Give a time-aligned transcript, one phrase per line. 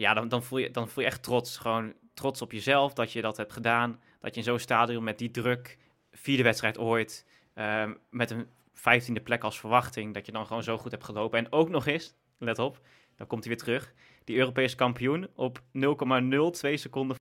[0.00, 1.56] ja, dan, dan, voel je, dan voel je echt trots.
[1.56, 4.00] Gewoon trots op jezelf dat je dat hebt gedaan.
[4.20, 5.78] Dat je in zo'n stadion met die druk,
[6.10, 10.78] vierde wedstrijd ooit, ehm, met een vijftiende plek als verwachting, dat je dan gewoon zo
[10.78, 11.38] goed hebt gelopen.
[11.38, 12.80] En ook nog eens, let op,
[13.16, 13.94] dan komt hij weer terug,
[14.24, 17.16] die Europese kampioen op 0,02 seconden.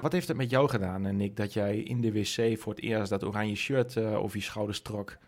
[0.00, 2.82] Wat heeft het met jou gedaan, eh, Nick, dat jij in de wc voor het
[2.82, 5.18] eerst dat oranje shirt uh, over je schouders trok?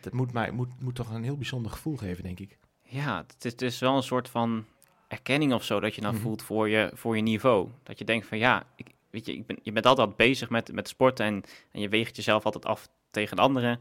[0.00, 2.58] Dat moet, mij, moet, moet toch een heel bijzonder gevoel geven, denk ik.
[2.92, 4.64] Ja, het is, het is wel een soort van
[5.08, 6.22] erkenning of zo dat je dan mhm.
[6.22, 7.68] voelt voor je, voor je niveau.
[7.82, 10.72] Dat je denkt van ja, ik, weet je, ik ben, je bent altijd bezig met,
[10.72, 13.80] met sporten en, en je weegt jezelf altijd af tegen de anderen.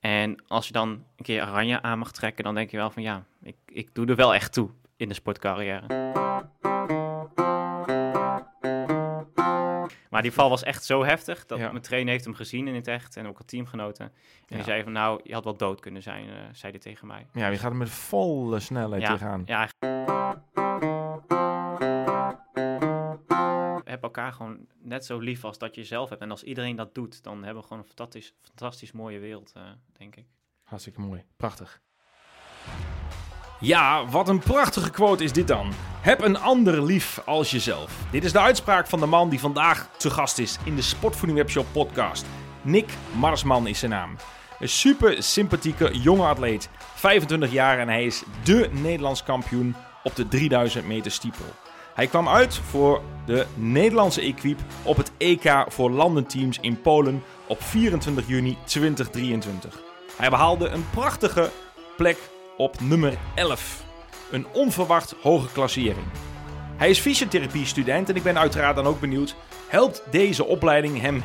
[0.00, 3.02] En als je dan een keer oranje aan mag trekken, dan denk je wel van
[3.02, 6.05] ja, ik, ik doe er wel echt toe in de sportcarrière.
[10.16, 12.88] Maar die val was echt zo heftig dat mijn trainer heeft hem gezien in het
[12.88, 14.04] echt en ook al teamgenoten.
[14.04, 14.12] En
[14.46, 14.56] ja.
[14.56, 17.26] die zei van nou, je had wel dood kunnen zijn, uh, zei hij tegen mij.
[17.32, 19.42] Ja, je gaat er met volle snelheid ja, tegenaan.
[19.46, 19.68] Ja,
[23.84, 26.22] heb elkaar gewoon net zo lief als dat je zelf hebt.
[26.22, 29.62] En als iedereen dat doet, dan hebben we gewoon een fantastisch, fantastisch mooie wereld, uh,
[29.92, 30.26] denk ik.
[30.62, 31.24] Hartstikke mooi.
[31.36, 31.80] Prachtig.
[33.60, 35.72] Ja, wat een prachtige quote is dit dan.
[36.00, 37.92] Heb een ander lief als jezelf.
[38.10, 41.38] Dit is de uitspraak van de man die vandaag te gast is in de Sportvoeding
[41.38, 42.26] Webshop podcast.
[42.62, 44.16] Nick Marsman is zijn naam.
[44.58, 50.28] Een super sympathieke jonge atleet, 25 jaar en hij is dé Nederlands kampioen op de
[50.28, 51.46] 3000 meter stiepel.
[51.94, 57.62] Hij kwam uit voor de Nederlandse equipe op het EK voor landenteams in Polen op
[57.62, 59.80] 24 juni 2023.
[60.16, 61.50] Hij behaalde een prachtige
[61.96, 62.18] plek
[62.56, 63.84] op nummer 11.
[64.30, 66.06] Een onverwacht hoge klassering.
[66.76, 69.36] Hij is fysiotherapie-student en ik ben uiteraard dan ook benieuwd:
[69.68, 71.22] helpt deze opleiding hem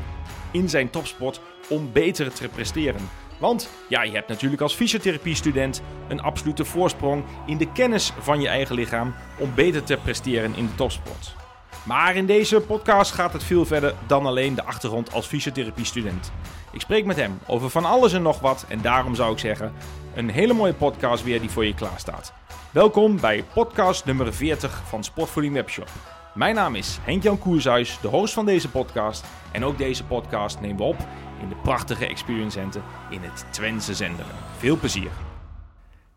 [0.51, 3.09] in zijn topsport om beter te presteren?
[3.39, 8.47] Want ja, je hebt natuurlijk als fysiotherapie-student een absolute voorsprong in de kennis van je
[8.47, 11.35] eigen lichaam om beter te presteren in de topsport.
[11.83, 16.31] Maar in deze podcast gaat het veel verder dan alleen de achtergrond als fysiotherapie-student.
[16.71, 19.73] Ik spreek met hem over van alles en nog wat en daarom zou ik zeggen,
[20.15, 22.33] een hele mooie podcast weer die voor je klaar staat.
[22.71, 25.89] Welkom bij podcast nummer 40 van Sportvoeding Webshop.
[26.33, 29.25] Mijn naam is Henk-Jan Koershuis, de host van deze podcast.
[29.51, 31.07] En ook deze podcast nemen we op
[31.41, 34.35] in de prachtige Experience Center in het Twentse Zenderen.
[34.57, 35.09] Veel plezier.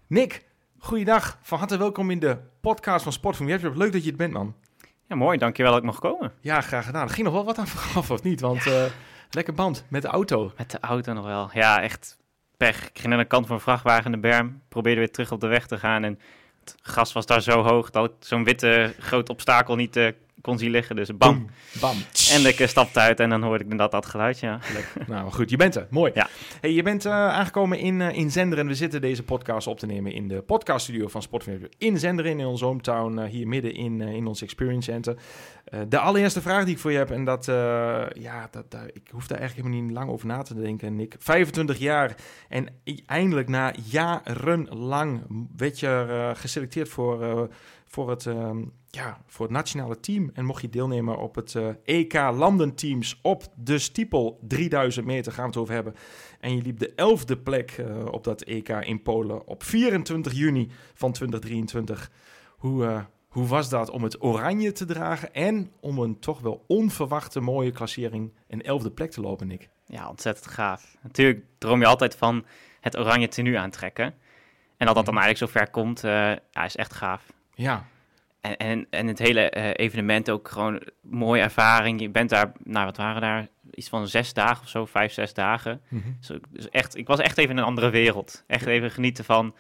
[0.07, 0.45] Nick,
[0.79, 1.39] goeiedag.
[1.43, 3.81] Van harte welkom in de podcast van Sportvoeding Webshop.
[3.81, 4.55] Leuk dat je het bent, man.
[5.09, 5.39] Ja, mooi.
[5.39, 6.33] Dankjewel dat ik mag komen.
[6.41, 7.03] Ja, graag gedaan.
[7.03, 8.41] Er ging nog wel wat aan vooraf, of niet?
[8.41, 8.85] Want ja.
[8.85, 8.91] uh,
[9.35, 10.53] lekker band met de auto.
[10.57, 11.51] Met de auto nog wel.
[11.53, 12.19] Ja, echt
[12.57, 12.89] pech.
[12.89, 14.63] Ik ging naar de kant van een vrachtwagen in de berm.
[14.69, 16.05] Probeerde weer terug op de weg te gaan.
[16.05, 16.19] En
[16.61, 20.09] het gas was daar zo hoog dat ik zo'n witte groot obstakel niet uh,
[20.45, 20.97] kon zien liggen.
[20.97, 21.47] Dus bam.
[21.81, 21.97] bam.
[22.33, 24.59] En ik stapte uit en dan hoorde ik dat, dat geluid, ja.
[25.07, 25.87] nou goed, je bent er.
[25.91, 26.11] Mooi.
[26.15, 26.29] Ja.
[26.61, 28.67] Hey, je bent uh, aangekomen in, uh, in Zenderen.
[28.67, 32.47] We zitten deze podcast op te nemen in de podcaststudio van Sportverwerker in Zenderen, in
[32.47, 35.17] onze hometown, hier midden in, in ons Experience Center.
[35.89, 37.45] de allereerste vraag die ik voor je heb, en dat,
[38.15, 41.17] ja, dat, ik hoef daar eigenlijk helemaal niet lang over na te denken, Nick.
[41.19, 42.15] 25 jaar
[42.49, 42.69] en
[43.07, 45.23] eindelijk na jarenlang
[45.57, 47.49] werd je geselecteerd voor,
[47.95, 48.27] voor het
[48.95, 50.31] ja, voor het nationale team.
[50.35, 55.43] En mocht je deelnemen op het uh, EK landenteams op de stiepel 3000 meter gaan
[55.45, 55.95] we het over hebben.
[56.41, 60.71] En je liep de elfde plek uh, op dat EK in Polen op 24 juni
[60.95, 62.11] van 2023.
[62.57, 66.65] Hoe, uh, hoe was dat om het oranje te dragen en om een toch wel
[66.67, 69.69] onverwachte mooie klassering een elfde plek te lopen, Nick?
[69.87, 70.97] Ja, ontzettend gaaf.
[71.03, 72.45] Natuurlijk droom je altijd van
[72.81, 74.15] het oranje tenue aantrekken.
[74.77, 77.34] En dat dat dan eigenlijk zo ver komt, ja, is echt gaaf.
[77.55, 77.87] Ja,
[78.45, 82.01] en, en, en het hele uh, evenement ook gewoon mooie ervaring.
[82.01, 85.35] Je bent daar, nou wat waren daar, iets van zes dagen of zo, vijf, zes
[85.35, 85.81] dagen.
[85.89, 86.17] Mm -hmm.
[86.21, 88.45] dus, dus, echt, ik was echt even in een andere wereld.
[88.47, 89.55] Echt even genieten van,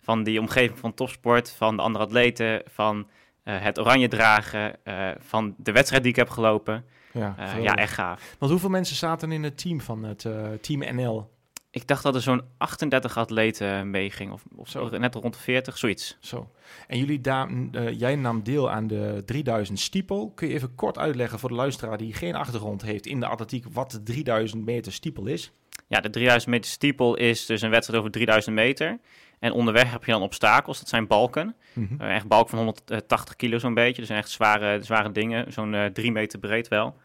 [0.00, 3.08] van die omgeving van topsport, van de andere atleten, van
[3.44, 6.84] uh, het oranje dragen, uh, van de wedstrijd die ik heb gelopen.
[7.12, 8.36] Ja, ja, echt gaaf.
[8.38, 10.26] Want hoeveel mensen zaten in het team van het
[10.60, 11.30] Team NL?
[11.78, 15.78] Ik dacht dat er zo'n 38 atleten meeging, of, of zo, net rond de 40,
[15.78, 16.16] zoiets.
[16.20, 16.50] Zo.
[16.86, 20.32] En jullie uh, jij nam deel aan de 3000 stiepel.
[20.34, 23.64] Kun je even kort uitleggen voor de luisteraar die geen achtergrond heeft in de atletiek
[23.72, 25.52] wat de 3000 meter stiepel is?
[25.86, 28.98] Ja, de 3000 meter stiepel is dus een wedstrijd over 3000 meter.
[29.38, 31.54] En onderweg heb je dan obstakels, dat zijn balken.
[31.72, 32.06] Mm -hmm.
[32.06, 35.84] uh, echt balken van 180 kilo zo'n beetje, dus echt zware, zware dingen, zo'n uh,
[35.84, 36.96] drie meter breed wel.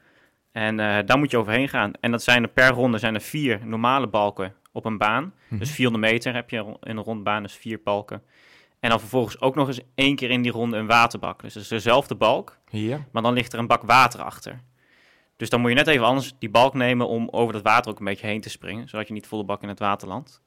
[0.51, 1.91] En daar moet je overheen gaan.
[1.99, 5.23] En dat zijn er per ronde zijn er vier normale balken op een baan.
[5.23, 5.59] Mm -hmm.
[5.59, 8.23] Dus 400 meter heb je in een rondbaan, dus vier balken.
[8.79, 11.41] En dan vervolgens ook nog eens één keer in die ronde een waterbak.
[11.41, 13.05] Dus het is dezelfde balk, ja.
[13.11, 14.61] maar dan ligt er een bak water achter.
[15.35, 17.99] Dus dan moet je net even anders die balk nemen om over dat water ook
[17.99, 20.41] een beetje heen te springen, zodat je niet volle bak in het water landt.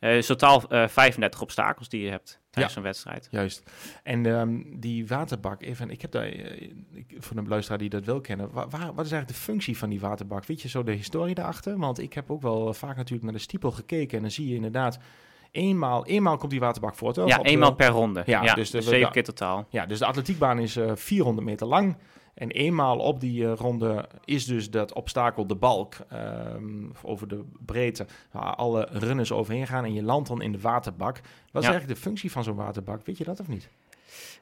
[0.00, 2.80] Uh, totaal 35 obstakels die je hebt tijdens ja.
[2.80, 3.28] zo'n wedstrijd.
[3.30, 3.70] Juist.
[4.02, 8.20] En um, die waterbak, even, ik heb daar, ik, voor een luisteraar die dat wil
[8.20, 10.44] kennen, waar, wat is eigenlijk de functie van die waterbak?
[10.44, 11.78] Weet je zo de historie daarachter?
[11.78, 14.54] Want ik heb ook wel vaak natuurlijk naar de stiepel gekeken en dan zie je
[14.54, 14.98] inderdaad
[15.50, 17.16] eenmaal, eenmaal komt die waterbak voort.
[17.16, 18.22] Ja, eenmaal per ronde.
[18.26, 19.66] Ja, dus de, zeven keer totaal.
[19.70, 21.96] Ja, dus de atletiekbaan is uh, 400 meter lang.
[22.40, 27.44] En eenmaal op die uh, ronde is dus dat obstakel de balk um, over de
[27.64, 31.20] breedte waar alle runners overheen gaan en je landt dan in de waterbak.
[31.52, 33.06] Wat is eigenlijk de functie van zo'n waterbak?
[33.06, 33.68] Weet je dat of niet?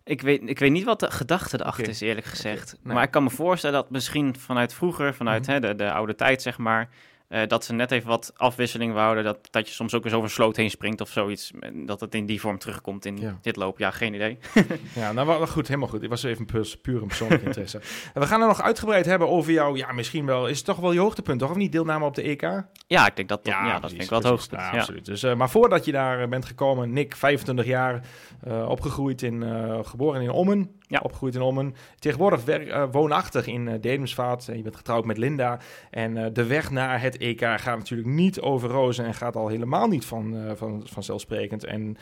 [0.05, 2.77] Ik weet, ik weet niet wat de gedachte erachter is, eerlijk gezegd.
[2.83, 6.15] Maar ik kan me voorstellen dat misschien vanuit vroeger, vanuit mm hè, de, de oude
[6.15, 6.89] tijd, zeg maar,
[7.29, 9.25] uh, dat ze net even wat afwisseling wouden.
[9.25, 11.51] Dat, dat je soms ook eens over een sloot heen springt of zoiets.
[11.75, 13.79] Dat het in die vorm terugkomt in dit loop.
[13.79, 14.39] Ja, geen idee.
[14.95, 16.03] ja, nou wel goed, helemaal goed.
[16.03, 17.81] Ik was even puur, puur een persoonlijk interesse.
[18.15, 19.77] En we gaan er nog uitgebreid hebben over jou.
[19.77, 20.49] Ja, misschien wel.
[20.49, 21.51] Is het toch wel je hoogtepunt, toch?
[21.51, 22.63] Of niet deelname op de EK?
[22.87, 24.63] Ja, ik denk dat, ja, ja dat vind ik wel het hoogtepunt.
[24.63, 25.05] Ja, absoluut.
[25.05, 28.07] Dus, uh, maar voordat je daar eh, bent gekomen, Nick, 25 jaar,
[28.49, 29.45] uh, opgegroeid in,
[29.85, 30.78] geboren in Ommen.
[30.89, 31.01] Ja.
[31.03, 31.75] Opgegroeid in Ommen.
[31.99, 34.45] Tegenwoordig werk, woonachtig in uh, Dedemsvaart.
[34.45, 35.59] Je bent getrouwd met Linda.
[35.91, 39.89] En de weg naar het EK gaat natuurlijk niet over rozen en gaat al helemaal
[39.89, 41.65] niet van, van, vanzelfsprekend.
[41.65, 41.97] En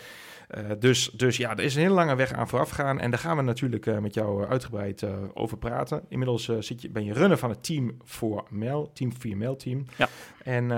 [0.78, 3.00] dus, dus ja, er is een hele lange weg aan vooraf gaan.
[3.00, 6.02] En daar gaan we natuurlijk uh, met jou uitgebreid over praten.
[6.08, 9.84] Inmiddels zit je, ben je runner van het team voor Mel, Team 4 Mel Team.
[9.96, 10.08] Ja.
[10.44, 10.68] En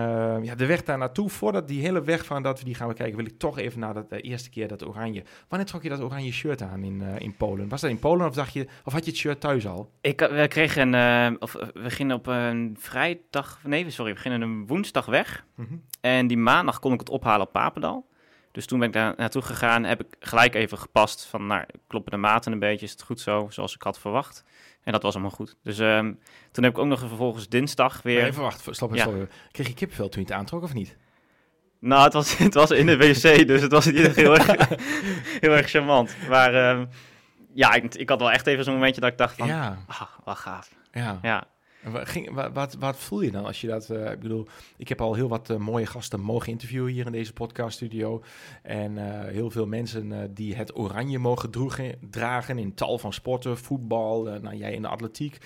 [0.42, 3.16] ja, de weg daar naartoe, voordat die hele weg van dat we die gaan bekijken,
[3.16, 5.24] wil ik toch even naar dat de eerste keer dat oranje.
[5.48, 7.68] Wanneer trok je dat oranje shirt aan in, in Polen?
[7.68, 9.90] Was dat in Polen of dacht je, of had je het shirt thuis al?
[10.00, 14.66] Ik, we kregen een, of we gingen op een vrijdag, nee, sorry, we gingen een
[14.66, 15.44] woensdag weg.
[15.54, 15.74] Mhm.
[16.00, 18.06] En die maandag kon ik het ophalen op Papendal.
[18.58, 22.12] Dus toen ben ik daar naartoe gegaan, heb ik gelijk even gepast van, nou, kloppen
[22.12, 24.44] de maten een beetje, is het goed zo, zoals ik had verwacht.
[24.82, 25.56] En dat was allemaal goed.
[25.62, 26.18] Dus um,
[26.50, 28.24] toen heb ik ook nog vervolgens dinsdag weer...
[28.24, 28.94] even wachten, stop.
[28.94, 29.08] Ja.
[29.50, 30.96] Kreeg je kipvel toen je het aantrok of niet?
[31.78, 34.68] Nou, het was, het was in de wc, dus het was niet heel erg,
[35.44, 36.16] heel erg charmant.
[36.28, 36.88] Maar um,
[37.54, 39.78] ja, ik, ik, had wel echt even zo'n momentje dat ik dacht van, ja.
[39.86, 40.70] Ah, wat gaaf.
[40.92, 41.18] Ja.
[41.22, 41.46] ja.
[41.92, 43.88] Wat, ging, wat, wat, voel je dan als je dat...
[43.90, 44.46] Uh, ik bedoel,
[44.76, 48.22] ik heb al heel wat uh, mooie gasten mogen interviewen hier in deze podcaststudio.
[48.62, 51.50] En uh, heel veel mensen die het oranje mogen
[52.10, 53.58] dragen in tal van sporten.
[53.58, 55.38] Voetbal, nou jij in de atletiek,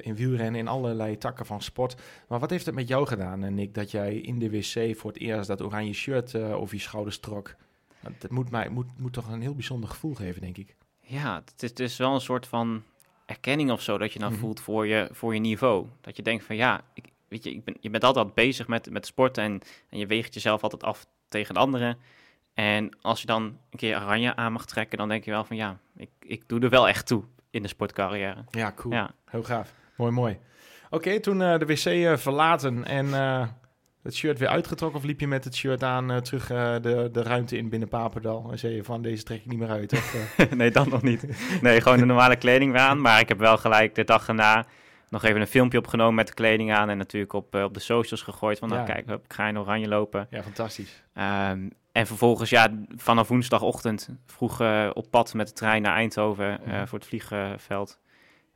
[0.00, 1.94] in wielrennen, in allerlei takken van sport.
[2.28, 5.20] Maar wat heeft het met jou gedaan, Nick, dat jij in de wc voor het
[5.20, 7.54] eerst dat oranje shirt over je schouders trok?
[8.18, 10.76] Dat moet, mij, moet, moet toch een heel bijzonder gevoel geven, denk ik.
[11.00, 12.82] Ja, het is wel een soort van
[13.26, 14.40] erkenning of zo dat je nou mhm.
[14.40, 15.86] voelt voor je, voor je niveau.
[16.00, 18.90] Dat je denkt van ja, ik, weet je, ik ben, je bent altijd bezig met,
[18.90, 21.98] met sporten en, en je weegt jezelf altijd af tegen de anderen.
[22.54, 25.56] En als je dan een keer oranje aan mag trekken, dan denk je wel van
[25.56, 28.44] ja, ik, ik doe er wel echt toe in de sportcarrière.
[28.50, 28.94] Ja, cool.
[28.94, 29.10] Ja.
[29.24, 29.74] Heel gaaf.
[29.96, 30.38] Mooi, mooi.
[30.90, 33.48] Oké, toen uh, de wc uh, verlaten en uh,
[34.02, 35.00] het shirt weer uitgetrokken?
[35.00, 37.88] Of liep je met het shirt aan uh, terug uh, de, de ruimte in binnen
[37.88, 38.48] Papendal?
[38.50, 39.92] En zei je van, deze trek ik niet meer uit?
[39.92, 40.52] Of, uh...
[40.58, 41.26] nee, dan nog niet.
[41.60, 43.00] Nee, gewoon de normale kleding weer aan.
[43.00, 44.66] Maar ik heb wel gelijk de dag erna
[45.08, 46.88] nog even een filmpje opgenomen met de kleding aan.
[46.88, 48.58] En natuurlijk op, op de socials gegooid.
[48.58, 50.26] Van, nou kijk, ik ga in oranje lopen.
[50.30, 51.02] Ja, fantastisch.
[51.14, 54.60] Um, en vervolgens, ja, vanaf woensdagochtend vroeg
[54.92, 56.86] op pad met de trein naar Eindhoven mhm.
[56.86, 57.98] voor het vliegveld.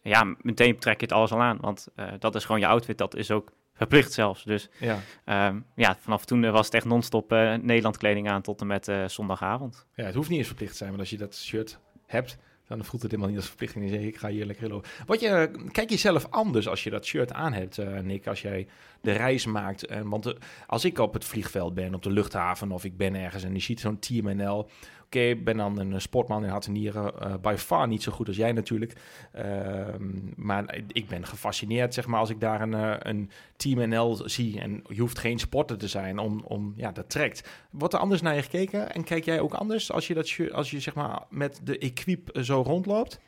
[0.00, 1.58] Ja, meteen trek je het alles al aan.
[1.60, 1.88] Want
[2.18, 2.98] dat is gewoon je outfit.
[2.98, 4.44] Dat is ook Verplicht zelfs.
[4.44, 5.00] Dus ja,
[5.48, 8.88] um, ja vanaf toen was het echt non-stop uh, Nederland kleding aan tot en met
[8.88, 9.86] uh, zondagavond.
[9.94, 12.84] Ja, het hoeft niet eens verplicht te zijn, maar als je dat shirt hebt, dan
[12.84, 13.84] voelt het helemaal niet als verplichting.
[13.84, 14.90] Je zegt, ik ga hier lekker lopen.
[15.06, 18.66] Wat je, kijk jezelf anders als je dat shirt aan hebt, uh, Nick, als jij
[19.00, 19.86] de reis maakt.
[19.86, 20.34] En, want
[20.66, 23.60] als ik op het vliegveld ben, op de luchthaven, of ik ben ergens en je
[23.60, 24.68] ziet zo'n Team NL
[25.08, 27.12] Ik ben dan een sportman in hart en nieren.
[27.22, 28.92] Uh, by far niet zo goed als jij natuurlijk.
[29.32, 34.20] Ehm, maar ik ben gefascineerd, zeg maar, als ik daar een, uh, een Team NL
[34.24, 34.60] zie.
[34.60, 37.48] En je hoeft geen sporter te zijn om, om ja, dat trekt.
[37.70, 38.92] Wordt er anders naar je gekeken?
[38.92, 42.38] En kijk jij ook anders als je, dat, als je zeg maar, met de equip
[42.40, 43.20] zo rondloopt?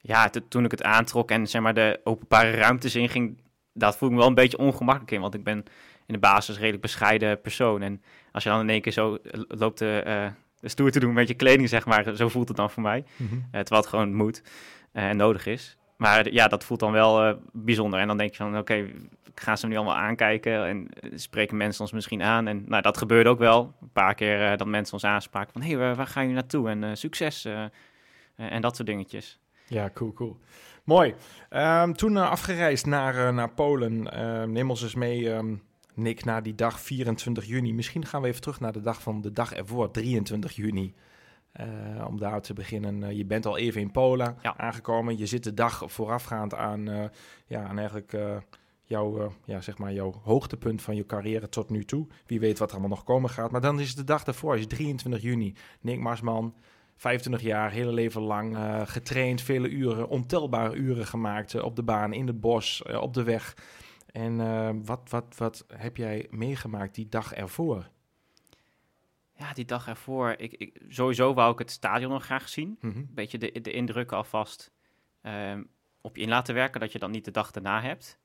[0.00, 3.40] Ja, toen ik het aantrok en zeg maar de openbare ruimtes inging,
[3.72, 5.20] dat voel ik me wel een beetje ongemakkelijk in.
[5.20, 5.64] Want ik ben
[6.06, 7.82] in de basis redelijk bescheiden persoon.
[7.82, 10.26] En als je dan in één keer zo loopt uh,
[10.62, 12.16] stoer te doen met je kleding, zeg maar.
[12.16, 13.04] Zo voelt het dan voor mij.
[13.16, 13.44] Mm -hmm.
[13.50, 14.42] terwijl het gewoon moet
[14.92, 15.76] eh, en nodig is.
[15.96, 18.00] Maar ja, dat voelt dan wel uh, bijzonder.
[18.00, 18.94] En dan denk je van, oké, okay,
[19.34, 20.66] gaan ze nu allemaal aankijken?
[20.66, 22.46] En spreken mensen ons misschien aan?
[22.46, 23.74] En nou, dat gebeurde ook wel.
[23.80, 25.62] Een paar keer dat mensen ons aanspraken van...
[25.62, 26.68] hé, hey, waar, gaan jullie naartoe?
[26.68, 27.44] En succes.
[28.36, 29.38] en dat soort dingetjes.
[29.66, 30.38] Ja, cool, cool.
[30.84, 31.14] Mooi.
[31.50, 34.12] Um, toen afgereisd naar, naar Polen.
[34.12, 35.30] Ehm, neem ons eens mee...
[35.30, 35.62] Um,
[35.98, 37.74] Nick, na die dag 24 juni.
[37.74, 40.94] Misschien gaan we even terug naar de dag van de dag ervoor, 23 juni.
[41.60, 43.02] Uh, om daar te beginnen.
[43.02, 44.56] Uh, je bent al even in Polen ja.
[44.56, 45.18] aangekomen.
[45.18, 47.04] Je zit de dag voorafgaand aan, uh,
[47.46, 48.16] ja, aan eigenlijk
[48.82, 52.06] jouw, ja, zeg maar jouw hoogtepunt van je carrière tot nu toe.
[52.26, 53.50] Wie weet wat er allemaal nog komen gaat.
[53.50, 55.54] Maar dan is het de dag daarvoor, is 23 juni.
[55.80, 56.54] Nick Marsman,
[56.96, 62.26] 25 jaar, hele leven lang getraind, vele uren, ontelbare uren gemaakt op de baan, in
[62.26, 63.54] het bos, op de weg.
[64.18, 67.88] En wat, wat, wat heb jij meegemaakt die dag ervoor?
[69.36, 70.34] Ja, die dag ervoor.
[70.38, 72.78] Ik, ik, sowieso wou ik het stadion nog graag zien.
[72.80, 72.96] Mhm.
[72.96, 74.72] Een beetje de, de indrukken alvast
[75.22, 75.68] um,
[76.00, 78.18] op je in laten werken, dat je dan niet de dag erna hebt.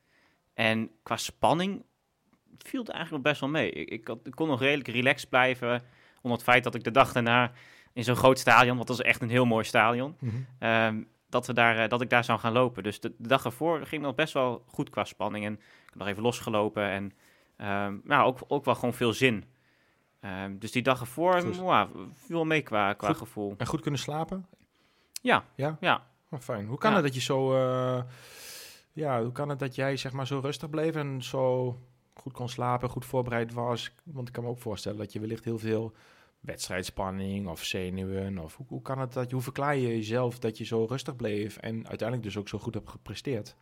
[0.54, 1.84] En qua spanning
[2.58, 3.72] viel het eigenlijk nog best wel mee.
[3.72, 5.82] Ik, ik, ik, kon nog redelijk relaxed blijven,
[6.22, 7.52] onder het feit dat ik de dag daarna
[7.94, 10.36] in zo'n groot stadion, want dat is echt een heel mooi stadion, mhm.
[10.60, 12.84] ehm, dat, we daar, eh, dat ik daar zou gaan lopen.
[12.84, 15.46] Dus de, dag ervoor ging nog best wel goed qua spanning.
[15.46, 15.60] En
[15.94, 17.04] heb nog even losgelopen en
[17.68, 19.46] um, nou, ook, ook wel gewoon veel zin.
[20.22, 23.54] Um, dus die dag ervoor wow, viel mee qua, qua gevoel.
[23.58, 24.46] En goed kunnen slapen?
[25.22, 25.46] Ja.
[25.56, 25.78] Ja?
[25.80, 26.08] Ja.
[26.30, 26.68] Oh, fijn.
[26.68, 26.96] Hoe kan ja.
[26.96, 27.54] het dat je zo...
[27.54, 28.04] Uh,
[28.92, 31.78] ja, hoe kan het dat jij zeg maar zo rustig bleef en zo
[32.14, 33.96] goed kon slapen, goed voorbereid was?
[34.04, 35.94] Want ik kan me ook voorstellen dat je wellicht heel veel
[36.40, 40.58] wedstrijdspanning of zenuwen of hoe, hoe kan het dat je, hoe verklaar je jezelf dat
[40.58, 43.56] je zo rustig bleef en uiteindelijk dus ook zo goed hebt gepresteerd?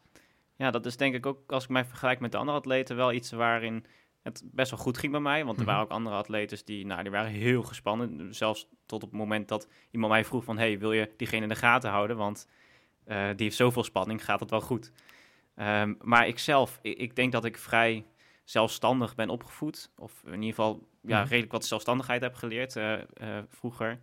[0.62, 3.12] Ja, dat is denk ik ook als ik mij vergelijk met de andere atleten wel
[3.12, 3.86] iets waarin
[4.22, 5.46] het best wel goed ging bij mij.
[5.46, 5.72] Want er Mhm.
[5.72, 8.36] waren ook andere atleten die, nou, die waren heel gespannen.
[8.36, 10.58] Zelfs tot op het moment dat iemand mij vroeg van...
[10.58, 12.18] hey, wil je diegene in de gaten houden?
[12.18, 12.48] Want
[13.08, 14.92] uh, die heeft zoveel spanning, gaat het wel goed.
[15.56, 18.06] Um, maar ik zelf, ik, ik, denk dat ik vrij
[18.44, 19.92] zelfstandig ben opgevoed.
[19.98, 21.28] Of in ieder geval ja, Mhm.
[21.30, 23.04] redelijk wat zelfstandigheid heb geleerd uh, uh,
[23.50, 24.00] vroeger.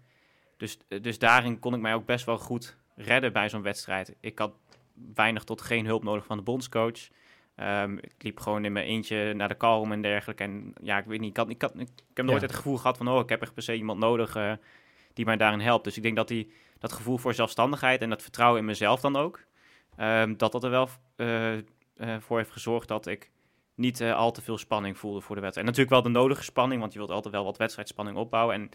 [0.56, 4.16] Dus, dus daarin kon ik mij ook best wel goed redden bij zo'n wedstrijd.
[4.20, 4.52] Ik had
[5.14, 7.08] weinig tot geen hulp nodig van de bondscoach...
[7.60, 10.42] Um, ik liep gewoon in mijn eentje naar de kalm en dergelijke.
[10.42, 12.46] En ja, ik weet niet, ik, had, ik, had, ik, heb nooit Ja.
[12.46, 13.08] het gevoel gehad van...
[13.08, 14.52] oh, ik heb echt per se iemand nodig uh,
[15.12, 15.84] die mij daarin helpt.
[15.84, 19.16] Dus ik denk dat die, dat gevoel voor zelfstandigheid en dat vertrouwen in mezelf dan
[19.16, 19.44] ook...
[20.00, 21.62] Um, dat dat er wel uh, uh,
[22.18, 23.30] voor heeft gezorgd dat ik
[23.74, 25.68] niet al te veel spanning voelde voor de wedstrijd.
[25.68, 28.54] En natuurlijk wel de nodige spanning, want je wilt altijd wel wat wedstrijdspanning opbouwen.
[28.54, 28.68] En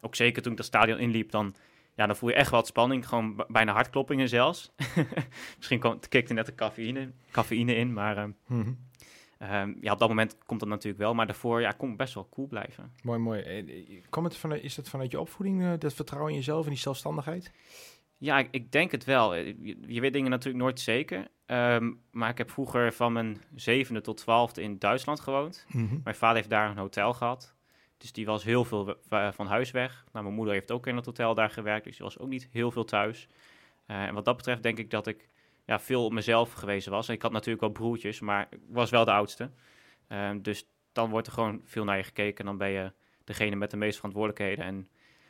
[0.00, 1.54] ook zeker toen ik dat stadion inliep, dan,
[1.96, 3.08] ja, dan voel je echt wat spanning.
[3.08, 4.72] Gewoon bijna hartkloppingen zelfs.
[5.56, 8.78] Misschien komt, kikte net de cafeïne, cafeïne in, maar um, Mm -hmm.
[9.52, 11.14] um, ja, op dat moment komt dat natuurlijk wel.
[11.14, 12.92] Maar daarvoor ja, kon best wel cool blijven.
[13.02, 14.02] Mooi, mooi.
[14.08, 16.78] Komt het vanuit, is dat vanuit je opvoeding, uh, dat vertrouwen in jezelf en die
[16.78, 17.52] zelfstandigheid?
[18.18, 19.34] Ja, ik, ik, denk het wel.
[19.34, 21.28] Je, je, weet dingen natuurlijk nooit zeker.
[21.46, 25.66] Um, maar ik heb vroeger van mijn zevende tot twaalfde in Duitsland gewoond.
[25.68, 26.00] Mm -hmm.
[26.04, 27.55] Mijn vader heeft daar een hotel gehad.
[27.98, 28.96] Dus die was heel veel
[29.32, 30.04] van huis weg.
[30.12, 32.48] Nou, mijn moeder heeft ook in het hotel daar gewerkt, dus die was ook niet
[32.52, 33.28] heel veel thuis.
[33.86, 35.28] Uh, en wat dat betreft denk ik dat ik
[35.64, 37.08] ja, veel op mezelf gewezen was.
[37.08, 39.50] Ik had natuurlijk wel broertjes, maar ik was wel de oudste.
[40.08, 42.38] Uh, dus dan wordt er gewoon veel naar je gekeken.
[42.38, 42.92] En dan ben je
[43.24, 44.64] degene met de meeste verantwoordelijkheden.
[44.64, 44.78] En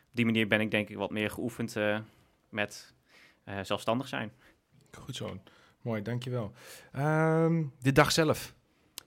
[0.09, 1.99] op die manier ben ik denk ik wat meer geoefend uh,
[2.49, 2.95] met
[3.63, 4.33] zelfstandig zijn.
[4.99, 5.41] Goed zo.
[5.83, 6.53] Mooi, dankjewel.
[6.97, 8.55] Um, de dag zelf.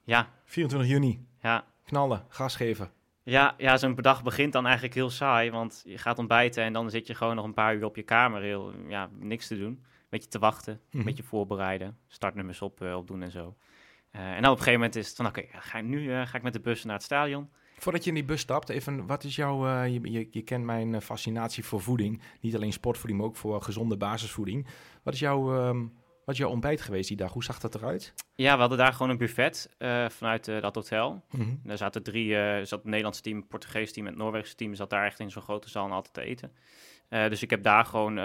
[0.03, 0.29] Ja.
[0.45, 1.25] 24 juni.
[1.41, 1.65] Ja.
[1.83, 2.91] Knallen, gas geven.
[3.29, 6.89] Ja, ja zo'n dag begint dan eigenlijk heel saai, want je gaat ontbijten en dan
[6.89, 9.67] zit je gewoon nog een paar uur op je kamer, heel, ja, niks te doen.
[9.71, 11.05] Een beetje te wachten, een Mhm.
[11.05, 13.55] beetje voorbereiden, startnummers op, uh, opdoen en zo.
[14.15, 16.25] Uh, en dan op een gegeven moment is het van, oké, okay, ga, nu uh,
[16.25, 17.49] ga ik met de bus naar het stadion.
[17.77, 21.01] Voordat je in die bus stapt, even, wat is jouw, je, je, je, kent mijn
[21.01, 22.21] fascinatie voor voeding.
[22.39, 24.67] Niet alleen sportvoeding, maar ook voor gezonde basisvoeding.
[25.03, 25.93] Wat is jouw, um,
[26.29, 27.33] wat is jouw ontbijt geweest die dag?
[27.33, 28.13] Hoe zag dat eruit?
[28.35, 31.23] Ja, we hadden daar gewoon een buffet uh, vanuit uh, dat hotel.
[31.29, 31.61] Mm -hmm.
[31.65, 34.75] Er zaten drie, uh, zat het Nederlandse team, het Portugees team en het Noorwegse team
[34.75, 36.51] zat daar echt in zo'n grote zaal en altijd te eten.
[37.09, 38.17] Dus ik heb daar gewoon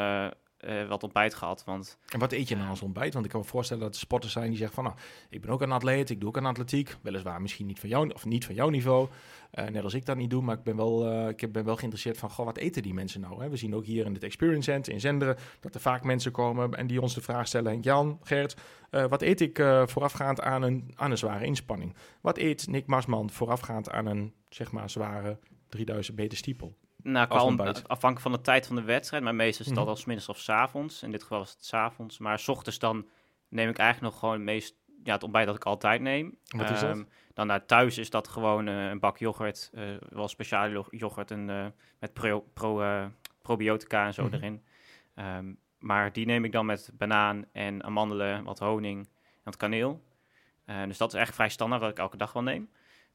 [0.68, 1.64] uh, wat ontbijt gehad.
[1.64, 3.12] Want, en wat eet je nou als ontbijt?
[3.12, 4.84] Want ik kan me voorstellen dat er sporters zijn die zeggen van...
[4.84, 4.96] Nou,
[5.30, 6.96] ik ben ook een atleet, ik doe ook aan atletiek.
[7.02, 9.08] Weliswaar misschien niet van jou, of niet van jouw niveau.
[9.54, 11.76] Uh, net als ik dat niet doe, maar ik ben wel, uh, ik ben wel
[11.76, 12.30] geïnteresseerd van...
[12.30, 13.42] Goh, wat eten die mensen nou?
[13.42, 13.48] Hè?
[13.48, 15.36] We zien ook hier in het Experience Center in Zenderen...
[15.60, 17.70] dat er vaak mensen komen en die ons de vraag stellen...
[17.70, 18.56] Henk-Jan, Gert,
[18.90, 21.94] wat eet ik voorafgaand aan een, aan een zware inspanning?
[22.20, 26.76] Wat eet Nick Marsman voorafgaand aan een, zeg maar, zware 3000 meter stiepel?
[27.04, 29.94] Nou, kan, afhankelijk van de tijd van de wedstrijd, maar meestal is het mm -hmm.
[29.96, 31.02] al middags of s avonds.
[31.02, 32.18] In dit geval was het s avonds.
[32.18, 33.08] Maar s ochtends dan
[33.48, 36.38] neem ik eigenlijk nog gewoon het meest, ja, het ontbijt dat ik altijd neem.
[36.56, 40.28] Wat is um, dan naar thuis is dat gewoon uh, een bak yoghurt, uh, wel
[40.28, 41.66] speciale yoghurt en, uh,
[41.98, 43.10] met pro, pro,
[43.42, 44.34] probiotica en zo Mhm.
[44.34, 44.60] mm -hmm.
[45.14, 45.36] erin.
[45.36, 50.02] Um, maar die neem ik dan met banaan en amandelen, wat honing en wat kaneel.
[50.86, 52.70] dus dat is echt vrij standaard wat ik elke dag wel neem.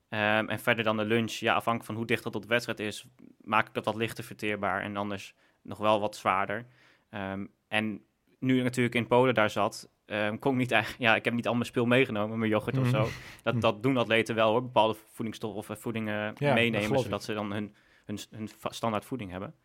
[0.09, 2.79] Um, en verder dan de lunch, ja, afhankelijk van hoe dicht dat tot de wedstrijd
[2.79, 3.05] is,
[3.49, 6.65] maak ik het wat lichter verteerbaar en anders nog wel wat zwaarder.
[7.09, 8.01] Um, en
[8.39, 11.33] nu ik natuurlijk in Polen daar zat, um, kon ik niet echt, ja, ik heb
[11.33, 12.81] niet al mijn spul meegenomen, mijn yoghurt mm.
[12.81, 13.07] of zo.
[13.43, 13.59] Dat, Mm.
[13.59, 17.75] dat doen atleten wel hoor, bepaalde voedingsstoffen of voedingen ja, meenemen, zodat ze dan hun,
[18.05, 19.55] hun, hun standaard voeding hebben.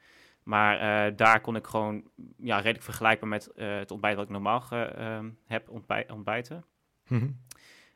[0.42, 2.04] Maar uh, daar kon ik gewoon
[2.36, 6.64] ja, redelijk vergelijkbaar met uh, het ontbijt wat ik normaal ge, heb, ontbij ontbijten.
[7.08, 7.40] Mm -hmm.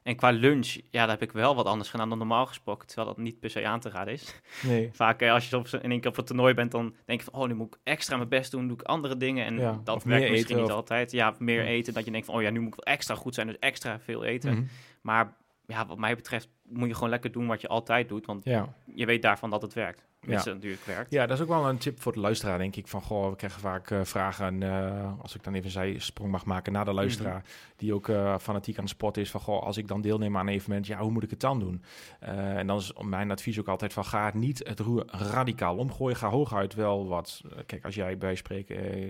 [0.09, 2.87] En qua lunch, ja, daar heb ik wel wat anders gedaan dan normaal gesproken.
[2.87, 4.35] Terwijl dat niet per se aan te raden is.
[4.63, 4.91] Nee.
[5.03, 7.31] Vaak eh, als je op, in één keer op een toernooi bent, dan denk je
[7.31, 7.41] van...
[7.41, 9.45] Oh, nu moet ik extra mijn best doen, doe ik andere dingen.
[9.47, 11.11] En Ja, dat werkt misschien eten niet of- altijd.
[11.13, 11.69] Ja, meer Ja.
[11.69, 11.95] eten.
[11.95, 13.47] Dat je denkt van, oh ja, nu moet ik wel extra goed zijn.
[13.47, 14.53] Dus extra veel eten.
[14.53, 14.63] Mhm.
[15.03, 15.37] Maar
[15.67, 18.27] ja, wat mij betreft moet je gewoon lekker doen wat je altijd doet.
[18.27, 18.75] Want Ja.
[18.95, 20.07] je weet daarvan dat het werkt.
[20.21, 21.11] Tenminste, natuurlijk werkt.
[21.11, 22.89] Ja, dat is ook wel een tip voor de luisteraar, denk ik.
[22.89, 26.45] Van, goh, we krijgen vaak eh, vragen, eh, als ik dan even een sprong mag
[26.45, 27.45] maken naar de luisteraar,
[27.77, 30.47] die ook eh, fanatiek aan de sport is, van, goh, als ik dan deelneem aan
[30.47, 31.83] een evenement, ja, hoe moet ik het dan doen?
[32.21, 36.29] En dan is mijn advies ook altijd van, ga niet het roer radicaal omgooien, ga
[36.29, 39.07] hooguit wel wat, kijk, als jij bij spreken eh,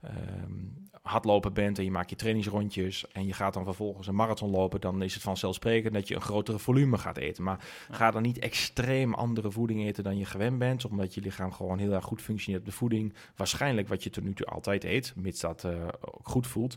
[0.00, 0.52] ehm,
[1.02, 4.80] hardlopen bent en je maakt je trainingsrondjes en je gaat dan vervolgens een marathon lopen,
[4.80, 7.44] dan is het vanzelfsprekend dat je een grotere volume gaat eten.
[7.44, 11.52] Maar ga dan niet extreem andere voeding eten dan je gewend bent, omdat je lichaam
[11.52, 13.14] gewoon heel erg goed functioneert op de voeding.
[13.36, 16.76] Waarschijnlijk wat je tot nu toe altijd eet, mits dat eh, ook goed voelt.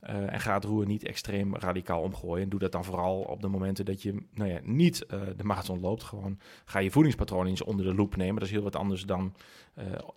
[0.00, 2.42] Eh, en ga het roer niet extreem radicaal omgooien.
[2.42, 5.44] En doe dat dan vooral op de momenten dat je nou ja, niet eh, de
[5.44, 6.02] marathon loopt.
[6.02, 8.34] Gewoon ga je voedingspatroon eens onder de loep nemen.
[8.34, 9.34] Dat is heel wat anders dan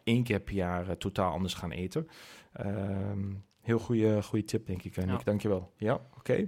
[0.04, 2.08] één keer per jaar eh, totaal anders gaan eten.
[2.54, 5.18] Ehm, heel goede, goede tip, denk ik, eh, Nick.
[5.18, 5.24] Ja.
[5.24, 5.74] Dankjewel.
[5.78, 6.46] Ja, oké.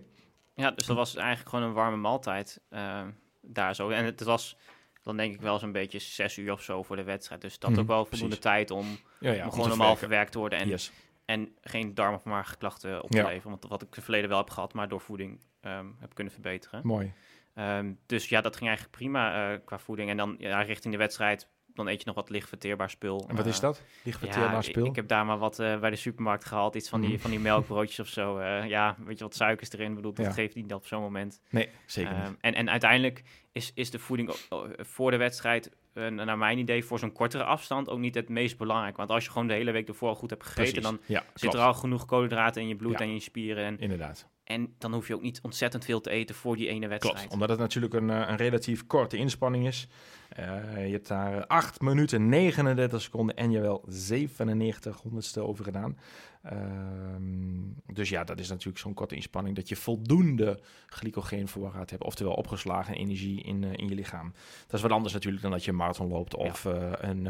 [0.56, 3.02] Ja, dus dat was eigenlijk gewoon een warme maaltijd eh,
[3.42, 3.90] daar zo.
[3.90, 4.58] En het was
[5.04, 7.42] dan denk ik wel zo'n beetje zes uur of zo voor de wedstrijd.
[7.42, 8.44] Dus dat Mhm, ook wel voldoende precies.
[8.44, 8.86] tijd om,
[9.20, 9.98] Ja, ja, om om gewoon normaal verwerken.
[9.98, 10.60] verwerkt te worden.
[10.60, 10.92] En, Yes.
[11.26, 13.28] en geen darm- of maagklachten op te Ja.
[13.28, 13.50] leveren.
[13.50, 16.34] Want wat ik in het verleden wel heb gehad, maar door voeding ehm, heb kunnen
[16.34, 16.82] verbeteren.
[16.84, 17.14] Mooi.
[17.54, 20.10] Ehm, dus ja, dat ging eigenlijk prima eh, qua voeding.
[20.10, 23.26] En dan ja, richting de wedstrijd, dan eet je nog wat licht verteerbaar spul.
[23.30, 23.82] En wat is Eh, dat?
[24.04, 24.86] Licht verteerbaar ik, spul?
[24.86, 26.76] ik heb daar maar wat eh, bij de supermarkt gehaald.
[26.76, 27.20] Iets van die, Mhm.
[27.20, 28.38] van die melkbroodjes of zo.
[28.38, 29.90] Eh, ja, weet je wat suikers erin.
[29.90, 30.32] Ik bedoel, dat Ja.
[30.32, 31.42] geeft niet op zo'n moment.
[31.50, 32.22] Nee, zeker niet.
[32.24, 34.32] Ehm, en, en uiteindelijk is, is de voeding
[34.78, 38.98] voor de wedstrijd, naar mijn idee, voor zo'n kortere afstand ook niet het meest belangrijk.
[38.98, 40.90] Want als je gewoon de hele week ervoor al goed hebt gegeten, Precies.
[40.90, 43.00] dan ja, zit er al genoeg koolhydraten in je bloed Ja.
[43.00, 43.64] en in je spieren.
[43.66, 44.28] En, Inderdaad.
[44.46, 47.18] En dan hoef je ook niet ontzettend veel te eten voor die ene wedstrijd.
[47.18, 49.88] Klopt, omdat het natuurlijk een, eh, een relatief korte inspanning is.
[50.30, 55.98] Eh, je hebt daar 8 minuten 39 seconden en jawel 97 honderdste over gedaan.
[56.42, 62.34] Ehm, dus ja, dat is natuurlijk zo'n korte inspanning dat je voldoende glycogeenvoorraad hebt, oftewel
[62.34, 64.34] opgeslagen energie in, eh, in je lichaam.
[64.66, 66.64] Dat is wat anders natuurlijk dan dat je een marathon loopt of
[67.00, 67.30] een,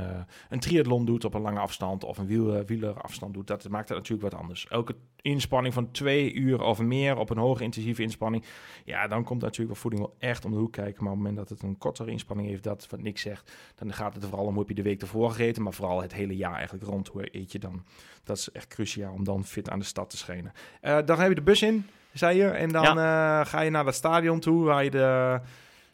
[0.49, 3.47] een triathlon doet op een lange afstand of een wiel, wielerafstand doet.
[3.47, 4.67] Dat maakt het natuurlijk wat anders.
[4.67, 4.95] Elke
[5.26, 8.44] inspanning van twee uur of meer op een hoge intensieve inspanning
[8.86, 11.04] ja, dan komt natuurlijk wel voeding wel echt om de hoek kijken.
[11.04, 13.94] Maar op het moment dat het een kortere inspanning heeft, dat wat niks zegt, dan
[13.94, 16.14] gaat het er vooral om hoe heb je de week ervoor gegeten, maar vooral het
[16.14, 17.08] hele jaar eigenlijk rond.
[17.08, 17.84] Hoe eet je dan?
[18.24, 20.54] Dat is echt cruciaal om dan fit aan de stad te schijnen.
[20.82, 23.84] Eh, dan heb je de bus in, zei je, en dan eh, ga je naar
[23.84, 25.40] dat stadion toe waar je de,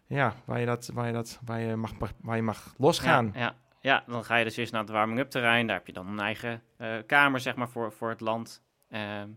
[0.08, 1.91] ja, waar je dat, waar je dat, waar je mag,
[2.22, 3.32] waar je mag losgaan.
[3.34, 5.67] Ja, ja, ja, dan ga je dus eerst naar het warming-up terrein.
[5.67, 8.62] Daar heb je dan een eigen eh, kamer, zeg maar, voor, voor het land.
[8.91, 9.30] Ehm,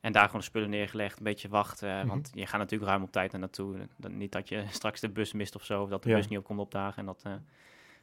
[0.00, 1.98] en daar gewoon de spullen neergelegd, een beetje wachten.
[1.98, 2.06] Mhm.
[2.06, 3.88] Want je gaat natuurlijk ruim op tijd er naartoe.
[3.96, 6.16] Dan, niet dat je straks de bus mist of zo, of dat de Ja.
[6.16, 7.32] bus niet op komt opdagen en dat, eh,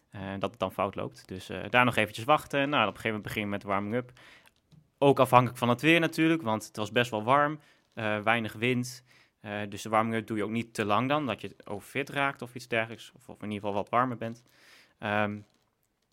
[0.10, 1.28] eh, dat het dan fout loopt.
[1.28, 2.60] Dus eh, daar nog eventjes wachten.
[2.70, 4.12] Nou, op een gegeven moment beginnen met de warming-up.
[4.98, 7.60] Ook afhankelijk van het weer natuurlijk, want het was best wel warm.
[8.24, 9.04] weinig wind.
[9.70, 12.56] Dus de warming-up doe je ook niet te lang dan, dat je overfit raakt of
[12.56, 13.12] iets dergelijks.
[13.16, 14.44] Of, of in ieder geval wat warmer bent.
[15.00, 15.40] Ehm,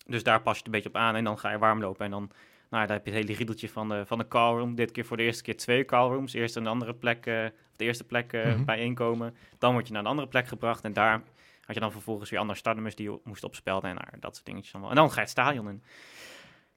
[0.06, 2.04] dus daar pas je het een beetje op aan en dan ga je warm lopen.
[2.04, 2.30] En dan
[2.70, 4.74] nou, daar heb je het hele riedeltje van de, van de callroom.
[4.74, 6.32] Dit keer voor de eerste keer twee callrooms.
[6.32, 8.64] Eerst een andere plek, eh, of de eerste plek eh, Mhm.
[8.64, 9.36] bijeenkomen.
[9.58, 10.84] Dan word je naar een andere plek gebracht.
[10.84, 11.22] En daar
[11.64, 13.90] had je dan vervolgens weer andere startnummers die je moest opspelden.
[13.90, 14.90] En nou, dat soort dingetjes allemaal.
[14.90, 15.82] En dan ga je het stadion in.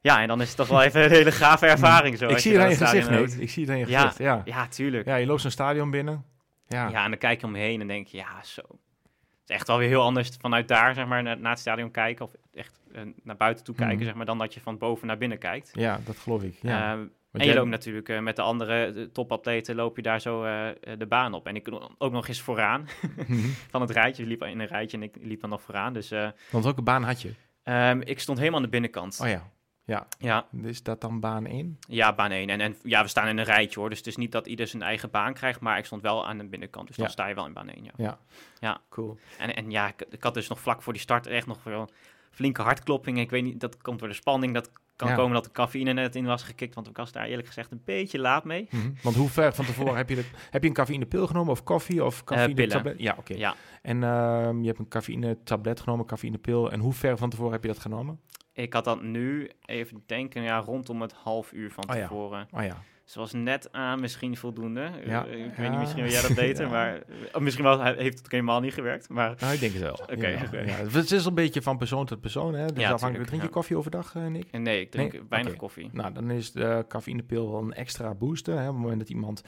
[0.01, 2.17] Ja, en dan is het toch wel even een hele gave ervaring.
[2.17, 3.41] Zo, ik zie je het aan je gezicht, nee.
[3.43, 3.99] Ik zie het aan je Ja.
[3.99, 4.41] gezicht, ja.
[4.45, 5.05] Ja, tuurlijk.
[5.05, 6.25] Ja, je loopt zo'n stadion binnen.
[6.67, 8.61] Ja, Ja, en dan kijk je om je heen en denk je, ja, zo.
[8.61, 11.91] Het is echt wel weer heel anders vanuit daar, zeg maar, naar, naar het stadion
[11.91, 12.25] kijken.
[12.25, 12.79] Of echt
[13.23, 14.05] naar buiten toe kijken, Mhm.
[14.05, 15.71] zeg maar, dan dat je van boven naar binnen kijkt.
[15.73, 16.55] ja dat geloof ik.
[16.61, 16.95] Ja.
[17.31, 20.43] Want en je loopt natuurlijk eh, met de andere eh, topatleten, loop je daar zo
[20.43, 21.47] eh, eh, de baan op.
[21.47, 22.87] En ik ook nog eens vooraan
[23.27, 23.47] Mhm.
[23.69, 24.23] van het rijtje.
[24.23, 25.93] Je liep in een rijtje en ik liep dan nog vooraan.
[25.93, 27.33] Dus eh, Want welke baan had je?
[27.63, 29.19] ehm, ik stond helemaal aan de binnenkant.
[29.21, 29.51] Oh ja.
[29.85, 31.77] Ja, Ja, is dat dan baan 1?
[31.87, 32.49] ja, baan 1.
[32.49, 33.89] En, en ja, we staan in een rijtje hoor.
[33.89, 36.37] Dus het is niet dat ieder zijn eigen baan krijgt, maar ik stond wel aan
[36.37, 36.87] de binnenkant.
[36.87, 37.91] Dus dan sta je wel in baan 1, ja.
[37.97, 38.17] Ja.
[38.59, 38.81] Ja.
[38.89, 39.17] Cool.
[39.37, 41.89] En, en ja, ik, ik had dus nog vlak voor die start echt nog wel
[42.33, 43.21] flinke hartkloppingen.
[43.21, 44.53] Ik weet niet, dat komt door de spanning.
[44.53, 45.15] Dat kan Ja.
[45.15, 47.81] komen dat de cafeïne net in was gekikt, want ik was daar eerlijk gezegd een
[47.85, 48.67] beetje laat mee.
[48.69, 48.89] Mhm.
[49.03, 50.25] Want hoe ver van tevoren heb je dat?
[50.51, 52.69] Heb je een cafeïnepil genomen of koffie of cafeïne pillen.
[52.71, 52.99] tablet?
[52.99, 53.33] Ja, oké.
[53.33, 56.71] Ja, En ehm, je hebt een cafeïne tablet genomen, cafeïnepil.
[56.71, 58.19] En hoe ver van tevoren heb je dat genomen?
[58.55, 62.01] ik had dat nu even denken, ja, rondom het half uur van Oh ja.
[62.01, 62.47] tevoren.
[62.51, 62.77] Oh ja.
[63.03, 64.91] Ze was net aan, misschien voldoende.
[65.05, 65.25] Ja.
[65.25, 65.69] Eh, ik weet Ja.
[65.69, 66.71] niet, misschien wil jij dat beter, Ja.
[66.71, 67.01] maar
[67.33, 69.09] of misschien wel, heeft het ook helemaal niet gewerkt.
[69.09, 69.93] Maar Nou, ik denk het wel.
[70.11, 70.39] Oké, ja.
[70.51, 70.59] Ja.
[70.89, 72.53] Het is een beetje van persoon tot persoon.
[72.53, 72.65] Hè?
[72.65, 73.27] Dus Ja, afhankelijk.
[73.27, 73.53] Drink je ja.
[73.53, 74.47] koffie overdag, eh, Nick?
[74.51, 75.21] eh, nee, ik drink Nee?
[75.29, 75.89] weinig koffie.
[75.91, 78.53] Nou, dan is de cafeïnepil wel een extra booster.
[78.59, 78.67] Hè?
[78.67, 79.43] Op het moment dat iemand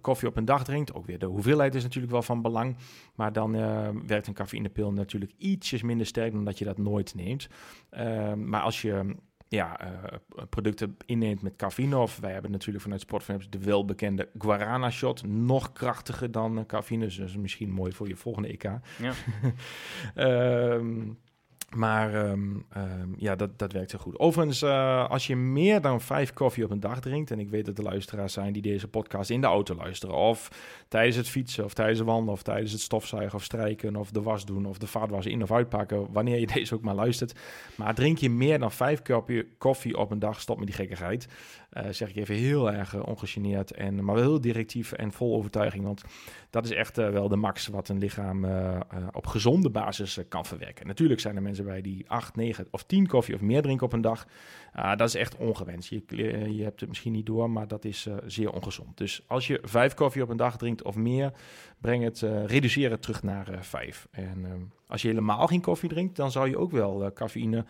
[0.00, 2.76] koffie op een dag drinkt, ook weer de hoeveelheid is natuurlijk wel van belang.
[3.14, 3.52] Maar dan
[4.06, 7.48] werkt een cafeïnepil natuurlijk ietsjes minder sterk dan dat je dat nooit neemt.
[8.36, 9.14] maar als je
[9.54, 11.96] ja, uh, producten inneemt met cafeïne.
[11.98, 15.26] Of wij hebben natuurlijk vanuit Sportfans de welbekende Guarana shot.
[15.26, 17.06] Nog krachtiger dan uh, cafeïne.
[17.06, 18.70] Dus misschien mooi voor je volgende EK.
[18.98, 19.12] Ja.
[20.74, 21.18] um,
[21.74, 24.18] Maar um, um, ja, dat, dat werkt heel goed.
[24.18, 27.30] Overigens, uh, als je meer dan vijf koffie op een dag drinkt...
[27.30, 30.14] en ik weet dat er luisteraars zijn die deze podcast in de auto luisteren...
[30.14, 30.50] of
[30.88, 32.32] tijdens het fietsen, of tijdens het wandelen...
[32.32, 33.96] of tijdens het stofzuigen of strijken...
[33.96, 36.12] of de was doen, of de vaatwas in of uitpakken...
[36.12, 37.34] wanneer je deze ook maar luistert.
[37.76, 40.40] Maar drink je meer dan vijf koffie, koffie op een dag...
[40.40, 41.28] stop met die gekkigheid.
[41.72, 43.72] Uh, zeg ik even heel erg uh, ongegeneerd...
[43.72, 45.84] En, maar wel heel directief en vol overtuiging.
[45.84, 46.02] Want
[46.50, 48.46] dat is echt wel de max wat een lichaam
[49.12, 50.86] op gezonde basis kan verwerken.
[50.86, 53.92] Natuurlijk zijn er mensen bij die 8, 9 of 10 koffie of meer drinken op
[53.92, 54.26] een dag.
[54.76, 55.88] Uh, dat is echt ongewenst.
[55.88, 56.02] Je,
[56.56, 58.96] je hebt het misschien niet door, maar dat is uh, zeer ongezond.
[58.96, 61.32] Dus als je 5 koffie op een dag drinkt of meer,
[61.80, 64.08] breng het, uh, reduceer het terug naar 5.
[64.10, 67.64] En ehm, als je helemaal geen koffie drinkt, dan zou je ook wel cafeïne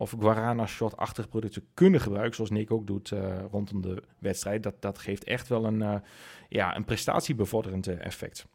[0.00, 3.12] of guarana shot-achtige producten kunnen gebruiken, zoals Nick ook doet
[3.50, 4.62] rondom de wedstrijd.
[4.62, 6.02] Dat, dat geeft echt wel een,
[6.48, 8.46] ja, een prestatiebevorderend effect.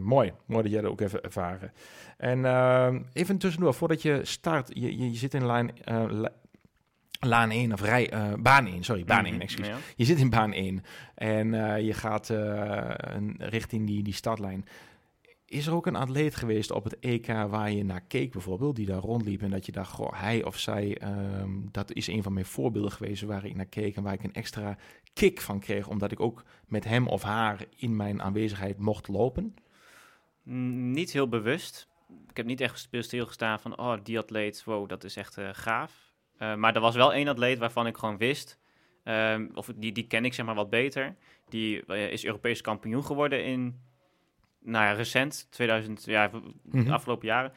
[0.00, 1.72] mooi, mooi dat jij dat ook even ervaren.
[2.16, 2.44] En
[3.12, 5.70] even tussendoor, voordat je start, je, je, je zit in lijn,
[7.26, 9.66] laan 1 of rij, uh, baan 1, sorry, baan 1, mhm, excuus.
[9.66, 9.76] Ja.
[9.96, 10.84] Je zit in baan 1
[11.14, 12.32] en uh, je gaat
[13.38, 14.64] richting die, die startlijn.
[15.52, 18.86] Is er ook een atleet geweest op het EK waar je naar keek bijvoorbeeld, die
[18.86, 21.02] daar rondliep en dat je dacht, goh, hij of zij,
[21.40, 24.24] um, dat is een van mijn voorbeelden geweest waar ik naar keek en waar ik
[24.24, 24.76] een extra
[25.12, 29.54] kick van kreeg, omdat ik ook met hem of haar in mijn aanwezigheid mocht lopen?
[30.92, 31.90] Niet heel bewust
[32.28, 36.12] ik heb niet echt stilgestaan van, oh, die atleet, wow, dat is echt uh, gaaf.
[36.38, 38.58] Uh, maar er was wel één atleet waarvan ik gewoon wist,
[39.04, 41.16] um, of die, die ken ik zeg maar wat beter.
[41.48, 43.80] Die uh, is Europees kampioen geworden in,
[44.64, 47.52] nou ja, recent, 2000, ja, mm de afgelopen jaren.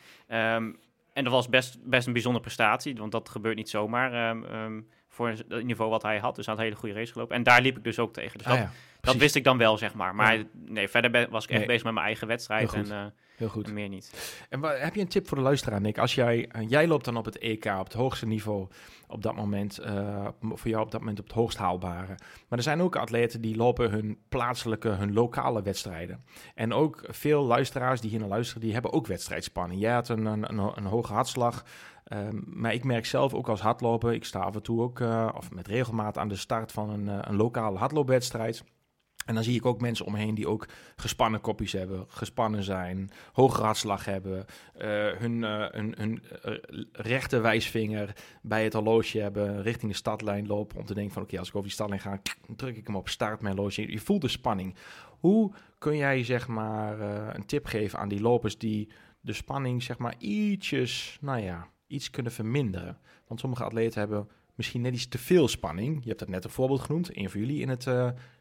[0.55, 0.77] Um,
[1.13, 5.27] en dat was best, best een bijzondere prestatie, want dat gebeurt niet zomaar um, voor
[5.27, 6.35] het niveau wat hij had.
[6.35, 7.35] Dus hij had een hele goede race gelopen.
[7.35, 8.37] En daar liep ik dus ook tegen.
[8.37, 8.71] Dus ah, dat, ja,
[9.05, 10.15] dat, wist ik dan wel, zeg maar.
[10.15, 12.73] Maar nee, verder was ik echt bezig met mijn eigen wedstrijd.
[12.73, 13.71] En, Heel goed.
[13.71, 14.35] meer niet.
[14.49, 15.97] En wat, heb je een tip voor de luisteraar, Nick?
[15.97, 18.67] Als jij, uh, jij loopt dan op het EK, op het hoogste niveau
[19.07, 22.15] op dat moment, uh, voor jou op dat moment op het hoogst haalbare.
[22.47, 26.23] Maar er zijn ook atleten die lopen hun plaatselijke, hun lokale wedstrijden.
[26.55, 29.81] En ook veel luisteraars die hier naar luisteren, die hebben ook wedstrijdspanning.
[29.81, 31.65] Jij had een, een, een, een hoge hartslag.
[32.13, 35.29] Um, maar ik merk zelf ook als hardloper, ik sta af en toe ook, uh,
[35.35, 38.63] of met regelmaat aan de start van een, een lokale hardloopwedstrijd.
[39.25, 43.61] En dan zie ik ook mensen omheen die ook gespannen kopjes hebben, gespannen zijn, hoge
[43.61, 44.45] hartslag hebben,
[44.81, 46.53] uh, hun, uh, hun, hun uh,
[46.91, 51.39] rechter wijsvinger bij het horloge hebben, richting de stadlijn lopen om te denken van oké,
[51.39, 52.21] als ik over die stadlijn ga,
[52.55, 53.91] druk ik hem op start mijn horloge.
[53.91, 54.75] Je voelt de spanning.
[55.19, 56.99] Hoe kun jij zeg maar
[57.35, 58.89] een tip geven aan die lopers die
[59.21, 62.97] de spanning zeg maar ietsjes, nou ja, iets kunnen verminderen?
[63.27, 65.99] Want sommige atleten hebben misschien net iets te veel spanning.
[66.01, 67.87] Je hebt het net een voorbeeld genoemd, een van jullie in het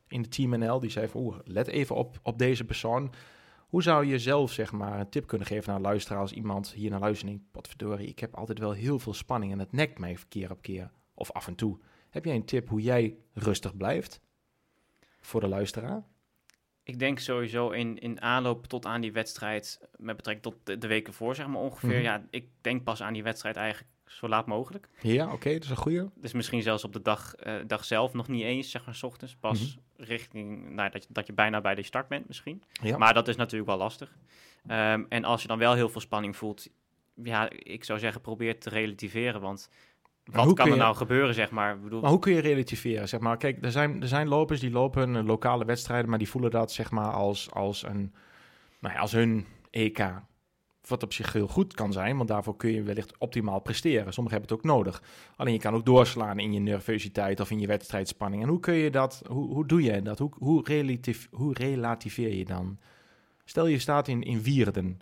[0.08, 0.80] in de Team NL.
[0.80, 3.12] Die zei van, oeh, let even op, op deze persoon.
[3.68, 6.72] Hoe zou je zelf zeg maar, een tip kunnen geven naar een luisteraar als iemand
[6.72, 9.98] hier naar luistert en potverdorie, ik heb altijd wel heel veel spanning en het nekt
[9.98, 11.78] mij keer op keer of af en toe.
[12.10, 14.20] Heb jij een tip hoe jij rustig blijft
[15.20, 16.04] voor de luisteraar?
[16.82, 21.12] Ik denk sowieso in, in aanloop tot aan die wedstrijd, met betrekking tot de, weken
[21.12, 21.88] voor, zeg maar ongeveer.
[21.88, 22.02] Mhm.
[22.02, 24.88] Ja, ik denk pas aan die wedstrijd eigenlijk zo laat mogelijk.
[25.00, 26.10] Ja, oké, dat is een goede.
[26.14, 29.02] Dus misschien zelfs op de dag, uh, dag zelf nog niet eens, zeg maar, s
[29.02, 29.36] ochtends.
[29.36, 30.04] Pas mhm.
[30.04, 32.62] richting, nou, dat, je, dat je bijna bij de start bent misschien.
[32.82, 32.96] Ja.
[32.96, 34.16] Maar dat is natuurlijk wel lastig.
[34.70, 36.68] Um, en als je dan wel heel veel spanning voelt,
[37.22, 39.40] ja, ik zou zeggen, probeer te relativeren.
[39.40, 39.68] Want
[40.24, 41.80] wat kan er nou gebeuren, zeg maar?
[41.80, 42.00] bedoel...
[42.00, 43.36] Maar hoe kun je relativeren, zeg maar?
[43.36, 46.90] Kijk, er zijn, er zijn lopers die lopen lokale wedstrijden, maar die voelen dat, zeg
[46.90, 48.14] maar, als, als, een,
[48.78, 50.12] nou ja, als hun EK.
[50.88, 54.12] Wat op zich heel goed kan zijn, want daarvoor kun je wellicht optimaal presteren.
[54.12, 55.02] Sommigen hebben het ook nodig.
[55.36, 58.42] Alleen je kan ook doorslaan in je nervositeit of in je wedstrijdspanning.
[58.42, 60.18] En hoe kun je dat, hoe, hoe doe je dat?
[60.18, 60.30] Hoe,
[61.30, 62.78] hoe, relativeer je dan?
[63.44, 65.00] Stel je staat in, in Wierden,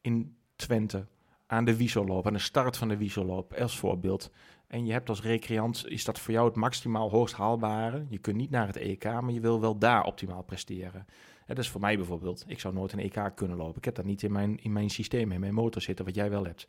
[0.00, 1.06] in Twente,
[1.46, 4.30] aan de wieselloop, aan de start van de wieselloop, als voorbeeld.
[4.66, 8.06] En je hebt als recreant, is dat voor jou het maximaal hoogst haalbare.
[8.08, 11.06] Je kunt niet naar het EK, maar je wil wel daar optimaal presteren.
[11.54, 12.44] Dat is voor mij bijvoorbeeld.
[12.46, 13.76] Ik zou nooit een EK kunnen lopen.
[13.76, 16.30] Ik heb dat niet in mijn, in mijn systeem, in mijn motor zitten, wat jij
[16.30, 16.66] wel hebt.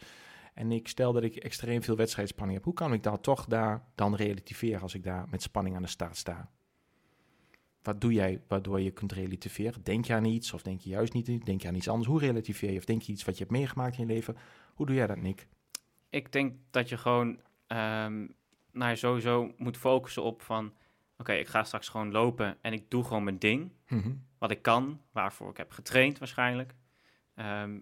[0.53, 2.65] En ik stel dat ik extreem veel wedstrijdspanning heb.
[2.65, 5.87] Hoe kan ik daar toch daar dan relativeren als ik daar met spanning aan de
[5.87, 6.49] start sta?
[7.81, 9.83] Wat doe jij waardoor je kunt relativeren?
[9.83, 11.45] Denk je aan iets of denk je juist niet?
[11.45, 12.09] Denk je aan iets anders?
[12.09, 12.77] Hoe relativeer je?
[12.77, 14.37] Of denk je iets wat je hebt meegemaakt in je leven?
[14.73, 15.47] Hoe doe jij dat, Nick?
[16.09, 18.35] Ik denk dat je gewoon um,
[18.93, 20.73] sowieso moet focussen op van
[21.21, 23.71] oké, ik ga straks gewoon lopen en ik doe gewoon mijn ding.
[23.87, 24.13] Mhm.
[24.37, 26.75] Wat ik kan, waarvoor ik heb getraind waarschijnlijk.
[27.35, 27.79] Ehm,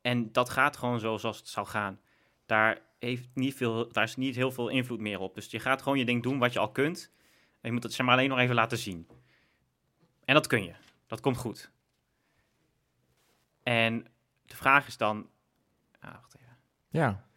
[0.00, 2.00] en dat gaat gewoon zo zoals het zou gaan.
[2.46, 5.34] Daar, heeft niet veel, daar is niet heel veel invloed meer op.
[5.34, 7.12] Dus je gaat gewoon je ding doen wat je al kunt.
[7.60, 9.08] En je moet het zeg maar alleen nog even laten zien.
[10.24, 10.74] En dat kun je.
[11.06, 11.72] Dat komt goed.
[13.62, 14.06] En
[14.46, 15.30] de vraag is dan...
[16.00, 16.56] Ah, wacht even.
[16.88, 17.27] Ja.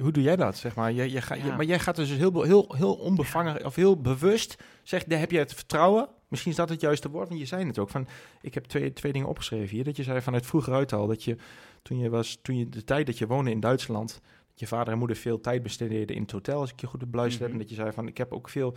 [0.00, 0.92] Hoe doe jij dat, zeg maar?
[0.92, 1.44] Jij, jij ga, Ja.
[1.44, 5.30] je- maar jij gaat dus heel, heel, heel onbevangen of heel bewust, zeg, daar heb
[5.30, 6.08] je het vertrouwen.
[6.28, 7.88] Misschien is dat het juiste woord, want je zei het ook.
[7.90, 8.06] Van,
[8.40, 9.84] ik heb twee, twee dingen opgeschreven hier.
[9.84, 11.36] Dat je zei vanuit vroeger uit al, dat je
[11.82, 14.92] toen je was, toen je de tijd dat je woonde in Duitsland, dat je vader
[14.92, 17.50] en moeder veel tijd besteedden in het hotel, als ik je goed beluisterd heb.
[17.50, 17.60] Mhm.
[17.60, 18.74] En dat je zei van, ik heb ook veel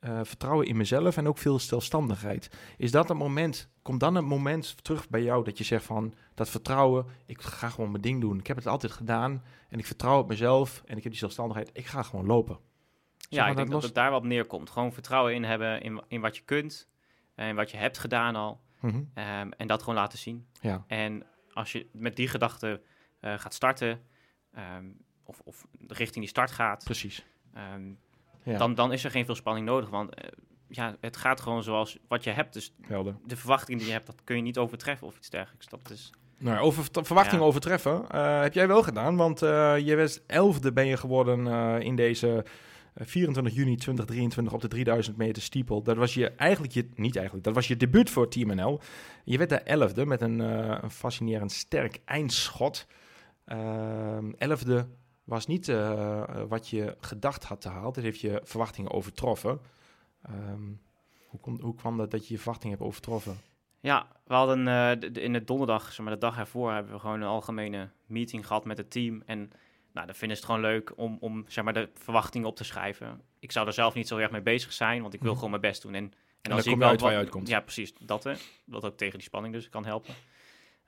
[0.00, 2.50] eh, vertrouwen in mezelf en ook veel zelfstandigheid.
[2.76, 6.14] Is dat een moment, komt dan een moment terug bij jou dat je zegt van,
[6.36, 8.38] dat vertrouwen, ik ga gewoon mijn ding doen.
[8.38, 11.70] Ik heb het altijd gedaan en ik vertrouw op mezelf en ik heb die zelfstandigheid.
[11.72, 12.58] Ik ga gewoon lopen.
[13.16, 14.70] Zeg Ja, ik denk dat los- het daar op neerkomt.
[14.70, 16.88] Gewoon vertrouwen in hebben in, in wat je kunt.
[17.34, 18.60] En wat je hebt gedaan al.
[18.80, 19.02] Mhm.
[19.14, 20.46] Ehm, en dat gewoon laten zien.
[20.60, 20.84] Ja.
[20.86, 22.82] En als je met die gedachte
[23.20, 24.00] eh, gaat starten,
[24.52, 24.86] ehm,
[25.24, 27.26] of, of richting die start gaat, Precies.
[27.54, 27.92] ehm,
[28.42, 28.58] Ja.
[28.58, 29.88] dan, dan is er geen veel spanning nodig.
[29.90, 30.28] Want eh,
[30.68, 32.52] ja, het gaat gewoon zoals wat je hebt.
[32.52, 33.16] Dus Helder.
[33.26, 35.66] de verwachtingen die je hebt, dat kun je niet overtreffen of iets dergelijks.
[35.66, 37.46] Dat is, Nou, over verwachtingen Ja.
[37.46, 41.80] overtreffen eh, heb jij wel gedaan, want eh, je was elfde ben je geworden eh,
[41.80, 42.44] in deze
[42.94, 45.82] eh, 24 juni 2023 op de 3000 meter steeple.
[45.82, 48.80] Dat was je eigenlijk je, niet eigenlijk, dat was je debuut voor Team NL.
[49.24, 50.38] Je werd daar elfde met een,
[50.84, 52.86] een fascinerend sterk eindschot.
[53.44, 54.86] Ehm, elfde
[55.24, 55.72] was niet
[56.48, 57.92] wat je gedacht had te halen.
[57.92, 59.60] Dat heeft je verwachtingen overtroffen.
[60.22, 60.62] Ehm,
[61.26, 63.36] hoe, kom, hoe kwam dat dat je je verwachtingen hebt overtroffen?
[63.86, 66.92] Ja, we hadden eh, de- de- in het donderdag, zeg maar de dag ervoor, hebben
[66.92, 69.22] we gewoon een algemene meeting gehad met het team.
[69.26, 69.38] En
[69.92, 72.64] nou, dan vinden ze het gewoon leuk om, om zeg maar, de verwachtingen op te
[72.64, 73.20] schrijven.
[73.38, 75.36] Ik zou er zelf niet zo erg mee bezig zijn, want ik wil Mhm.
[75.40, 75.94] gewoon mijn best doen.
[75.94, 77.48] En, en, dan zie kom ik wel uit waar je wat- uitkomt.
[77.48, 77.92] Ja, precies.
[78.00, 78.32] Dat, hè.
[78.64, 80.14] dat ook tegen die spanning dus kan helpen.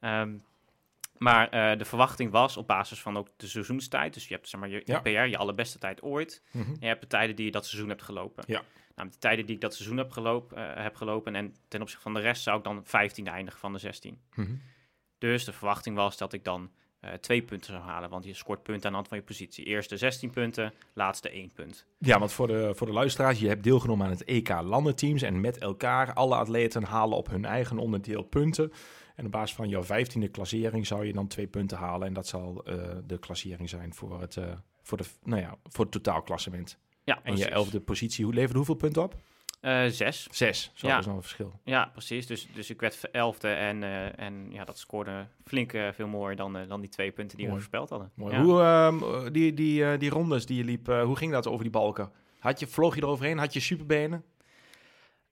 [0.01, 0.37] Ehm,
[1.18, 4.14] maar eh, de verwachting was op basis van ook de seizoenstijd.
[4.14, 5.00] Dus je hebt zeg maar, je Ja.
[5.00, 6.42] PR, je allerbeste tijd ooit.
[6.50, 6.70] Mhm.
[6.70, 8.44] En je hebt de tijden die je dat seizoen hebt gelopen.
[8.46, 8.62] Ja.
[8.94, 12.02] Nou, de tijden die ik dat seizoen heb gelopen, eh, heb gelopen en ten opzichte
[12.02, 14.20] van de rest zou ik dan 15e eindigen van de 16.
[14.35, 14.54] Mhm.
[15.18, 18.62] Dus de verwachting was dat ik dan eh, twee punten zou halen, want je scoort
[18.62, 19.64] punten aan de hand van je positie.
[19.64, 21.87] Eerste 16 punten, laatste 1 punt.
[21.98, 25.40] Ja, want voor de, voor de luisteraars, je hebt deelgenomen aan het EK landenteams en
[25.40, 28.72] met elkaar, alle atleten halen op hun eigen onderdeel punten.
[29.18, 32.26] En op basis van jouw vijftiende klassering zou je dan twee punten halen en dat
[32.26, 32.74] zal eh,
[33.07, 34.44] de klassering zijn voor het, eh,
[34.83, 36.78] voor de, nou ja, voor het totaalklassement.
[37.04, 39.14] Ja, En je elfde positie, hoe leverde hoeveel punten op?
[39.61, 40.26] Eh, zes.
[40.31, 40.92] Zes, zo Ja.
[40.92, 41.61] dat is nog een verschil.
[41.64, 42.26] Ja, precies.
[42.26, 43.83] Dus, dus ik werd elfde en,
[44.16, 47.59] en ja, dat scoorde flink veel mooier dan, dan die twee punten die Mooi.
[47.59, 48.11] we voorspeld hadden.
[48.14, 48.35] Mooi.
[48.35, 48.42] Ja.
[48.42, 52.11] Hoe, ehm, die, die, die rondes die je liep, hoe ging dat over die balken?
[52.38, 53.38] Had je, vloog je eroverheen?
[53.38, 54.24] Had je superbenen?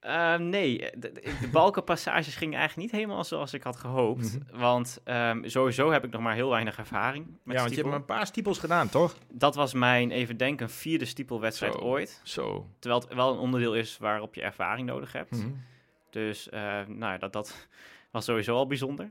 [0.07, 4.38] Eh, nee, de, de, balkenpassages gingen eigenlijk niet helemaal zoals ik had gehoopt.
[4.38, 4.59] Mhm.
[4.61, 7.88] Want ehm, sowieso heb ik nog maar heel weinig ervaring met ja, want je hebt
[7.88, 9.16] maar een paar stiepels gedaan, toch?
[9.33, 11.79] Dat was mijn, even denken, vierde stiepelwedstrijd Zo.
[11.79, 12.21] ooit.
[12.25, 12.66] Zo.
[12.79, 15.31] Terwijl het wel een onderdeel is waarop je ervaring nodig hebt.
[15.31, 15.49] Mhm.
[16.11, 17.66] Dus eh, nou, ja, dat, dat
[18.12, 19.11] was sowieso al bijzonder.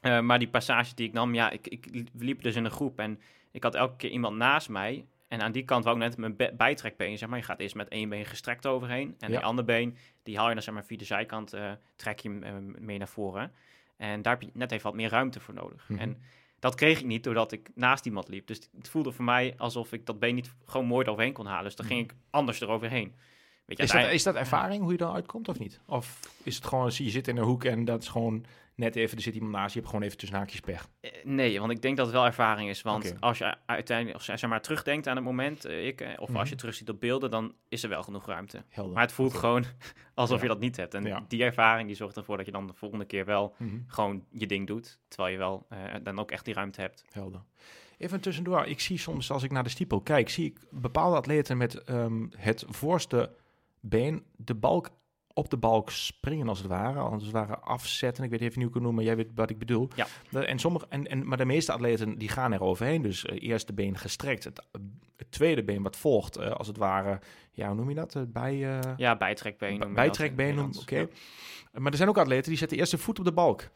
[0.00, 2.64] Eh, maar die passage die ik nam, ja, ik, ik li- we liepen dus in
[2.64, 5.04] een groep en ik had elke keer iemand naast mij.
[5.28, 7.38] En aan die kant wou ik net mijn be- bijtrekbeen, zeg maar.
[7.38, 9.14] Je gaat eerst met één been gestrekt overheen.
[9.18, 9.36] En Ja.
[9.36, 12.38] die andere been, die haal je dan zeg maar via de zijkant, eh, trek je
[12.42, 13.52] eh, mee naar voren.
[13.96, 15.88] En daar heb je net even wat meer ruimte voor nodig.
[15.88, 16.00] Mhm.
[16.00, 16.22] En
[16.58, 18.46] dat kreeg ik niet doordat ik naast iemand liep.
[18.46, 21.64] Dus het voelde voor mij alsof ik dat been niet gewoon mooi eroverheen kon halen.
[21.64, 23.14] Dus dan ging ik anders eroverheen.
[23.64, 25.80] Weet je, Is dat, is dat ervaring hoe je dan uitkomt of niet?
[25.86, 28.44] Of is het gewoon, je zit in een hoek en dat is gewoon
[28.76, 30.88] net even, er zit iemand naast je, hebt gewoon even tussen haakjes pech.
[31.00, 32.82] Eh, Nee, want ik denk dat het wel ervaring is.
[32.82, 36.28] Want als je uiteindelijk, of zeg maar, terugdenkt aan het moment, eh, ik, eh, of
[36.28, 36.38] Mhm.
[36.38, 38.64] als je terugziet op beelden, dan is er wel genoeg ruimte.
[38.68, 38.92] Helder.
[38.92, 39.64] Maar het voelt gewoon
[40.14, 40.42] alsof Ja.
[40.42, 40.94] je dat niet hebt.
[40.94, 41.24] En Ja.
[41.28, 43.76] die ervaring die zorgt ervoor dat je dan de volgende keer wel Mhm.
[43.86, 44.98] gewoon je ding doet.
[45.08, 45.66] Terwijl je wel
[46.02, 47.04] dan ook echt die ruimte hebt.
[47.10, 47.40] Helder.
[47.98, 51.56] Even tussendoor, ik zie soms als ik naar de stiepel kijk, zie ik bepaalde atleten
[51.56, 53.34] met ehm, het voorste
[53.80, 54.90] been, de balk
[55.38, 58.24] op de balk springen als het ware, als het ware afzetten.
[58.24, 59.88] Ik weet even niet hoe ik het noem, maar jij weet wat ik bedoel.
[59.94, 60.06] Ja.
[60.44, 63.66] En sommige, en, en, maar de meeste atleten die gaan er overheen, dus eh, eerst
[63.66, 64.66] de been gestrekt, het,
[65.16, 67.20] het tweede been wat volgt, eh, als het ware,
[67.52, 68.14] ja, hoe noem je dat?
[68.14, 69.94] Eh, bij, eh, Ja, bijtrekbeen.
[69.94, 71.08] bijtrekbeen, oké.
[71.72, 73.68] Maar er zijn ook atleten die zetten eerst de voet op de balk.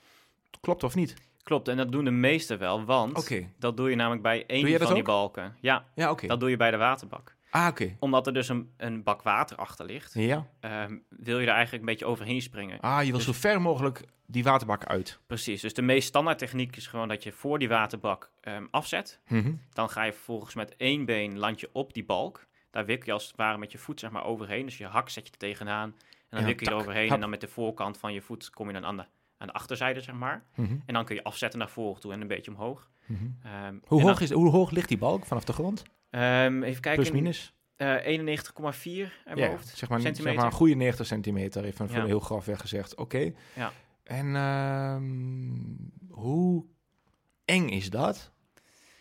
[0.61, 1.15] Klopt of niet?
[1.43, 3.49] Klopt, en dat doen de meesten wel, want Oké.
[3.59, 5.57] dat doe je namelijk bij één van die balken.
[5.61, 6.27] Ja, Ja, oké.
[6.27, 7.37] dat doe je bij de waterbak.
[7.51, 7.97] Ah, oké.
[7.99, 10.47] Omdat er dus een, een bak water achter ligt, Ja.
[10.61, 12.81] ehm, wil je er eigenlijk een beetje overheen springen.
[12.81, 15.19] Ah, je wil Dus- zo ver mogelijk die waterbak uit.
[15.27, 19.21] Precies, dus de meest standaard techniek is gewoon dat je voor die waterbak ehm, afzet.
[19.29, 19.53] Mhm.
[19.73, 22.47] Dan ga je vervolgens met één been land je op die balk.
[22.71, 24.65] Daar wikkel je als het ware met je voet zeg maar overheen.
[24.67, 25.89] Dus je hak zet je er tegenaan.
[25.89, 25.97] En
[26.31, 27.05] dan Ja, wikkel je tak, eroverheen.
[27.07, 27.15] hap.
[27.15, 29.05] En dan met de voorkant van je voet kom je dan aan de,
[29.39, 30.45] aan de achterzijde, zeg maar.
[30.55, 32.91] Mhm, En dan kun je afzetten naar voren toe en een beetje omhoog.
[33.07, 33.25] mhm.
[33.43, 35.83] Ehm, Hoe, hoog dan- is, hoe hoog ligt die balk vanaf de grond?
[36.11, 37.03] Ehm, even kijken.
[37.03, 37.55] Plus minus?
[37.77, 39.69] eh, 91,4 in mijn Ja, hoofd.
[39.69, 40.39] zeg maar, zeg centimeter.
[40.41, 42.05] maar een goede 90 centimeter, even Ja.
[42.05, 42.95] heel grafweg gezegd.
[42.95, 43.33] Oké.
[43.55, 43.73] Ja.
[44.05, 46.65] En ehm, hoe
[47.45, 48.33] eng is dat?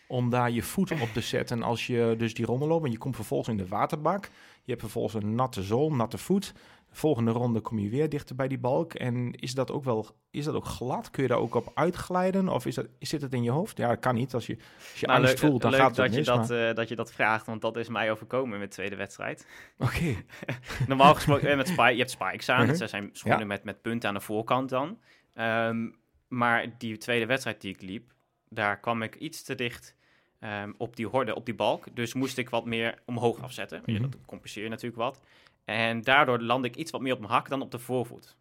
[0.08, 2.84] Om daar je voet op te zetten als je dus die ronde loopt.
[2.84, 4.24] En je komt vervolgens in de waterbak.
[4.62, 6.52] Je hebt vervolgens een natte zool, natte voet.
[6.90, 8.94] De volgende ronde kom je weer dichter bij die balk.
[8.94, 11.10] En is dat ook wel is dat ook glad?
[11.10, 12.48] Kun je daar ook op uitglijden?
[12.48, 13.76] Of is dat, zit het in je hoofd?
[13.76, 14.34] Ja, dat kan niet.
[14.34, 14.56] Als je,
[14.90, 16.74] als je Nou, angst leuk, voelt, dan leuk gaat het dat, je dat, maar- eh,
[16.74, 19.46] dat je dat vraagt, want dat is mij overkomen in mijn tweede wedstrijd.
[19.78, 20.14] Oké.
[20.88, 22.66] Normaal gesproken, eh, met spy, je hebt spikes aan.
[22.66, 22.78] Mhm.
[22.78, 23.46] Dat zijn schoenen Ja.
[23.46, 24.98] met, met punten aan de voorkant dan.
[25.34, 25.88] Ehm,
[26.28, 28.12] maar die tweede wedstrijd die ik liep,
[28.48, 29.98] daar kwam ik iets te dicht
[30.38, 31.84] ehm, op die horde, op die balk.
[31.94, 33.82] Dus moest ik wat meer omhoog afzetten.
[33.86, 34.00] Mhm.
[34.02, 35.20] Dat compenseer je natuurlijk wat.
[35.70, 38.36] En daardoor landde ik iets wat meer op mijn hak dan op de voorvoet.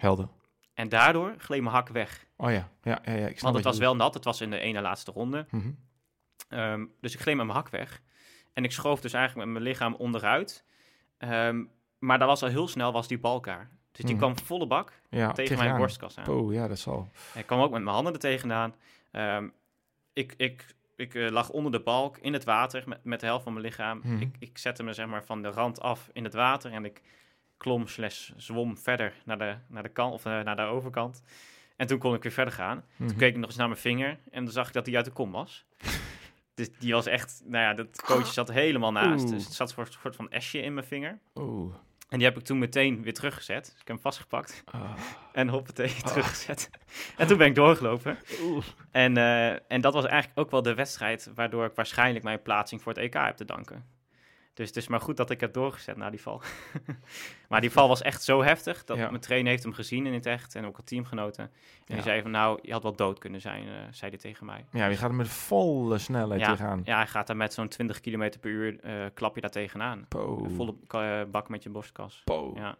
[0.00, 0.28] Helder.
[0.74, 2.26] En daardoor gleed mijn hak weg.
[2.36, 4.50] Oh ja, ja, ja, ja ik snap Want het was wel nat, het was in
[4.50, 5.46] de ene laatste ronde.
[5.50, 5.70] Mhm.
[6.48, 8.02] Ehm, dus ik gleed met mijn hak weg.
[8.52, 10.64] En ik schoof dus eigenlijk met mijn lichaam onderuit.
[11.18, 11.62] Ehm,
[11.98, 13.70] maar daar was al heel snel was die balk daar.
[13.92, 14.24] Dus die Mhm.
[14.24, 16.28] kwam volle bak Ja, tegen mijn borstkas aan.
[16.28, 17.08] Oh ja, dat zal.
[17.34, 18.74] Ik kwam ook met mijn handen er tegenaan.
[19.10, 19.48] Ehm,
[20.12, 20.66] ik ik,
[20.98, 23.64] ik eh, lag onder de balk in het water met, met de helft van mijn
[23.64, 24.00] lichaam.
[24.02, 24.20] Mhm.
[24.20, 27.02] Ik, ik zette me zeg maar van de rand af in het water en ik
[27.56, 31.22] klom slash zwom verder naar de, naar de kant of eh, naar de overkant.
[31.76, 32.84] En toen kon ik weer verder gaan.
[32.96, 33.08] Mhm.
[33.08, 35.04] Toen keek ik nog eens naar mijn vinger en dan zag ik dat die uit
[35.04, 35.64] de kom was.
[36.54, 39.24] dus die was echt, nou ja, dat coach zat helemaal naast.
[39.24, 39.32] Oeh.
[39.32, 41.18] Dus het zat een soort, soort van esje in mijn vinger.
[41.34, 41.74] Oeh.
[42.08, 43.64] En die heb ik toen meteen weer teruggezet.
[43.64, 44.90] Dus ik heb hem vastgepakt Ah.
[45.32, 46.70] en hoppatee teruggezet.
[47.16, 48.18] En toen ben ik doorgelopen.
[48.42, 48.64] Oeh.
[48.90, 52.82] En, eh, en dat was eigenlijk ook wel de wedstrijd waardoor ik waarschijnlijk mijn plaatsing
[52.82, 53.84] voor het EK heb te danken.
[54.58, 56.42] Dus het is maar goed dat ik heb doorgezet na die val.
[57.48, 59.08] maar die val was echt zo heftig dat Ja.
[59.08, 61.44] mijn trainer heeft hem gezien in het echt en ook al teamgenoten.
[61.44, 61.50] En
[61.84, 61.94] Ja.
[61.94, 64.64] die zei van nou, je had wel dood kunnen zijn, eh, zei hij tegen mij.
[64.72, 66.80] Ja, je gaat er met volle snelheid Ja, tegenaan.
[66.84, 70.06] ja, hij gaat daar met zo'n 20 km per uur, eh, klap je daar tegenaan.
[70.08, 70.46] Po.
[70.56, 72.22] Volle eh, bak met je borstkas.
[72.24, 72.52] Po.
[72.56, 72.76] Ja.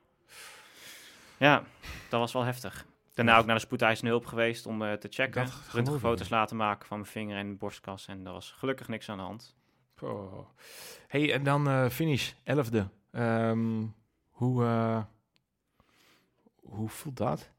[1.37, 1.63] ja,
[2.09, 2.87] dat was wel heftig.
[3.15, 5.49] Daarna ook naar de spoedeisende hulp geweest om te checken.
[5.73, 8.07] Röntgenfoto's ik, laten maken van mijn vinger en borstkas.
[8.07, 9.57] En er was gelukkig niks aan de hand.
[9.99, 10.47] Po.
[11.09, 12.89] Hey, en dan eh, finish, elfde.
[13.11, 13.87] Ehm,
[14.31, 15.03] hoe, eh,
[16.63, 17.51] hoe voelt dat?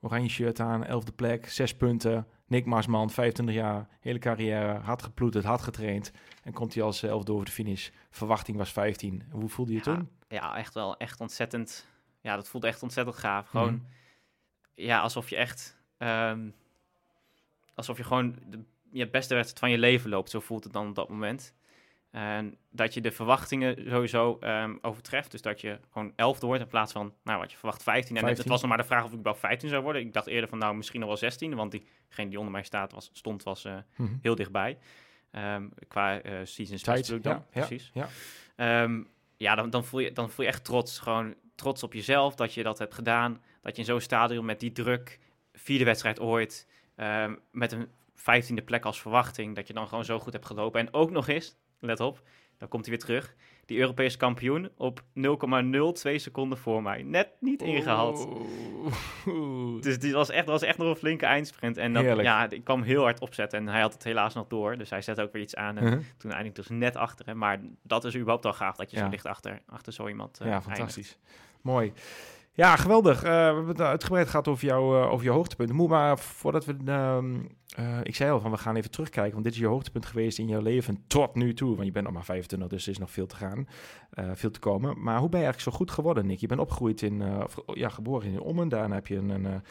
[0.00, 2.26] Oranje shirt aan, elfde plek, zes punten.
[2.46, 6.12] Nick Marsman, 25 jaar, hele carrière, hard geploeterd, hard getraind.
[6.42, 7.90] En komt hij als elfde over de finish.
[8.10, 9.22] Verwachting was 15.
[9.30, 10.10] Hoe voelde je Ja, toen?
[10.28, 10.96] Ja, echt wel.
[10.96, 11.88] Echt ontzettend.
[12.20, 13.48] Ja, dat voelde echt ontzettend gaaf.
[13.48, 13.84] Gewoon, Mhm.
[14.74, 15.76] ja, alsof je echt...
[15.98, 16.50] ehm,
[17.74, 18.64] alsof je gewoon de
[18.96, 20.30] je beste wedstrijd van je leven loopt.
[20.30, 21.54] Zo voelt het dan op dat moment.
[22.10, 25.30] En dat je de verwachtingen sowieso ehm, overtreft.
[25.30, 28.16] Dus dat je gewoon elfde wordt in plaats van, nou wat je verwacht, 15.
[28.16, 28.42] En het- 15.
[28.42, 30.02] het was nog maar de vraag of ik überhaupt 15 zou worden.
[30.02, 31.54] Ik dacht eerder van, nou misschien nog wel 16.
[31.54, 34.12] Want diegene die onder mij staat was, stond, was eh, Mhm.
[34.22, 34.78] heel dichtbij.
[35.30, 37.90] Ehm, qua eh seasons Tijd, dan, ja, precies.
[37.94, 38.08] ja.
[38.56, 39.02] Ehm,
[39.36, 40.98] ja, dan, dan, voel je, dan voel je echt trots.
[40.98, 43.42] Gewoon trots op jezelf dat je dat hebt gedaan.
[43.60, 45.18] Dat je in zo'n stadion met die druk,
[45.52, 46.66] vierde wedstrijd ooit,
[47.50, 50.80] met een vijftiende plek als verwachting, dat je dan gewoon zo goed hebt gelopen.
[50.80, 52.22] En ook nog eens, let op,
[52.58, 53.34] dan komt hij weer terug,
[53.66, 57.02] die Europese kampioen op 0,02 seconden voor mij.
[57.02, 58.26] Net niet ingehaald.
[58.26, 59.82] Oeh.
[59.82, 61.76] Dus die was echt, was echt nog een flinke eindsprint.
[61.76, 63.58] En dat, ja, ik kwam heel hard opzetten.
[63.58, 64.76] En hij had het helaas nog door.
[64.76, 65.76] Dus hij zette ook weer iets aan.
[65.78, 66.00] En Mhm.
[66.16, 67.38] toen eindigde ik dus net achter hem.
[67.38, 69.02] Maar dat is überhaupt al gaaf dat je Ja.
[69.04, 70.76] zo dicht achter, achter zo iemand eh, Ja, eindigt.
[70.76, 71.18] fantastisch.
[71.62, 71.92] Mooi.
[72.56, 73.22] Ja, geweldig.
[73.22, 75.76] Eh, we hebben het uitgebreid gehad over, jou, eh, over je hoogtepunten.
[75.76, 76.76] Moet maar voordat we...
[76.84, 77.34] ehm,
[77.76, 80.38] eh, ik zei al van we gaan even terugkijken, want dit is je hoogtepunt geweest
[80.38, 81.74] in jouw leven tot nu toe.
[81.74, 83.68] Want je bent nog maar 25, dus er is nog veel te gaan,
[84.34, 85.02] veel te komen.
[85.02, 86.38] Maar hoe ben je eigenlijk zo goed geworden, Nick?
[86.38, 88.68] Je bent opgegroeid in, of, ja, geboren in Ommen.
[88.68, 89.62] Daarna heb je een, een,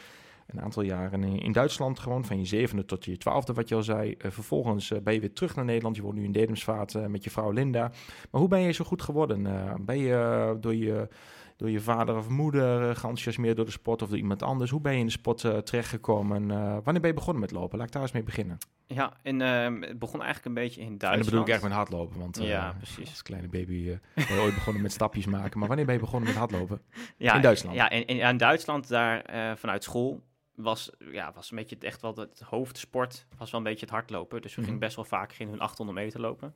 [0.46, 3.74] een aantal jaren in, in Duitsland gewoond, van je zevende tot je twaalfde, wat je
[3.74, 4.14] al zei.
[4.18, 5.96] Vervolgens ben je weer terug naar Nederland.
[5.96, 7.90] Je woont nu in Dedemsvaart met je vrouw Linda.
[8.30, 9.42] Maar hoe ben je zo goed geworden?
[9.84, 11.08] Ben je door je
[11.56, 14.70] door je vader of moeder uh, geenthousiasmeerd door de sport of door iemand anders?
[14.70, 16.42] Hoe ben je in de sport uh, terechtgekomen?
[16.50, 17.78] Uh, wanneer ben je begonnen met lopen?
[17.78, 18.58] Laat ik daar eens mee beginnen.
[18.86, 21.12] Ja, en, uh, het begon eigenlijk een beetje in Duitsland.
[21.12, 23.08] En dan bedoel ik echt met hardlopen, want ja, precies.
[23.08, 23.84] als kleine baby
[24.14, 25.58] ben je ooit begonnen met stapjes maken.
[25.58, 26.80] Maar wanneer ben je begonnen met hardlopen?
[27.16, 27.76] Ja, in Duitsland?
[27.76, 30.22] Ja, in, in, in Duitsland daar eh, vanuit school
[30.54, 33.94] was, ja, was een beetje het, echt wel het hoofdsport, was wel een beetje het
[33.94, 34.42] hardlopen.
[34.42, 34.64] Dus we Mhm.
[34.64, 36.54] gingen best wel vaak gingen hun 800 meter lopen.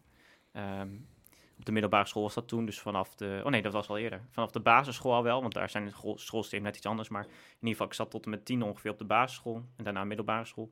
[0.80, 1.07] Um,
[1.61, 3.40] op de middelbare school was dat toen, dus vanaf de...
[3.44, 4.20] Oh nee, dat was al eerder.
[4.30, 7.08] Vanaf de basisschool al wel, want daar zijn de school, schoolsysteem net iets anders.
[7.08, 9.84] Maar in ieder geval, ik zat tot en met tien ongeveer op de basisschool en
[9.84, 10.70] daarna middelbare school.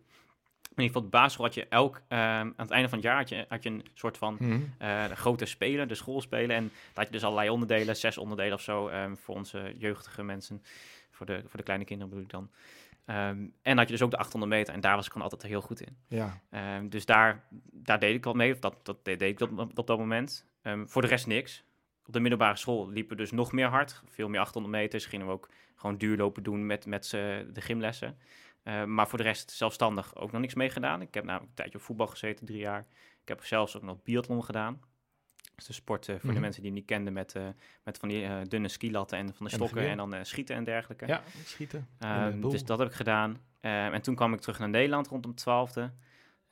[0.63, 3.17] in ieder geval de basisschool had je elk, ehm, aan het einde van het jaar
[3.17, 4.61] had je, had je een soort van Mhm.
[4.79, 6.57] eh, grote spelen, de schoolspelen.
[6.57, 10.23] En daar had je dus allerlei onderdelen, zes onderdelen of zo, ehm, voor onze jeugdige
[10.23, 10.63] mensen.
[11.11, 12.51] Voor de, voor de kleine kinderen bedoel ik dan.
[13.05, 15.51] Ehm, en had je dus ook de 800 meter en daar was ik gewoon altijd
[15.53, 15.97] heel goed in.
[16.09, 16.41] Ja.
[16.89, 19.99] Dus daar, daar deed ik wat mee, of dat, dat deed ik op, op dat
[19.99, 20.45] moment.
[20.63, 21.65] Ehm, voor de rest niks.
[22.07, 25.07] Op de middelbare school liepen we dus nog meer hard, veel meer 800 meters.
[25.07, 28.19] Gingen we ook gewoon duurlopen doen met, met de gymlessen.
[28.63, 31.01] Ehm, maar voor de rest zelfstandig ook nog niks mee gedaan.
[31.03, 32.87] Ik heb namelijk een tijdje op voetbal gezeten, drie jaar.
[33.23, 34.81] Ik heb zelfs ook nog biathlon gedaan.
[35.37, 36.35] Dat is de sport eh, voor Mhm.
[36.35, 37.47] de mensen die het niet kenden met, eh,
[37.85, 40.65] met van die eh, dunne skilatten en van de En stokken en dan schieten en
[40.65, 41.07] dergelijke.
[41.07, 41.89] Ja, schieten.
[41.99, 43.41] Ehm, dus dat heb ik gedaan.
[43.61, 45.93] En toen kwam ik terug naar Nederland rondom twaalfde.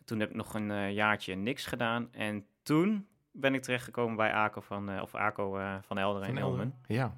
[0.05, 2.09] Toen heb ik nog een jaartje niks gedaan.
[2.13, 3.07] En toen
[3.41, 6.43] ben ik terechtgekomen bij ACO van, eh, of ACO eh, van Elderen Van in.
[6.43, 6.75] Elmen.
[6.87, 7.17] Ja.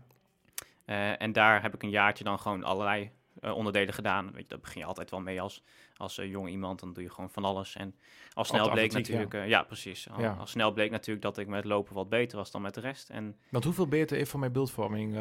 [0.84, 3.10] Eh, en daar heb ik een jaartje dan gewoon allerlei
[3.42, 4.24] onderdelen gedaan.
[4.32, 5.62] Weet je, daar begin je altijd wel mee als,
[5.96, 6.80] als eh, jong iemand.
[6.80, 7.76] Dan doe je gewoon van alles.
[7.76, 7.94] En
[8.32, 9.46] al snel bleek natuurlijk...
[9.46, 10.10] ja, precies.
[10.10, 10.36] Al, Ja.
[10.38, 13.10] al snel bleek natuurlijk dat ik met lopen wat beter was dan met de rest.
[13.10, 15.16] En Want hoeveel beter even voor mijn beeldvorming,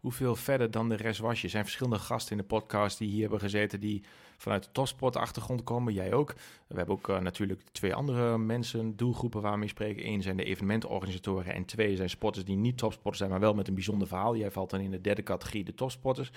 [0.00, 1.44] hoeveel verder dan de rest was je?
[1.44, 4.02] Er zijn verschillende gasten in de podcast die hier hebben gezeten die
[4.36, 5.92] vanuit de topsportachtergrond komen.
[5.92, 6.34] Jij ook.
[6.66, 10.06] We hebben ook eh, natuurlijk twee andere mensen, doelgroepen waar we spreken.
[10.06, 13.68] Eén zijn de evenementenorganisatoren en twee zijn sporters die niet topsporters zijn, maar wel met
[13.68, 14.36] een bijzonder verhaal.
[14.36, 16.30] Jij valt dan in de derde categorie, de topsporters.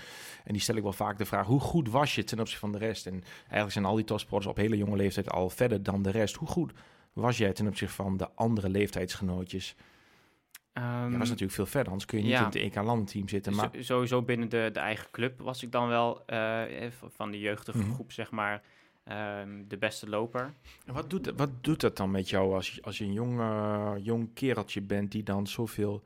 [0.44, 2.72] En die stel ik wel vaak de vraag, hoe goed was je ten opzichte van
[2.72, 3.06] de rest?
[3.06, 6.36] En eigenlijk zijn al die topsporters op hele jonge leeftijd al verder dan de rest.
[6.36, 6.74] Hoe goed
[7.14, 9.76] was jij ten opzichte van de andere leeftijdsgenootjes?
[10.74, 12.40] Ehm, Je was natuurlijk veel verder, anders kun je niet ja.
[12.40, 13.56] in het EK-landenteam zitten.
[13.56, 17.32] Maar Zo- sowieso binnen de, de eigen club was ik dan wel eh, eh, van
[17.32, 17.94] de jeugdige Mhm.
[17.94, 18.64] groep, zeg maar,
[19.04, 20.54] ehm, de beste loper.
[20.86, 23.92] wat doet, wat doet dat dan met jou als je, als je een jong, eh,
[23.98, 26.04] jong kereltje bent die dan zoveel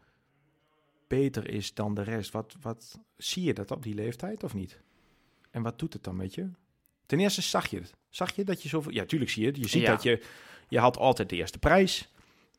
[1.08, 2.32] beter is dan de rest?
[2.32, 4.80] Wat, wat zie je dat op die leeftijd of niet?
[5.52, 6.50] En wat doet het dan met je?
[7.06, 7.94] Ten eerste zag je het.
[8.10, 8.92] Zag je dat je zoveel...
[8.92, 9.58] Ja, tuurlijk zie je het.
[9.58, 9.92] Je ziet Ja.
[9.92, 10.24] dat je...
[10.68, 12.13] Je had altijd de eerste prijs.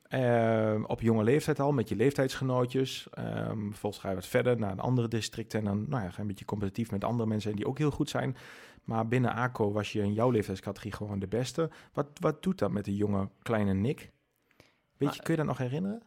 [0.09, 3.07] Ehm, op jonge leeftijd al, met je leeftijdsgenootjes.
[3.11, 5.55] Ehm vervolgens ga je wat verder naar een andere district.
[5.55, 7.91] En dan nou ja, ga je een beetje competitief met andere mensen die ook heel
[7.91, 8.37] goed zijn.
[8.85, 11.71] Maar binnen ACO was je in jouw leeftijdscategorie gewoon de beste.
[11.93, 13.99] Wat, wat doet dat met de jonge kleine Nick?
[13.99, 14.13] Weet
[14.97, 16.03] je, Maar- kun je dat nog herinneren?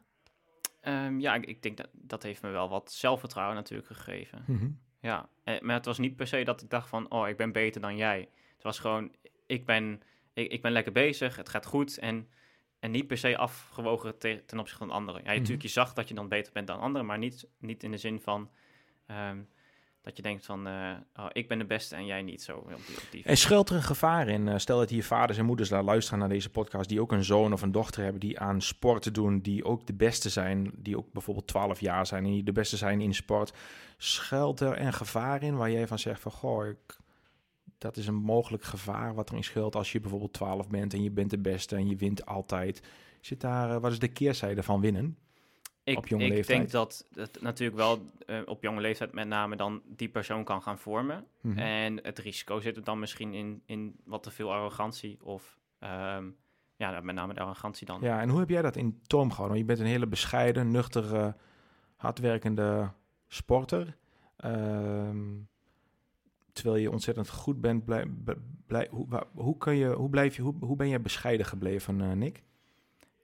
[0.81, 4.43] Ehm, ja, ik, ik denk dat dat heeft me wel wat zelfvertrouwen natuurlijk gegeven.
[4.47, 4.69] Mhm.
[4.99, 7.51] Ja, eh, maar het was niet per se dat ik dacht van, oh, ik ben
[7.51, 8.29] beter dan jij.
[8.53, 9.11] Het was gewoon,
[9.45, 10.01] ik ben,
[10.33, 12.29] ik, ik ben lekker bezig, het gaat goed en,
[12.79, 15.21] en niet per se afgewogen te- ten opzichte van anderen.
[15.23, 15.37] Ja, Mhm.
[15.37, 17.97] natuurlijk, je zag dat je dan beter bent dan anderen, maar niet, niet in de
[17.97, 18.49] zin van
[19.07, 19.37] ehm,
[20.01, 22.57] dat je denkt van, eh, oh, ik ben de beste en jij niet zo.
[22.57, 24.47] Op die, op die En schuilt er een gevaar in?
[24.47, 27.23] Eh, Stel dat hier vaders en moeders daar luisteren naar deze podcast, die ook een
[27.23, 30.97] zoon of een dochter hebben die aan sporten doen, die ook de beste zijn, die
[30.97, 33.53] ook bijvoorbeeld 12 jaar zijn en die de beste zijn in sport.
[33.97, 36.97] Schuilt er een gevaar in waar jij van zegt van, goh, ik,
[37.77, 41.11] dat is een mogelijk gevaar wat erin schuilt als je bijvoorbeeld 12 bent en je
[41.11, 42.81] bent de beste en je wint altijd.
[43.21, 45.17] Zit daar, eh, wat is de keerzijde van winnen?
[45.83, 46.57] Ik, op jonge ik leeftijd?
[46.57, 50.61] denk dat het natuurlijk wel eh, op jonge leeftijd met name dan die persoon kan
[50.61, 51.25] gaan vormen.
[51.41, 51.57] Mhm.
[51.57, 56.25] En het risico zit er dan misschien in, in wat te veel arrogantie of ehm,
[56.75, 58.01] ja, nou, met name de arrogantie dan.
[58.01, 59.57] Ja, en hoe heb jij dat in toom gehouden?
[59.57, 61.35] Want je bent een hele bescheiden, nuchtere,
[61.95, 62.91] hardwerkende
[63.27, 63.97] sporter.
[64.37, 65.25] Ehm,
[66.57, 68.05] terwijl je ontzettend goed bent, blij,
[68.67, 72.11] blij, hoe, hoe, kun je, hoe, blijf je, hoe, hoe ben jij bescheiden gebleven, eh,
[72.11, 72.43] Nick?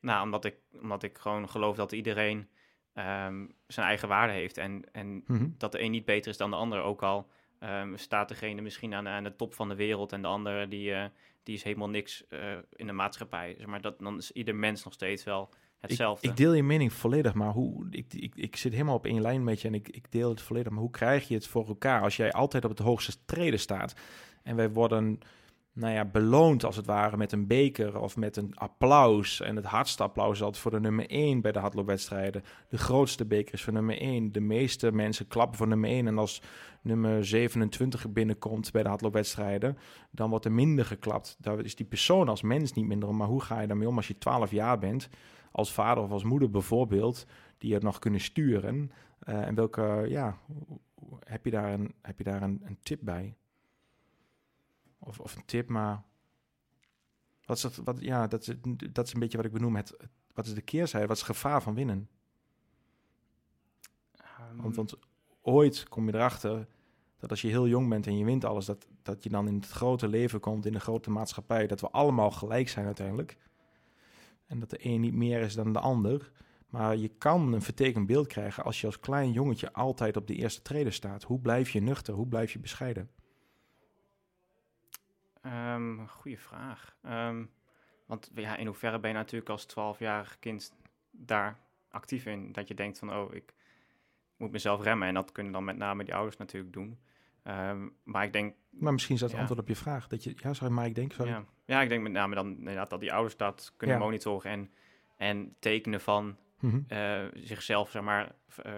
[0.02, 2.48] Nou, omdat ik, omdat ik gewoon geloof dat iedereen
[2.94, 4.58] ehm, zijn eigen waarde heeft.
[4.58, 5.48] En, en Mhm.
[5.58, 6.82] dat de een niet beter is dan de ander.
[6.82, 7.28] Ook al
[7.60, 10.94] ehm, staat degene misschien aan, aan de top van de wereld en de ander die,
[10.94, 11.06] eh,
[11.44, 13.56] die is helemaal niks eh, in de maatschappij.
[13.58, 15.50] Zeg maar dat, dan is ieder mens nog steeds wel
[15.88, 16.26] hetzelfde.
[16.28, 19.22] Ik, ik deel je mening volledig, maar hoe, ik, ik, ik zit helemaal op één
[19.22, 20.72] lijn met je en ik, ik deel het volledig.
[20.72, 23.94] Maar hoe krijg je het voor elkaar als jij altijd op het hoogste treden staat?
[24.44, 25.20] En wij worden
[25.74, 29.42] nou ja, beloond als het ware met een beker of met een applaus.
[29.42, 32.44] En het hardste applaus is altijd voor de nummer 1 bij de hardloopwedstrijden.
[32.70, 34.32] De grootste beker is voor nummer 1.
[34.32, 36.08] De meeste mensen klappen voor nummer 1.
[36.08, 36.42] En als
[36.82, 39.78] nummer 27 binnenkomt bij de hardloopwedstrijden,
[40.12, 41.38] dan wordt er minder geklapt.
[41.40, 43.18] Daar is die persoon als mens niet minder om.
[43.18, 45.10] Maar hoe ga je daarmee om als je 12 jaar bent?
[45.54, 47.26] Als vader of als moeder bijvoorbeeld,
[47.58, 48.92] die het nog kunnen sturen.
[49.20, 50.38] Eh, en welke, ja,
[51.24, 53.36] heb je daar een, heb je daar een, een tip bij?
[55.00, 56.04] Of, of een tip, maar
[57.46, 58.56] wat is dat, wat, ja, dat is,
[58.92, 61.24] dat is een beetje wat ik benoem, het, het- wat is de keerzijde, wat is
[61.28, 62.10] het gevaar van winnen?
[64.18, 64.94] Ehm, Want, want
[65.42, 66.68] ooit kom je erachter
[67.20, 69.56] dat als je heel jong bent en je wint alles, dat, dat je dan in
[69.56, 73.38] het grote leven komt, in de grote maatschappij, dat we allemaal gelijk zijn uiteindelijk.
[74.54, 76.32] En dat de een niet meer is dan de ander.
[76.70, 80.36] Maar je kan een vertekend beeld krijgen als je als klein jongetje altijd op de
[80.36, 81.24] eerste treden staat.
[81.24, 82.14] Hoe blijf je nuchter?
[82.14, 83.10] Hoe blijf je bescheiden?
[85.46, 86.96] Um, goeie vraag.
[87.06, 87.52] Um,
[88.06, 90.74] want ja, in hoeverre ben je natuurlijk als 12-jarig kind
[91.12, 92.52] daar actief in?
[92.52, 93.54] Dat je denkt van, oh, ik
[94.38, 95.08] moet mezelf remmen.
[95.08, 97.00] En dat kunnen dan met name die ouders natuurlijk doen.
[97.44, 98.56] Um, maar ik denk...
[98.80, 100.08] Maar misschien is dat het antwoord op je vraag.
[100.08, 101.14] Dat je, ja, sorry, maar ik denk...
[101.14, 101.32] Sorry.
[101.32, 101.46] Ja.
[101.66, 104.72] ja, ik denk met name dan inderdaad dat die ouders dat kunnen monitoren en,
[105.18, 106.86] en tekenen van mm
[107.34, 108.74] zichzelf, zeg maar, uh,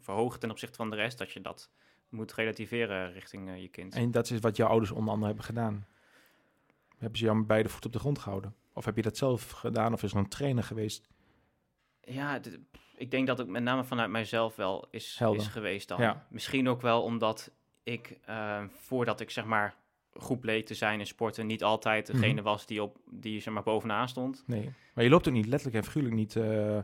[0.00, 1.18] verhogen ten opzichte van de rest.
[1.18, 1.70] Dat je dat
[2.08, 3.94] moet relativeren richting uh, je kind.
[3.94, 5.86] En dat is wat jouw ouders onder andere hebben gedaan?
[6.98, 8.54] Hebben ze jou met beide voeten op de grond gehouden?
[8.72, 11.08] Of heb je dat zelf gedaan of is er een trainer geweest?
[12.00, 12.40] Ja,
[12.96, 16.00] ik denk dat het met name vanuit mijzelf wel is, is geweest dan.
[16.00, 16.26] Ja.
[16.30, 17.50] Misschien ook wel omdat
[17.86, 19.74] ik, uh, voordat ik zeg maar
[20.12, 22.42] goed bleek te zijn in sporten, niet altijd degene mhm.
[22.42, 24.42] was die, op, die zeg maar bovenaan stond.
[24.46, 26.82] Nee, maar je loopt ook niet letterlijk en figuurlijk niet uh, uh,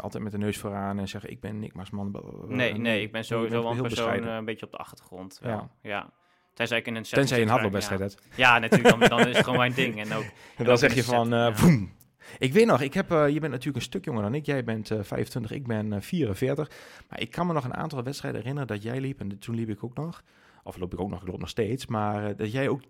[0.00, 2.22] altijd met de neus vooraan en zeggen ik ben Nick Maasman.
[2.46, 5.40] Nee, nee, ik ben sowieso wel een persoon een beetje op de achtergrond.
[5.42, 5.70] Ja.
[5.82, 6.10] ja.
[6.54, 8.06] Tenzij ik in een Tenzij je een hardloopwedstrijd ja.
[8.06, 8.36] hebt.
[8.36, 8.98] Ja, natuurlijk.
[8.98, 10.00] Dan, dan, is het gewoon mijn ding.
[10.00, 10.24] En, ook,
[10.56, 11.92] en dan zeg je van, boem.
[12.38, 14.46] Ik weet nog, ik heb, uh, je bent natuurlijk een stuk jonger dan ik.
[14.46, 16.70] Jij bent uh, 25, ik ben 44.
[17.08, 19.20] Maar ik kan me nog een aantal wedstrijden herinneren dat jij liep.
[19.20, 20.22] En toen liep ik ook nog.
[20.62, 21.86] Of loop ik ook nog, ik loop nog steeds.
[21.86, 22.80] Maar dat jij ook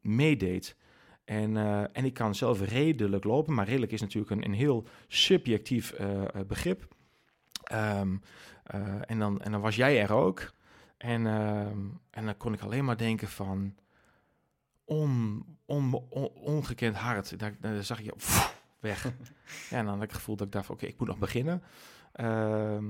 [0.00, 0.76] meedeed.
[1.24, 1.56] En,
[1.92, 3.54] en ik kan zelf redelijk lopen.
[3.54, 5.94] Maar redelijk is natuurlijk een, heel subjectief
[6.46, 6.88] begrip.
[7.72, 8.22] Um,
[9.06, 10.52] en, dan, en dan was jij er ook.
[10.98, 11.78] En, ehm,
[12.10, 13.74] en dan kon ik alleen maar denken van
[14.84, 15.94] on, on,
[16.34, 17.38] ongekend hard.
[17.38, 18.12] Daar, daar zag je
[18.80, 19.02] weg.
[19.70, 21.62] ja, en dan had ik het gevoel dat ik dacht, oké, ik moet nog beginnen.
[22.12, 22.84] Ehm,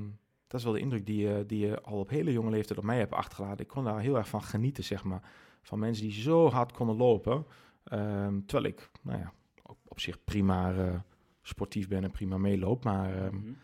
[0.47, 2.85] dat is wel de indruk die je, die je al op hele jonge leeftijd op
[2.85, 3.65] mij hebt achtergelaten.
[3.65, 5.23] Ik kon daar heel erg van genieten, zeg maar.
[5.63, 7.47] Van mensen die zo hard konden lopen.
[7.85, 9.33] Ehm, terwijl ik, nou ja,
[9.63, 10.95] op, op zich prima uh,
[11.43, 12.85] sportief ben en prima meeloop.
[12.85, 13.57] Maar mm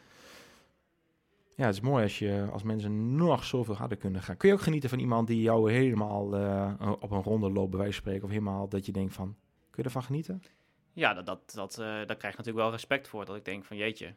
[1.56, 4.36] ja, het is mooi als, je, als mensen nog zoveel harder kunnen gaan.
[4.36, 7.78] Kun je ook genieten van iemand die jou helemaal uh, op een ronde loopt, bij
[7.78, 9.26] wijze van spreken, of helemaal dat je denkt van,
[9.70, 10.42] kun je ervan genieten?
[10.94, 13.24] Ja, dat, dat, dat, uh, daar krijg ik natuurlijk wel respect voor.
[13.24, 14.14] Dat ik denk van, jeetje,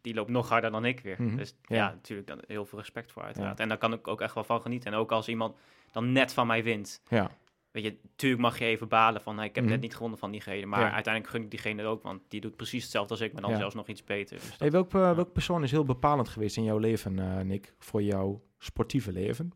[0.00, 1.22] die loopt nog harder dan ik weer.
[1.22, 1.36] Mhm.
[1.36, 1.76] Dus ja.
[1.76, 3.60] ja, natuurlijk dan heel veel respect voor uiteraard.
[3.60, 4.92] En daar kan ik ook echt wel van genieten.
[4.92, 5.56] En ook als iemand
[5.90, 7.02] dan net van mij wint.
[7.08, 7.30] Ja.
[7.70, 9.82] Weet je, natuurlijk mag je even balen van, ik heb net mhm.
[9.82, 10.66] niet gewonnen van diegene.
[10.66, 13.56] Maar uiteindelijk gun ik diegene ook, want die doet precies hetzelfde als ik, maar dan
[13.56, 14.36] zelfs nog iets beter.
[14.36, 17.74] Dus hey, welk, uh, welke persoon is heel bepalend geweest in jouw leven, uh, Nick,
[17.78, 19.52] voor jouw sportieve leven?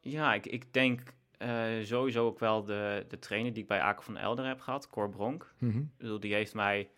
[0.00, 1.02] Ja, ik, ik denk
[1.82, 5.08] sowieso ook wel de, de trainer die ik bij Aken van Elder heb gehad, Cor
[5.08, 5.54] Bronk.
[5.58, 5.92] Mm -hmm.
[5.96, 6.90] bedoel, die heeft mij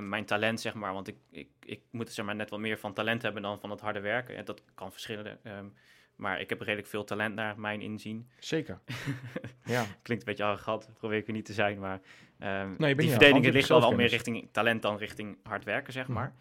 [0.00, 2.92] mijn talent, zeg maar, want ik, ik, ik moet zeg maar net wat meer van
[2.92, 4.36] talent hebben dan van het harde werken.
[4.36, 5.38] En dat kan verschillen.
[5.44, 5.72] Um,
[6.20, 8.28] maar ik heb redelijk veel talent naar mijn inzien.
[8.38, 8.80] Zeker.
[9.64, 9.86] ja.
[10.02, 11.78] Klinkt een beetje arrogant, probeer ik er niet te zijn.
[11.78, 12.00] Maar
[12.38, 16.08] um, nee, die verdediging ligt wel, wel meer richting talent dan richting hard werken, zeg
[16.08, 16.12] mhm.
[16.12, 16.34] maar.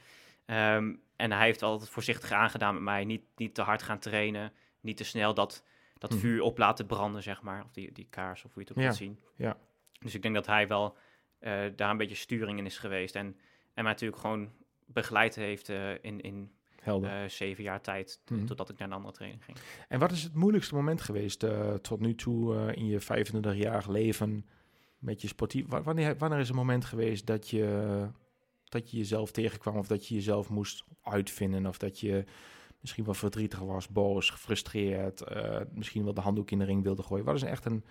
[0.75, 3.05] Um, en hij heeft altijd voorzichtig aangedaan met mij.
[3.05, 4.53] Niet, niet te hard gaan trainen.
[4.81, 5.63] Niet te snel dat,
[5.99, 6.19] dat mhm.
[6.19, 7.63] vuur op laten branden, zeg maar.
[7.63, 8.91] Of die, die kaars, of hoe je het ook ja.
[8.91, 9.19] zien.
[9.35, 9.57] Ja.
[9.99, 10.97] Dus ik denk dat hij wel
[11.41, 13.15] uh, daar een beetje sturing in is geweest.
[13.15, 13.25] En,
[13.73, 14.49] en mij natuurlijk gewoon
[14.85, 16.51] begeleid heeft uh, in, in.
[16.87, 18.45] Uh, zeven jaar tijd, mm -hmm.
[18.45, 19.57] totdat ik naar een andere training ging.
[19.87, 21.45] En wat is het moeilijkste moment geweest
[21.81, 24.45] tot nu toe in je 25-jarig leven
[24.97, 25.65] met je sportief?
[25.67, 28.07] Wanneer, wanneer is een moment geweest dat je,
[28.63, 32.25] dat je jezelf tegenkwam of dat je jezelf moest uitvinden of dat je
[32.81, 35.23] misschien wel verdrietig was, boos, gefrustreerd,
[35.73, 37.25] misschien wel de handdoek in de ring wilde gooien?
[37.25, 37.83] Wat is echt een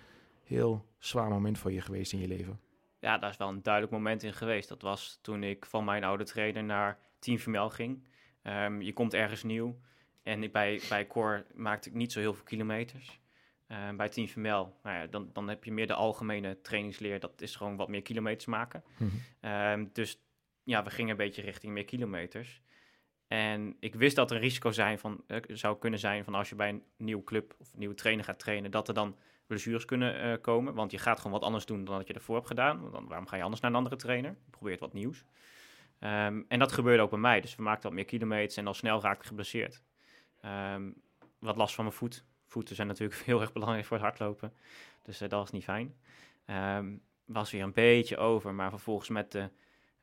[0.43, 2.59] heel zwaar moment voor je geweest in je leven?
[2.99, 4.69] Ja, daar is wel een duidelijk moment in geweest.
[4.69, 8.07] Dat was toen ik van mijn oude trainer naar Team Female ging.
[8.43, 9.79] Um, je komt ergens nieuw.
[10.23, 13.19] En bij, bij Core maakte ik niet zo heel veel kilometers.
[13.67, 17.19] Um, bij Team Femel, nou ja, dan, dan heb je meer de algemene trainingsleer.
[17.19, 18.83] Dat is gewoon wat meer kilometers maken.
[18.97, 19.11] Mm
[19.41, 19.89] -hmm.
[19.93, 20.21] dus
[20.63, 22.61] ja, we gingen een beetje richting meer kilometers.
[23.29, 26.49] En ik wist dat er een risico zijn van, uh, zou kunnen zijn van als
[26.49, 29.15] je bij een nieuwe club of nieuwe trainer gaat trainen, dat er dan
[29.47, 30.73] blessures kunnen uh, komen.
[30.73, 32.91] Want je gaat gewoon wat anders doen dan dat je ervoor hebt gedaan.
[32.91, 34.31] Dan, waarom ga je anders naar een andere trainer?
[34.31, 35.23] Je probeert wat nieuws.
[35.99, 37.41] Um, en dat gebeurde ook bij mij.
[37.41, 39.81] Dus we maakten wat meer kilometers en al snel raakte ik geblesseerd.
[40.45, 41.01] Um,
[41.39, 42.25] wat last van mijn voet.
[42.45, 44.53] Voeten zijn natuurlijk heel erg belangrijk voor het hardlopen.
[45.03, 45.95] Dus uh, dat was niet fijn.
[46.77, 49.49] Um, was weer een beetje over, maar vervolgens met, de,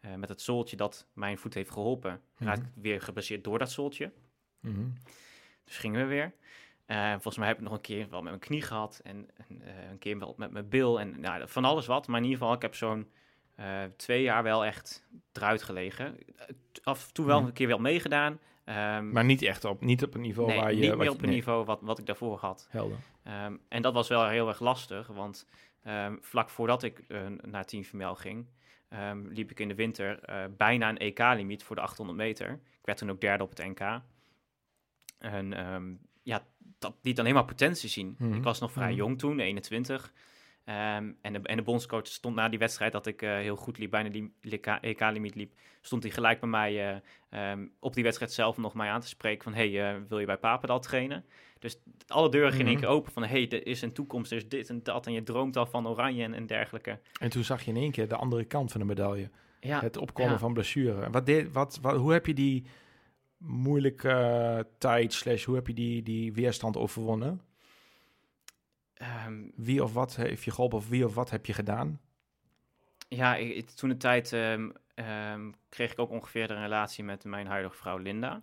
[0.06, 2.46] uh, met het zooltje dat mijn voet heeft geholpen, mm -hmm.
[2.46, 4.12] raakte ik weer geblesseerd door dat zooltje.
[4.60, 4.92] Mm -hmm.
[5.64, 6.32] Dus gingen we weer.
[6.86, 9.62] Uh, volgens mij heb ik nog een keer wel met mijn knie gehad en, en
[9.90, 12.06] een keer wel met mijn bil en nou, van alles wat.
[12.06, 13.10] Maar in ieder geval, ik heb zo'n
[13.96, 16.18] twee jaar wel echt eruit gelegen.
[16.82, 17.46] Af en toe wel mhm.
[17.46, 18.38] een keer wel meegedaan.
[18.64, 20.80] Um, maar niet echt op, niet op een niveau nee, waar je...
[20.80, 22.68] niet meer op een niveau wat, wat ik daarvoor had.
[22.70, 22.98] Helder.
[23.44, 25.46] Um, en dat was wel heel erg lastig, want
[25.86, 27.04] um, vlak voordat ik
[27.40, 28.46] naar Team Femel ging,
[29.28, 32.50] liep ik in de winter uh, bijna een EK-limiet voor de 800 meter.
[32.52, 34.00] Ik werd toen ook derde op het NK.
[35.18, 35.52] En
[36.22, 36.46] ja,
[36.78, 38.14] dat liet alleen maar potentie zien.
[38.18, 38.34] Mhm.
[38.34, 38.96] Ik was nog vrij Mhm.
[38.96, 40.12] jong toen, 21.
[40.64, 43.78] Ehm, en, de, en de bondscoach stond na die wedstrijd dat ik eh, heel goed
[43.78, 44.34] liep, bijna die
[44.80, 48.88] EK-limiet liep, stond hij gelijk bij mij eh, ehm, op die wedstrijd zelf nog mij
[48.88, 51.24] aan te spreken van, hey, eh, wil je bij Papendal trainen?
[51.58, 52.80] Dus alle deuren gingen Mhm.
[52.80, 55.22] keer open van, hey, er is een toekomst, er is dit en dat en je
[55.22, 57.00] droomt al van oranje en, en dergelijke.
[57.20, 59.30] En toen zag je in één keer de andere kant van de medaille.
[59.60, 60.38] Ja, het opkomen ja.
[60.38, 61.10] van blessure.
[61.10, 62.66] Wat deed, wat, wat, hoe heb je die
[63.36, 67.40] moeilijke eh, tijd, slash, hoe heb je die, die weerstand overwonnen?
[68.94, 72.00] ehm, Wie of wat heeft je geholpen of wie of wat heb je gedaan?
[73.08, 73.38] Ja,
[73.74, 77.96] toen de tijd ehm, ehm, kreeg ik ook ongeveer de relatie met mijn huidige vrouw
[77.96, 78.42] Linda.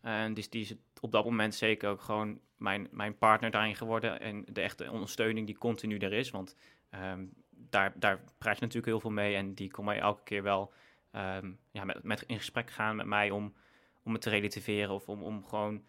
[0.00, 4.20] En dus die is op dat moment zeker ook gewoon mijn, mijn partner daarin geworden.
[4.20, 6.30] En de echte ondersteuning die continu er is.
[6.30, 6.56] Want
[6.90, 9.36] ehm, daar, daar praat je natuurlijk heel veel mee.
[9.36, 10.72] En die kon mij elke keer wel
[11.10, 13.54] ehm, ja, met, met in gesprek gaan met mij om,
[14.04, 14.94] om me te relativeren.
[14.94, 15.84] Of om, om gewoon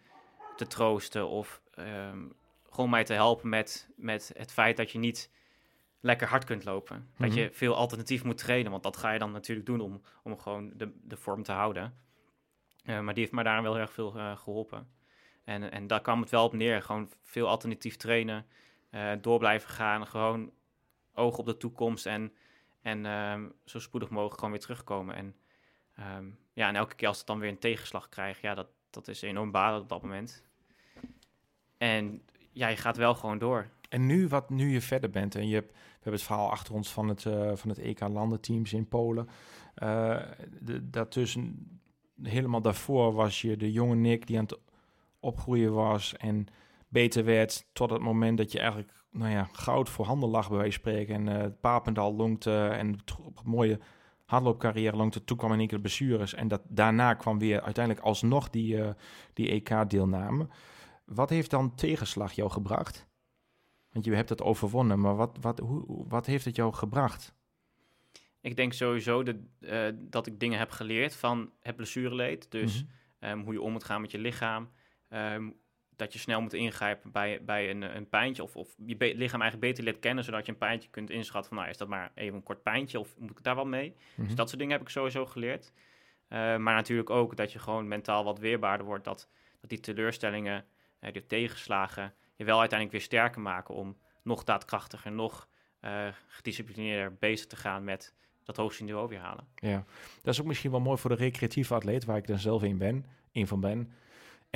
[0.56, 1.28] te troosten.
[1.28, 2.24] Of ehm,
[2.70, 5.30] gewoon mij te helpen met, met het feit dat je niet
[6.00, 7.10] lekker hard kunt lopen.
[7.18, 7.38] Dat Mhm.
[7.38, 8.70] je veel alternatief moet trainen.
[8.70, 11.94] Want dat ga je dan natuurlijk doen om, om gewoon de, de vorm te houden.
[12.84, 14.94] Eh, maar die heeft mij daar wel heel erg veel eh, geholpen.
[15.46, 16.82] En, en daar kwam het wel op neer.
[16.82, 18.46] Gewoon veel alternatief trainen.
[18.90, 20.06] eh, door blijven gaan.
[20.06, 20.50] Gewoon
[21.14, 22.06] oog op de toekomst.
[22.06, 22.32] En,
[22.82, 25.14] en ehm, zo spoedig mogelijk gewoon weer terugkomen.
[25.14, 25.34] En,
[25.96, 28.40] ehm, ja, en elke keer als het dan weer een tegenslag krijgt.
[28.40, 30.42] Ja, dat, dat is enorm balen op dat moment.
[31.78, 32.22] En
[32.52, 33.68] ja, je gaat wel gewoon door.
[33.88, 36.74] En nu, wat nu je verder bent en je hebt, we hebben het verhaal achter
[36.74, 39.28] ons van het, eh, van het EK landenteams in Polen.
[39.74, 40.22] Eh
[40.60, 41.70] de, daartussen,
[42.22, 44.58] helemaal daarvoor was je de jonge Nick die aan het
[45.26, 46.46] opgroeien was en
[46.88, 50.56] beter werd tot het moment dat je eigenlijk, nou ja, goud voor handen lag bij
[50.58, 51.14] wijze van spreken.
[51.14, 53.78] En eh Papendal longte en het op een mooie
[54.24, 55.24] hardloopcarrière longte.
[55.24, 58.82] Toen kwam in één keer de blessures en dat, daarna kwam weer uiteindelijk alsnog die,
[58.82, 58.90] eh,
[59.32, 60.48] die EK-deelname.
[61.04, 63.06] Wat heeft dan tegenslag jou gebracht?
[63.92, 67.34] Want je hebt het overwonnen, maar wat, wat, hoe, wat heeft het jou gebracht?
[68.40, 72.50] Ik denk sowieso dat, eh, dat ik dingen heb geleerd van het blessureleed.
[72.50, 72.92] Dus Mhm.
[73.18, 74.68] ehm, hoe je om moet gaan met je lichaam.
[75.08, 75.50] Ehm,
[75.96, 78.42] dat je snel moet ingrijpen bij, bij een, een pijntje.
[78.42, 81.58] Of, of je lichaam eigenlijk beter leert kennen, zodat je een pijntje kunt inschatten van...
[81.58, 83.96] nou, is dat maar even een kort pijntje of moet ik daar wel mee?
[84.14, 84.26] Mhm.
[84.26, 85.72] Dus dat soort dingen heb ik sowieso geleerd.
[86.28, 89.04] Eh, maar natuurlijk ook dat je gewoon mentaal wat weerbaarder wordt.
[89.04, 89.28] Dat,
[89.60, 90.64] dat die teleurstellingen,
[90.98, 92.14] eh, die tegenslagen...
[92.34, 95.12] je wel uiteindelijk weer sterker maken om nog daadkrachtiger...
[95.12, 95.48] nog
[95.80, 99.46] eh gedisciplineerder bezig te gaan met dat hoogste niveau weer halen.
[99.54, 99.84] Ja,
[100.22, 102.78] dat is ook misschien wel mooi voor de recreatieve atleet, waar ik dan zelf in
[102.78, 103.92] ben, een van ben.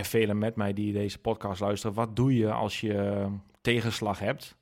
[0.01, 1.97] En velen met mij die deze podcast luisteren.
[1.97, 3.27] Wat doe je als je
[3.61, 4.57] tegenslag hebt?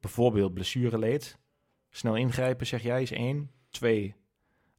[0.00, 1.38] Bijvoorbeeld blessureleed.
[1.90, 3.50] Snel ingrijpen, zeg jij, is één.
[3.70, 4.14] Twee,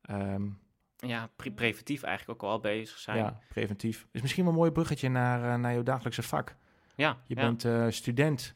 [0.02, 0.50] ehm,
[0.98, 3.18] Ja, pre- preventief eigenlijk ook al bezig zijn.
[3.18, 4.08] ja, preventief.
[4.12, 6.56] Is misschien wel een mooi bruggetje naar, eh, naar jouw dagelijkse vak.
[6.96, 7.42] ja, Je ja.
[7.42, 8.56] bent eh, student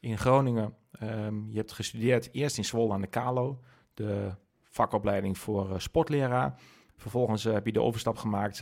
[0.00, 0.74] in Groningen.
[0.92, 3.60] Ehm, je hebt gestudeerd eerst in Zwolle aan de Kalo,
[3.94, 4.34] de
[4.64, 6.60] vakopleiding voor eh, sportleraar.
[6.96, 8.60] Vervolgens heb je de overstap gemaakt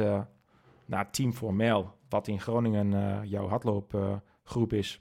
[0.87, 5.01] naar Team voor Mijl, wat in Groningen eh, jouw hardloopgroep is.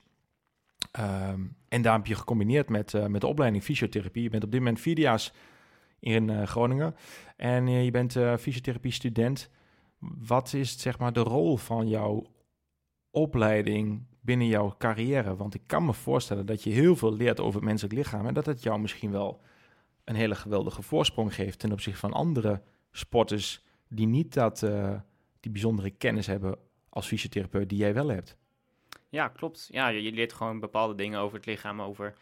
[0.91, 4.24] Ehm, en daar heb je gecombineerd met, eh, met de opleiding fysiotherapie.
[4.24, 5.34] Je bent op dit moment vierdejaars
[5.99, 6.95] in eh, Groningen
[7.38, 9.49] en je bent fysiotherapie-student.
[9.99, 12.26] Wat is zeg maar de rol van jouw
[13.12, 15.36] opleiding binnen jouw carrière?
[15.36, 18.34] Want ik kan me voorstellen dat je heel veel leert over het menselijk lichaam en
[18.34, 19.41] dat het jou misschien wel
[20.03, 24.60] een hele geweldige voorsprong geeft ten opzichte van andere sporters die niet dat,
[25.39, 26.58] die bijzondere kennis hebben
[26.95, 28.37] als fysiotherapeut die jij wel hebt.
[29.09, 29.67] Ja, klopt.
[29.71, 32.13] Ja, je, je leert gewoon bepaalde dingen over het lichaam, over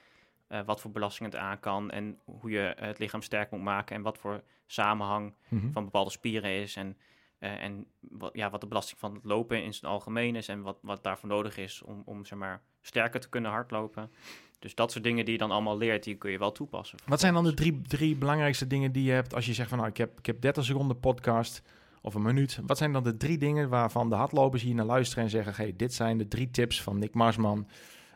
[0.47, 3.61] eh, wat voor belasting het aan kan en hoe je eh, het lichaam sterk moet
[3.61, 5.71] maken en wat voor samenhang Mhm.
[5.71, 6.97] van bepaalde spieren is en,
[7.39, 10.61] eh, en wat, ja, wat de belasting van het lopen in zijn algemeen is en
[10.61, 14.11] wat, wat daarvoor nodig is om, om zeg maar, sterker te kunnen hardlopen.
[14.59, 16.97] Dus dat soort dingen die je dan allemaal leert, die kun je wel toepassen.
[17.05, 19.77] Wat zijn dan de drie, drie belangrijkste dingen die je hebt als je zegt van
[19.77, 21.61] nou, ik heb, ik heb 30 seconden podcast
[22.03, 22.59] of een minuut.
[22.65, 25.73] Wat zijn dan de drie dingen waarvan de hardlopers hier naar luisteren en zeggen, hey,
[25.75, 27.67] dit zijn de drie tips van Nick Marsman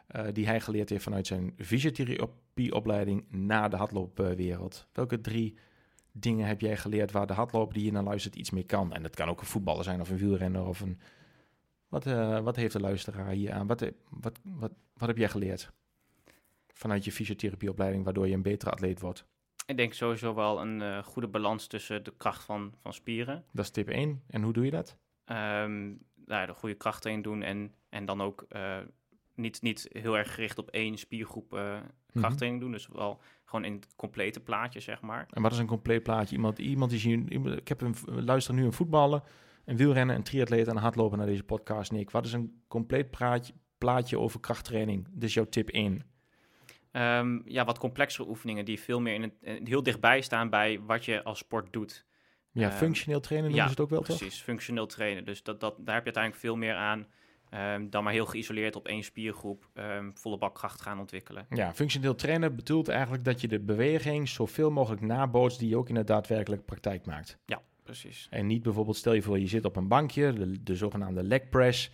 [0.08, 4.88] eh, die hij geleerd heeft vanuit zijn fysiotherapieopleiding naar de hardloopwereld.
[4.94, 5.58] Welke drie
[6.12, 8.94] dingen heb jij geleerd waar de hardloper die hier naar luistert iets mee kan?
[8.94, 11.00] En dat kan ook een voetballer zijn of een wielrenner of een...
[11.88, 13.68] Wat, eh, wat heeft de luisteraar hier aan?
[13.68, 15.72] Wat, wat, wat, wat heb jij geleerd
[16.68, 19.26] vanuit je fysiotherapieopleiding waardoor je een betere atleet wordt?
[19.68, 23.44] Ik denk sowieso wel een eh, goede balans tussen de kracht van, van spieren.
[23.52, 24.22] Dat is tip 1.
[24.28, 24.98] En hoe doe je dat?
[25.26, 25.86] Ehm
[26.26, 28.78] nou, de goede krachten in doen en, en dan ook eh,
[29.36, 31.78] niet, niet heel erg gericht op één spiergroep eh
[32.14, 32.72] krachttraining doen.
[32.72, 35.28] Dus wel gewoon in het complete plaatje, zeg maar.
[35.30, 36.36] En wat is een compleet plaatje?
[36.36, 37.32] Iemand, iemand die zien.
[37.34, 39.22] iemand- Ik heb een we luisteren nu een voetballer,
[39.66, 41.92] een wielrenner, een triatleet en een hardloper naar deze podcast.
[41.92, 45.08] Nick, wat is een compleet praatje, plaatje over krachttraining.
[45.12, 46.02] Dus jouw tip 1.
[46.98, 51.06] Ehm, ja, wat complexere oefeningen die veel meer in het, heel dichtbij staan bij wat
[51.06, 52.06] je als sport doet.
[52.52, 54.44] Ja, ehm, functioneel trainen noemen ja, ze het ook wel, precies, toch?
[54.44, 55.26] functioneel trainen.
[55.26, 57.08] Dus dat, dat, daar heb je uiteindelijk veel meer aan
[57.74, 59.70] um, dan maar heel geïsoleerd op één spiergroep
[60.14, 61.46] volle bak kracht gaan ontwikkelen.
[61.50, 65.90] Ja, functioneel trainen bedoelt eigenlijk dat je de beweging zoveel mogelijk nabootst die je ook
[65.90, 67.38] in de daadwerkelijke praktijk maakt.
[67.46, 68.28] Ja, precies.
[68.30, 71.50] En niet bijvoorbeeld, stel je voor, je zit op een bankje, de, de zogenaamde leg
[71.50, 71.92] press.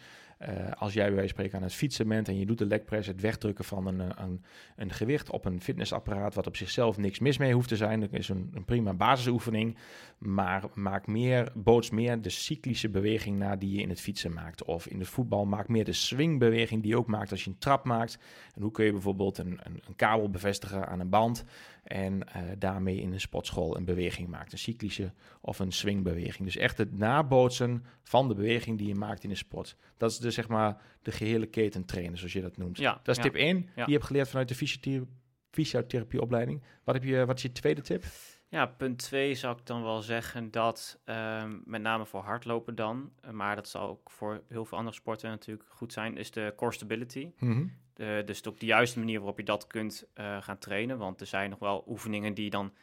[0.49, 2.83] Uh, als jij bij wijze spreken aan het fietsen bent en je doet de leg
[2.83, 4.43] press, het wegdrukken van een, eh, een,
[4.75, 7.99] een, gewicht op een fitnessapparaat, wat op zichzelf niks mis mee hoeft te zijn.
[7.99, 9.77] Dat is een, een prima basisoefening.
[10.17, 14.63] Maar maak meer, boots meer de cyclische beweging na die je in het fietsen maakt.
[14.63, 17.57] Of in het voetbal maak meer de swingbeweging die je ook maakt als je een
[17.57, 18.17] trap maakt.
[18.55, 21.43] En hoe kun je bijvoorbeeld een, een, een kabel bevestigen aan een band
[21.83, 24.51] en uh, daarmee in een sportschool een beweging maakt.
[24.51, 26.43] Een cyclische of een swingbeweging.
[26.43, 29.77] Dus echt het nabootsen van de beweging die je maakt in de sport.
[29.97, 32.77] Dat is dus zeg maar de gehele keten trainen, zoals je dat noemt.
[32.77, 33.63] Ja, dat is ja, tip 1, ja.
[33.75, 35.13] die je hebt geleerd vanuit de fysiotherapie,
[35.51, 36.63] fysiotherapieopleiding.
[36.83, 38.03] Wat, heb je, wat is je tweede tip?
[38.49, 43.11] Ja, punt 2 zou ik dan wel zeggen dat um, met name voor hardlopen dan,
[43.31, 46.71] maar dat zal ook voor heel veel andere sporten natuurlijk goed zijn, is de core
[46.71, 47.31] stability.
[47.39, 50.97] Mm De, dus op de juiste manier waarop je dat kunt uh, gaan trainen.
[50.97, 52.73] Want er zijn nog wel oefeningen die dan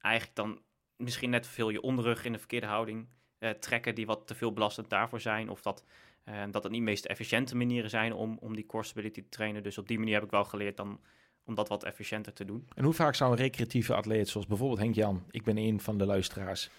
[0.00, 0.60] eigenlijk dan
[0.96, 3.06] misschien net veel je onderrug in de verkeerde houding
[3.38, 5.48] uh, trekken, die wat te veel belastend daarvoor zijn.
[5.48, 5.84] Of dat,
[6.28, 9.28] uh, dat het niet de meest efficiënte manieren zijn om, om die core stability te
[9.28, 9.62] trainen.
[9.62, 11.00] Dus op die manier heb ik wel geleerd dan
[11.44, 12.68] om dat wat efficiënter te doen.
[12.74, 15.98] En hoe vaak zou een recreatieve atleet, zoals bijvoorbeeld Henk Jan, ik ben een van
[15.98, 16.70] de luisteraars,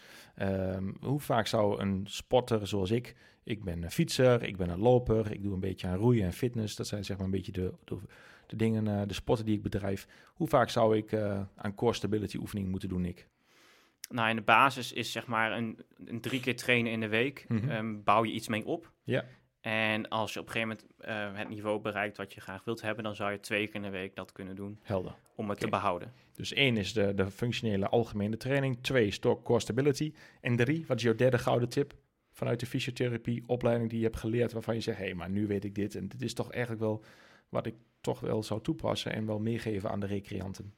[0.41, 3.15] um, hoe vaak zou een sporter zoals ik,
[3.49, 6.33] ik ben een fietser, ik ben een loper, ik doe een beetje aan roeien en
[6.33, 7.97] fitness, dat zijn zeg maar een beetje de, de,
[8.45, 10.07] de dingen, uh, de sporten die ik bedrijf.
[10.33, 13.27] Hoe vaak zou ik uh, aan core stability oefening moeten doen, Nick?
[14.09, 17.45] Nou, in de basis is zeg maar een, een drie keer trainen in de week,
[17.47, 17.69] mm -hmm.
[17.69, 18.91] um, bouw je iets mee op.
[19.03, 19.25] Ja.
[19.61, 22.81] En als je op een gegeven moment uh, het niveau bereikt wat je graag wilt
[22.81, 24.79] hebben, dan zou je twee keer in de week dat kunnen doen.
[24.81, 25.15] Helder.
[25.35, 25.69] Om het okay.
[25.69, 26.13] te behouden.
[26.33, 28.77] Dus één is de, de functionele algemene training.
[28.81, 30.13] Twee is core stability.
[30.41, 31.93] En drie, wat is jouw derde gouden tip
[32.39, 35.47] vanuit de fysiotherapie opleiding die je hebt geleerd, waarvan je zegt, hé, hey, maar nu
[35.47, 35.95] weet ik dit.
[35.95, 37.03] En dit is toch eigenlijk wel
[37.49, 40.73] wat ik toch wel zou toepassen en wel meegeven aan de recreanten.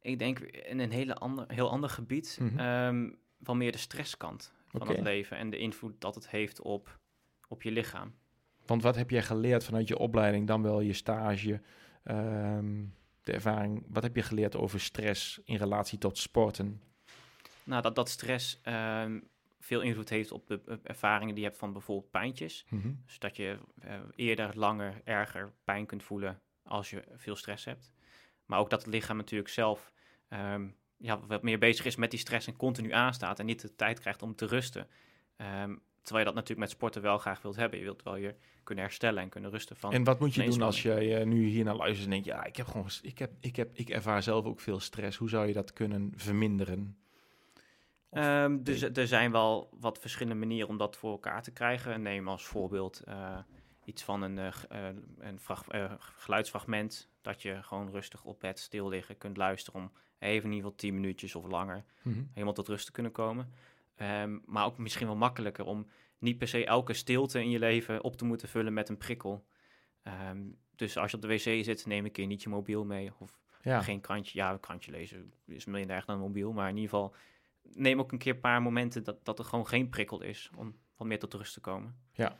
[0.00, 2.52] Ik denk in een hele ander, heel ander gebied, Mhm.
[2.52, 2.86] mm -hmm.
[2.86, 6.98] um, wel meer de stresskant van het leven en de invloed dat het heeft op,
[7.48, 8.14] op je lichaam.
[8.66, 11.60] Want wat heb jij geleerd vanuit je opleiding, dan wel je stage,
[12.04, 13.84] um, de ervaring?
[13.88, 16.80] Wat heb je geleerd over stress in relatie tot sporten?
[17.64, 19.28] Nou, dat, dat stress um,
[19.60, 22.66] veel invloed heeft op de ervaringen die je hebt van bijvoorbeeld pijntjes.
[22.68, 23.02] Mm -hmm.
[23.04, 27.92] Dus dat je uh, eerder, langer, erger pijn kunt voelen als je veel stress hebt.
[28.46, 29.92] Maar ook dat het lichaam natuurlijk zelf
[30.28, 33.74] um, ja, wat meer bezig is met die stress en continu aanstaat en niet de
[33.74, 34.88] tijd krijgt om te rusten.
[35.36, 37.78] Um, terwijl je dat natuurlijk met sporten wel graag wilt hebben.
[37.78, 39.92] Je wilt wel je kunnen herstellen en kunnen rusten van.
[39.92, 42.44] En wat moet je doen als je uh, nu hier naar luistert en denkt, ja,
[42.44, 45.18] ik heb gewoon, ik heb, ik heb, ik ervaar zelf ook veel stress.
[45.18, 46.96] Hoe zou je dat kunnen verminderen?
[48.16, 52.02] Um, dus er zijn wel wat verschillende manieren om dat voor elkaar te krijgen.
[52.02, 53.38] Neem als voorbeeld uh,
[53.84, 54.52] iets van een, uh,
[55.18, 55.40] een
[55.74, 57.08] uh, geluidsfragment.
[57.22, 60.74] Dat je gewoon rustig op bed stil liggen kunt luisteren om even in ieder geval
[60.74, 62.08] 10 minuutjes of langer Mhm.
[62.08, 62.30] mm -hmm.
[62.32, 63.52] helemaal tot rust te kunnen komen.
[64.02, 65.86] Um, maar ook misschien wel makkelijker om
[66.18, 69.44] niet per se elke stilte in je leven op te moeten vullen met een prikkel.
[70.30, 73.12] Um, dus als je op de wc zit, neem een keer niet je mobiel mee.
[73.18, 73.80] Of ja.
[73.80, 74.38] geen krantje.
[74.38, 76.52] Ja, een krantje lezen is minder erg dan een mobiel.
[76.52, 77.14] Maar in ieder geval,
[77.72, 80.50] neem ook een keer een paar momenten dat, dat er gewoon geen prikkel is.
[80.56, 81.94] Om wat meer tot rust te komen.
[82.12, 82.36] Ja,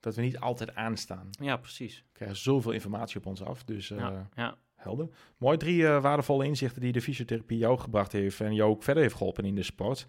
[0.00, 1.28] dat we niet altijd aanstaan.
[1.30, 2.04] Ja, precies.
[2.06, 4.56] We krijgen zoveel informatie op ons af, dus uh, ja, ja.
[4.74, 5.08] helder.
[5.36, 9.02] Mooi, drie uh, waardevolle inzichten die de fysiotherapie jou gebracht heeft en jou ook verder
[9.02, 10.06] heeft geholpen in de sport.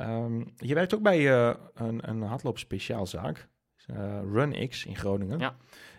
[0.00, 3.48] Um, je werkt ook bij uh, een, een hardloopspeciaalzaak,
[4.32, 5.38] RunX in Groningen.
[5.38, 5.56] Ja.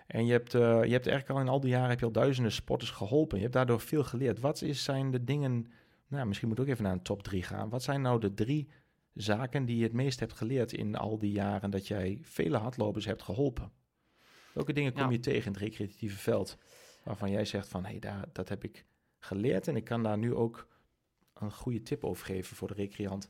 [0.07, 2.51] En je hebt, je hebt eigenlijk al in al die jaren heb je al duizenden
[2.51, 3.37] sporters geholpen.
[3.37, 4.39] Je hebt daardoor veel geleerd.
[4.39, 5.71] Wat is, zijn de dingen,
[6.07, 7.69] nou misschien moet ik ook even naar een top drie gaan.
[7.69, 8.69] Wat zijn nou de drie
[9.13, 13.05] zaken die je het meest hebt geleerd in al die jaren dat jij vele hardlopers
[13.05, 13.71] hebt geholpen?
[14.53, 15.09] Welke dingen kom Ja.
[15.09, 16.57] je tegen in het recreatieve veld
[17.03, 18.85] waarvan jij zegt van hé, hey, daar, dat heb ik
[19.19, 20.67] geleerd en ik kan daar nu ook
[21.33, 23.29] een goede tip over geven voor de recreant?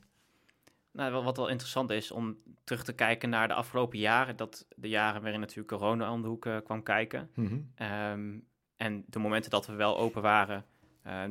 [0.90, 4.88] Nou, wat wel interessant is om terug te kijken naar de afgelopen jaren, dat de
[4.88, 7.30] jaren waarin natuurlijk corona om de hoek uh, kwam kijken.
[7.34, 7.86] Mm -hmm.
[8.12, 8.46] um,
[8.76, 10.64] en de momenten dat we wel open waren,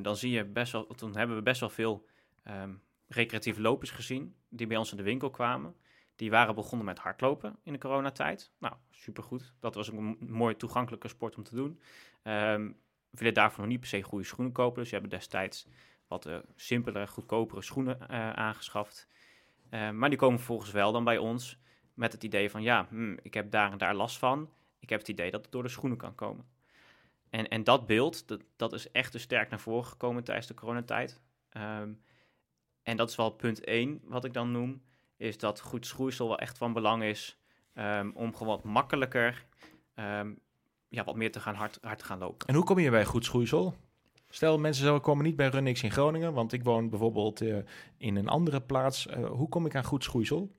[0.02, 2.06] dan zie je best wel, toen hebben we best wel veel
[2.48, 5.76] um, recreatieve lopers gezien die bij ons in de winkel kwamen.
[6.16, 8.52] Die waren begonnen met hardlopen in de coronatijd.
[8.60, 9.54] Nou, supergoed.
[9.60, 11.80] Dat was een mooi toegankelijke sport om te doen.
[12.24, 12.78] Um,
[13.10, 14.80] we willen daarvoor nog niet per se goede schoenen kopen.
[14.80, 15.68] Dus we hebben destijds
[16.08, 19.08] wat uh, simpelere, goedkopere schoenen uh, aangeschaft.
[19.70, 21.60] Maar die komen vervolgens wel dan bij ons
[21.94, 22.62] met het idee van...
[22.62, 24.50] ja, hmm, ik heb daar en daar last van.
[24.80, 26.46] ik heb het idee dat het door de schoenen kan komen.
[27.36, 30.54] En, en dat beeld, dat, dat is echt dus sterk naar voren gekomen tijdens de
[30.54, 31.22] coronatijd.
[31.50, 31.94] Ehm,
[32.84, 34.82] en dat is wel punt één wat ik dan noem,
[35.18, 37.38] is dat goed schoeisel wel echt van belang is
[37.74, 39.46] um, om gewoon wat makkelijker,
[39.94, 40.34] ehm,
[40.88, 42.48] ja, wat meer te gaan hard, hard te gaan lopen.
[42.48, 43.76] En hoe kom je bij goed schoeisel?
[44.30, 47.58] Stel, mensen komen niet bij Runnix in Groningen, want ik woon bijvoorbeeld uh,
[47.98, 49.08] in een andere plaats.
[49.08, 50.52] Uh, hoe kom ik aan goed schoeisel?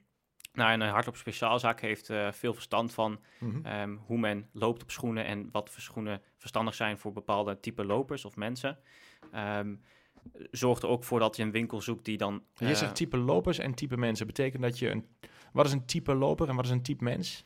[0.57, 3.81] Nou, een hardloop speciaalzaak heeft uh, veel verstand van mm -hmm.
[3.81, 7.85] um, hoe men loopt op schoenen en wat voor schoenen verstandig zijn voor bepaalde type
[7.85, 8.79] lopers of mensen.
[9.35, 9.83] Um,
[10.51, 12.43] zorgt er ook voor dat je een winkel zoekt die dan.
[12.55, 14.27] Je zegt type lopers en type mensen.
[14.27, 15.07] Betekent dat je een.
[15.53, 17.45] Wat is een type loper en wat is een type mens?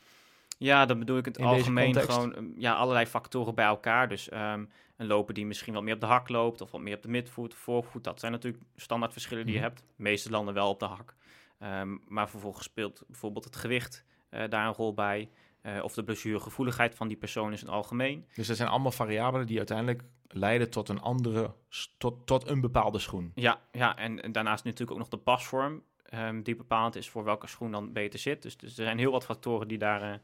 [0.57, 4.09] Ja, dan bedoel ik het in algemeen gewoon ja, allerlei factoren bij elkaar.
[4.09, 6.95] Dus um, een loper die misschien wat meer op de hak loopt of wat meer
[6.95, 8.03] op de midvoet, voorvoet.
[8.03, 9.79] Dat zijn natuurlijk standaard verschillen die mm je hebt.
[9.79, 11.15] De meeste landen wel op de hak.
[11.63, 15.29] Um, maar vervolgens speelt bijvoorbeeld het gewicht uh, daar een rol bij.
[15.63, 18.25] Uh, of de blessuregevoeligheid van die persoon is in het algemeen.
[18.35, 21.53] Dus dat zijn allemaal variabelen die uiteindelijk leiden tot een andere,
[21.97, 23.31] tot, tot een bepaalde schoen.
[23.35, 25.83] Ja, ja en, en daarnaast natuurlijk ook nog de pasvorm,
[26.13, 28.41] um, die bepalend is voor welke schoen dan beter zit.
[28.41, 30.15] Dus, dus er zijn heel wat factoren die daar uh,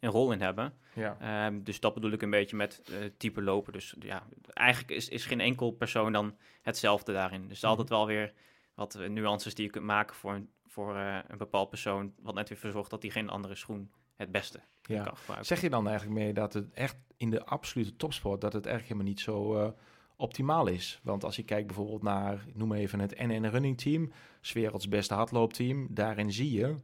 [0.00, 0.74] een rol in hebben.
[0.94, 1.46] Ja.
[1.46, 3.72] Um, dus dat bedoel ik een beetje met uh, type lopen.
[3.72, 4.22] Dus ja,
[4.52, 7.48] eigenlijk is, is geen enkel persoon dan hetzelfde daarin.
[7.48, 7.68] Dus mm -hmm.
[7.68, 8.32] altijd wel weer
[8.74, 12.48] wat nuances die je kunt maken voor een, voor uh, een bepaald persoon, wat net
[12.48, 15.02] weer verzorgt dat hij geen andere schoen het beste ja.
[15.02, 15.46] kan gebruiken.
[15.46, 18.94] Zeg je dan eigenlijk mee dat het echt in de absolute topsport, dat het eigenlijk
[18.94, 19.70] helemaal niet zo uh,
[20.16, 21.00] optimaal is?
[21.02, 25.14] Want als je kijkt bijvoorbeeld naar, noem even het NN Running Team, 's werelds beste
[25.14, 26.76] hardloopteam, daarin zie je,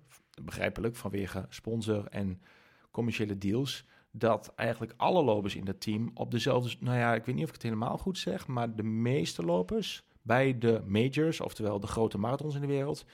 [0.42, 2.42] begrijpelijk vanwege sponsor en
[2.90, 7.34] commerciële deals, dat eigenlijk alle lopers in dat team op dezelfde, nou ja, ik weet
[7.34, 11.80] niet of ik het helemaal goed zeg, maar de meeste lopers bij de majors, oftewel
[11.80, 13.04] de grote marathons in de wereld,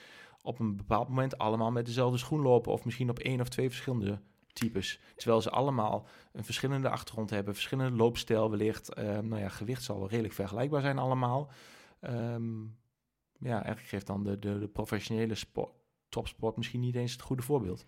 [0.41, 2.71] op een bepaald moment allemaal met dezelfde schoen lopen.
[2.71, 4.19] Of misschien op één of twee verschillende
[4.53, 4.99] types.
[5.15, 8.97] Terwijl ze allemaal een verschillende achtergrond hebben, verschillende loopstijl wellicht.
[8.97, 11.51] Uh, nou ja, gewicht zal wel redelijk vergelijkbaar zijn allemaal.
[12.01, 12.77] Um,
[13.39, 15.71] ja, eigenlijk geeft dan de, de, de professionele sport,
[16.09, 17.85] topsport misschien niet eens het goede voorbeeld.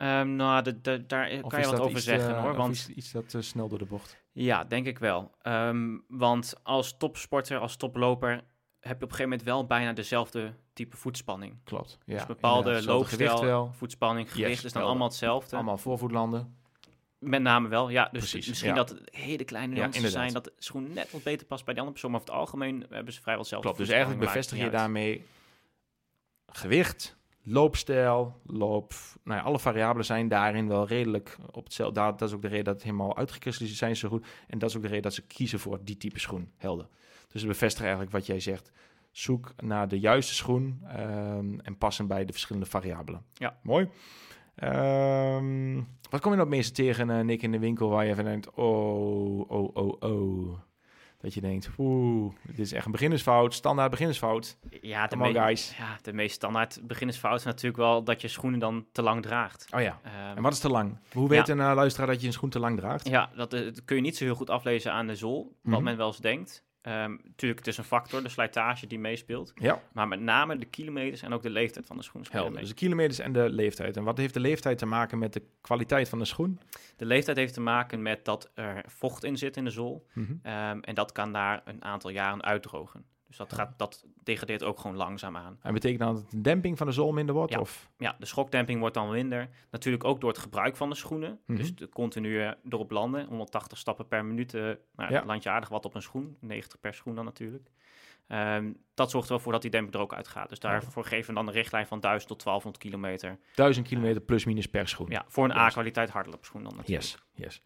[0.00, 2.54] Um, nou, de, de, daar of kan je wat over zeggen uh, hoor.
[2.54, 4.22] Want is iets dat uh, snel door de bocht.
[4.32, 5.30] Ja, denk ik wel.
[5.42, 8.42] Um, want als topsporter, als toploper, heb
[8.80, 11.56] je op een gegeven moment wel bijna dezelfde type voetspanning.
[11.64, 11.98] Klopt.
[12.04, 15.56] Ja, dus bepaalde loopstijl, voetspanning, gewicht Yes, is dan allemaal hetzelfde.
[15.56, 16.56] Allemaal voorvoetlanden.
[17.18, 18.08] Met name wel, ja.
[18.12, 18.76] Dus Precies, misschien ja.
[18.76, 21.74] dat het hele kleine Ja, nuances zijn, dat de schoen net wat beter past bij
[21.74, 22.10] die andere persoon.
[22.10, 23.84] Maar over het algemeen hebben ze vrijwel hetzelfde Klopt.
[23.84, 25.24] Dus eigenlijk bevestig je daarmee
[26.46, 27.17] gewicht,
[27.48, 28.92] loopstijl, loop.
[29.24, 32.00] Nou ja, alle variabelen zijn daarin wel redelijk op hetzelfde.
[32.00, 34.26] Daar- Dat is ook de reden dat het helemaal uitgekristalliseerd zijn zo goed.
[34.46, 36.50] En dat is ook de reden dat ze kiezen voor die type schoen.
[36.56, 36.88] Helder.
[37.28, 38.72] Dus het bevestigt eigenlijk wat jij zegt.
[39.10, 43.22] Zoek naar de juiste schoen ehm, en pas hem bij de verschillende variabelen.
[43.34, 43.58] Ja.
[43.62, 43.88] Mooi.
[44.54, 45.74] Ehm,
[46.10, 48.24] wat kom je nou het meeste tegen, eh, Nick, in de winkel waar je van
[48.24, 50.58] denkt, oh, oh, oh, oh.
[51.20, 54.56] Dat je denkt, oeh, dit is echt een beginnersfout, standaard beginnersfout.
[54.80, 55.74] Ja, de, Come on, me- guys.
[55.78, 59.66] ja, de meest standaard beginnersfout is natuurlijk wel dat je schoenen dan te lang draagt.
[59.74, 60.00] Oh ja.
[60.02, 60.98] Ehm, En wat is te lang?
[61.12, 63.08] Hoe weet een uh, luisteraar dat je een schoen te lang draagt?
[63.08, 65.72] Ja, dat, eh, dat kun je niet zo heel goed aflezen aan de zool, wat
[65.74, 65.82] Mhm.
[65.82, 66.66] men wel eens denkt.
[66.82, 69.52] Ehm tuurlijk, het is een factor, de slijtage die meespeelt.
[69.54, 72.60] Ja, Maar met name de kilometers en ook de leeftijd van de schoen helder.
[72.60, 73.96] Dus de kilometers en de leeftijd.
[73.96, 76.60] En wat heeft de leeftijd te maken met de kwaliteit van de schoen?
[76.96, 80.06] De leeftijd heeft te maken met dat er vocht in zit in de zool.
[80.12, 80.32] Mhm.
[80.42, 83.04] Ehm, en dat kan daar een aantal jaren uitdrogen.
[83.28, 85.58] Dus dat, gaat, dat degradeert ook gewoon langzaam aan.
[85.62, 87.52] En betekent dan dat de demping van de zool minder wordt?
[87.52, 87.60] Ja.
[87.60, 87.88] Of?
[87.98, 89.48] Ja, de schokdemping wordt dan minder.
[89.70, 91.40] Natuurlijk ook door het gebruik van de schoenen.
[91.46, 91.58] Mhm.
[91.58, 93.26] Dus de continue erop landen.
[93.26, 94.54] 180 stappen per minuut.
[94.54, 94.62] eh,
[94.96, 95.24] nou, Ja.
[95.24, 96.36] land je aardig wat op een schoen.
[96.40, 97.70] 90 per schoen dan natuurlijk.
[98.26, 100.48] Ehm, dat zorgt er wel voor dat die demping er ook uitgaat.
[100.48, 103.38] Dus daarvoor geven we dan een richtlijn van 1000 tot 1200 kilometer.
[103.54, 105.06] 1000 kilometer plus minus per schoen.
[105.10, 105.56] Ja, voor een.
[105.56, 107.02] A-kwaliteit hardloopschoen dan natuurlijk.
[107.04, 107.62] Yes, yes.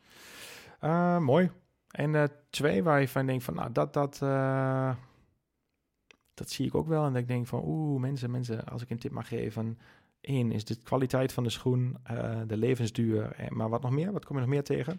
[0.81, 1.51] Eh, mooi.
[1.91, 4.95] En eh, twee waar je van denkt van, nou, dat, dat, eh,
[6.43, 7.05] dat zie ik ook wel.
[7.05, 9.79] En dat ik denk van, oeh, mensen, mensen, als ik een tip mag geven.
[10.21, 13.33] Eén is de kwaliteit van de schoen, eh, de levensduur.
[13.33, 14.13] eh, Maar wat nog meer?
[14.13, 14.99] Wat kom je nog meer tegen?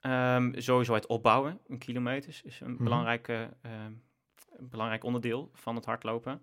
[0.00, 2.84] Ehm, sowieso het opbouwen in kilometers is een, Mhm.
[2.84, 3.92] belangrijke, ehm,
[4.58, 6.42] een belangrijk onderdeel van het hardlopen.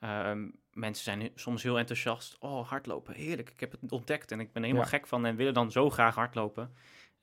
[0.00, 2.36] Ehm, mensen zijn soms heel enthousiast.
[2.40, 3.50] Oh, hardlopen, heerlijk.
[3.50, 4.88] Ik heb het ontdekt en ik ben helemaal Ja.
[4.90, 6.72] gek van en willen dan zo graag hardlopen.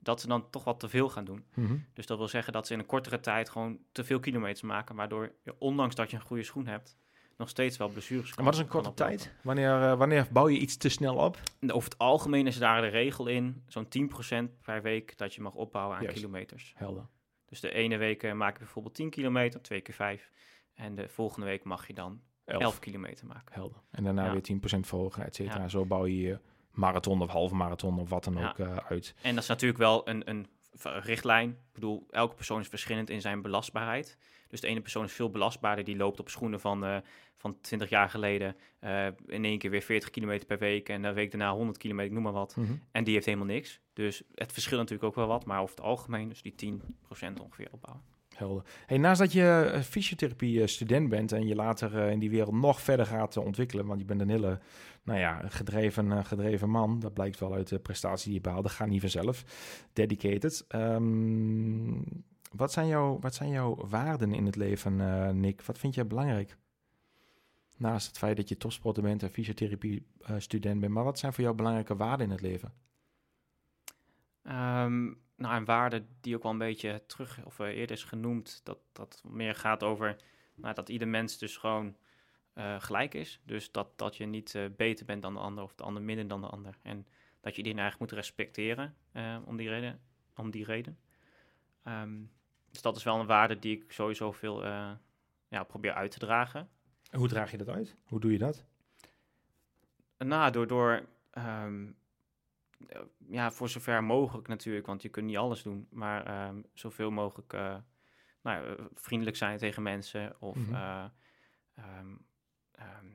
[0.05, 1.45] Dat ze dan toch wat te veel gaan doen.
[1.53, 1.77] Mhm.
[1.93, 4.95] Dus dat wil zeggen dat ze in een kortere tijd gewoon te veel kilometers maken.
[4.95, 6.97] Waardoor je, ondanks dat je een goede schoen hebt,
[7.37, 9.33] nog steeds wel blessures En wat is een kan korte tijd?
[9.43, 11.37] Wanneer, eh, wanneer bouw je iets te snel op?
[11.67, 15.53] Over het algemeen is daar de regel in, zo'n 10% per week dat je mag
[15.53, 16.17] opbouwen aan Juist.
[16.17, 16.73] kilometers.
[16.75, 17.07] Helder.
[17.45, 20.31] Dus de ene week eh, maak je bijvoorbeeld 10 kilometer, twee keer 5.
[20.73, 22.79] En de volgende week mag je dan 11, Elf.
[22.79, 23.53] kilometer maken.
[23.53, 23.77] Helder.
[23.91, 24.31] En daarna Ja.
[24.31, 25.61] weer 10% verhogen, et cetera.
[25.61, 25.67] Ja.
[25.67, 26.39] Zo bouw je je
[26.75, 28.49] marathon of halve marathon of wat dan Ja.
[28.49, 29.15] ook eh, uit.
[29.21, 30.47] En dat is natuurlijk wel een, een
[30.81, 31.49] richtlijn.
[31.49, 34.17] Ik bedoel, elke persoon is verschillend in zijn belastbaarheid.
[34.47, 35.83] Dus de ene persoon is veel belastbaarder.
[35.85, 36.97] Die loopt op schoenen van, eh,
[37.37, 38.55] van 20 jaar geleden.
[38.79, 40.89] eh, in één keer weer 40 kilometer per week.
[40.89, 42.55] En de week daarna 100 kilometer, noem maar wat.
[42.91, 43.79] En die heeft helemaal niks.
[43.93, 45.45] Dus het verschilt natuurlijk ook wel wat.
[45.45, 48.03] Maar over het algemeen, dus die 10% ongeveer opbouwen.
[48.35, 48.63] Helder.
[48.85, 53.05] Hey, naast dat je fysiotherapie student bent en je later in die wereld nog verder
[53.05, 54.59] gaat ontwikkelen, want je bent een hele,
[55.05, 56.99] nou ja, gedreven, eh, gedreven man.
[56.99, 58.63] Dat blijkt wel uit de prestatie die je behaalt.
[58.63, 59.43] Dat gaat niet vanzelf.
[59.93, 60.65] Dedicated.
[60.67, 62.01] Ehm,
[62.51, 65.61] wat, zijn jouw, wat zijn jouw waarden in het leven, eh, Nick?
[65.61, 66.57] Wat vind jij belangrijk?
[67.77, 71.43] Naast het feit dat je topsporter bent en fysiotherapie eh, bent, maar wat zijn voor
[71.43, 72.73] jou belangrijke waarden in het leven?
[74.43, 75.03] Ehm,
[75.35, 79.21] nou, een waarde die ook wel een beetje terug of eerder is genoemd, dat dat
[79.27, 80.15] meer gaat over
[80.55, 81.95] nou, dat ieder mens dus gewoon
[82.55, 83.41] eh, gelijk is.
[83.43, 86.27] Dus dat, dat je niet eh, beter bent dan de ander of de ander minder
[86.27, 86.77] dan de ander.
[86.81, 87.07] En
[87.41, 89.99] dat je iedereen eigenlijk moet respecteren eh, om die reden.
[90.35, 90.99] Om die reden.
[91.83, 92.21] Ehm,
[92.71, 94.63] dus dat is wel een waarde die ik sowieso veel
[95.47, 96.69] ja, probeer uit te dragen.
[97.11, 97.95] En hoe draag je dat uit?
[98.03, 98.65] Hoe doe je dat?
[100.17, 101.87] Nou, door, door ehm,
[102.87, 107.11] eh, ja, voor zover mogelijk natuurlijk, want je kunt niet alles doen, maar ehm, zoveel
[107.11, 107.53] mogelijk
[108.41, 111.07] nou, vriendelijk zijn tegen mensen of Mhm.
[112.77, 113.05] Ehm,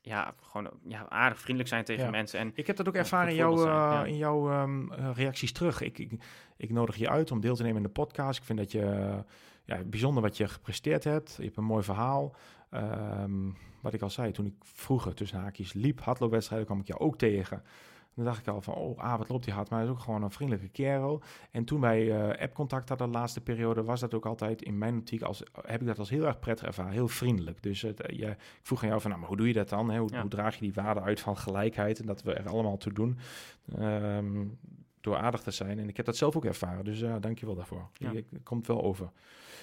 [0.00, 2.10] ja, gewoon ja, aardig vriendelijk zijn tegen Ja.
[2.10, 2.38] mensen.
[2.38, 4.04] En Ik heb dat ook ervaren in jouw, zijn, eh, ja.
[4.04, 5.80] in jouw ehm, eh, reacties terug.
[5.80, 6.12] Ik, ik,
[6.56, 8.38] ik nodig je uit om deel te nemen in de podcast.
[8.38, 9.18] Ik vind dat je
[9.64, 11.34] ja, bijzonder wat je gepresteerd hebt.
[11.36, 12.34] Je hebt een mooi verhaal.
[12.70, 13.50] Ehm,
[13.80, 17.18] wat ik al zei, toen ik vroeger tussen haakjes liep, hardloopwedstrijden, kwam ik jou ook
[17.18, 17.62] tegen.
[18.18, 19.70] Dan dacht ik al van, oh, ah, wat loopt die hard.
[19.70, 21.22] Maar hij is ook gewoon een vriendelijke kerel.
[21.50, 24.96] En toen wij eh appcontact hadden de laatste periode, was dat ook altijd in mijn
[24.98, 26.92] optiek, als, heb ik dat als heel erg prettig ervaren.
[26.92, 27.62] Heel vriendelijk.
[27.62, 29.68] Dus het, eh, je, ik vroeg aan jou van, nou, maar hoe doe je dat
[29.68, 29.90] dan?
[29.90, 29.98] Hè?
[29.98, 30.20] Hoe, Ja.
[30.20, 33.18] hoe draag je die waarde uit van gelijkheid en dat we er allemaal toe doen?
[33.78, 34.44] Ehm,
[35.00, 35.78] door aardig te zijn.
[35.78, 36.84] En ik heb dat zelf ook ervaren.
[36.84, 37.88] Dus ja, dank je wel daarvoor.
[37.92, 38.10] Ja.
[38.10, 39.10] Je komt wel over.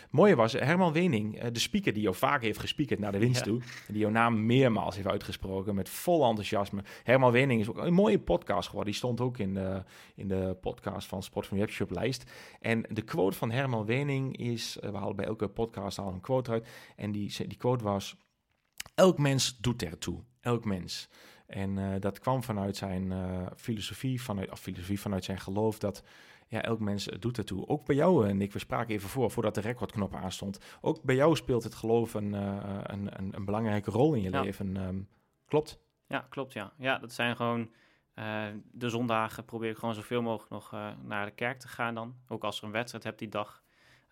[0.09, 3.39] Mooie was, Herman Wening, eh, de speaker die jou vaak heeft gespiekerd naar de winst
[3.39, 3.51] Ja.
[3.51, 3.61] toe.
[3.61, 6.83] En die jouw naam meermaals heeft uitgesproken met vol enthousiasme.
[7.03, 8.91] Herman Wening is ook een mooie podcast geworden.
[8.91, 9.83] Die stond ook in de,
[10.15, 12.31] in de podcast van Sport van Webshop lijst.
[12.59, 16.21] En de quote van Herman Wening is, eh, we halen bij elke podcast al een
[16.21, 16.67] quote uit.
[16.95, 18.15] En die, die quote was,
[18.95, 20.23] elk mens doet ertoe.
[20.41, 21.09] Elk mens.
[21.45, 26.03] En eh, dat kwam vanuit zijn eh, filosofie, vanuit, of filosofie, vanuit zijn geloof dat
[26.47, 27.67] ja, elk mens doet ertoe.
[27.67, 30.59] Ook bij jou, eh, Nick, we spraken even voor, voordat de recordknop aanstond.
[30.81, 34.41] Ook bij jou speelt het geloof een, een, een, een belangrijke rol in je Ja.
[34.41, 34.77] leven.
[34.77, 34.99] Ehm,
[35.47, 35.79] klopt?
[36.07, 36.73] Ja, klopt, ja.
[36.77, 37.69] Ja, dat zijn gewoon...
[38.71, 40.71] de zondagen probeer ik gewoon zoveel mogelijk nog
[41.03, 42.15] naar de kerk te gaan dan.
[42.27, 43.63] Ook als er een wedstrijd heb die dag.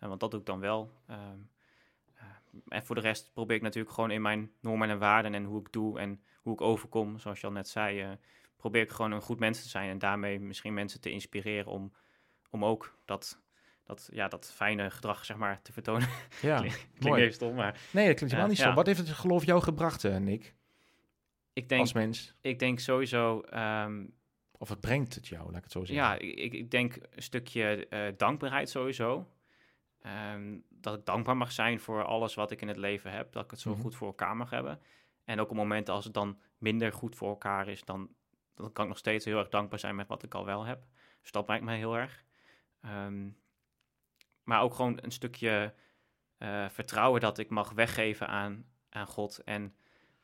[0.08, 0.90] Want dat doe ik dan wel.
[1.06, 1.38] Ehm,
[2.14, 2.24] eh,
[2.68, 5.34] en voor de rest probeer ik natuurlijk gewoon in mijn normen en waarden...
[5.34, 8.00] en hoe ik doe en hoe ik overkom, zoals je al net zei...
[8.00, 8.10] eh,
[8.56, 9.90] probeer ik gewoon een goed mens te zijn...
[9.90, 11.92] en daarmee misschien mensen te inspireren om,
[12.50, 13.42] om ook dat...
[13.84, 16.08] Dat, ja, dat fijne gedrag, zeg maar, te vertonen.
[16.42, 17.20] Ja, Klinkt mooi.
[17.22, 18.72] even stom, maar Nee, dat klinkt helemaal Ja, niet zo.
[18.72, 20.54] Wat heeft het geloof jou gebracht, eh, Nick,
[21.52, 22.34] ik denk, als mens?
[22.40, 23.40] ik denk sowieso...
[23.40, 24.04] ehm,
[24.58, 26.04] Of het brengt het jou, laat ik het zo zeggen.
[26.04, 29.28] Ja, ik, ik denk een stukje eh, dankbaarheid sowieso.
[30.00, 33.32] Ehm, dat ik dankbaar mag zijn voor alles wat ik in het leven heb.
[33.32, 33.80] Dat ik het zo Mhm.
[33.80, 34.80] goed voor elkaar mag hebben.
[35.24, 38.08] En ook op momenten als het dan minder goed voor elkaar is, dan,
[38.54, 40.84] dan kan ik nog steeds heel erg dankbaar zijn met wat ik al wel heb.
[41.20, 42.24] Dus dat brengt mij heel erg.
[42.80, 43.28] Ehm,
[44.42, 45.74] maar ook gewoon een stukje
[46.38, 49.38] eh, vertrouwen dat ik mag weggeven aan, aan God.
[49.44, 49.74] En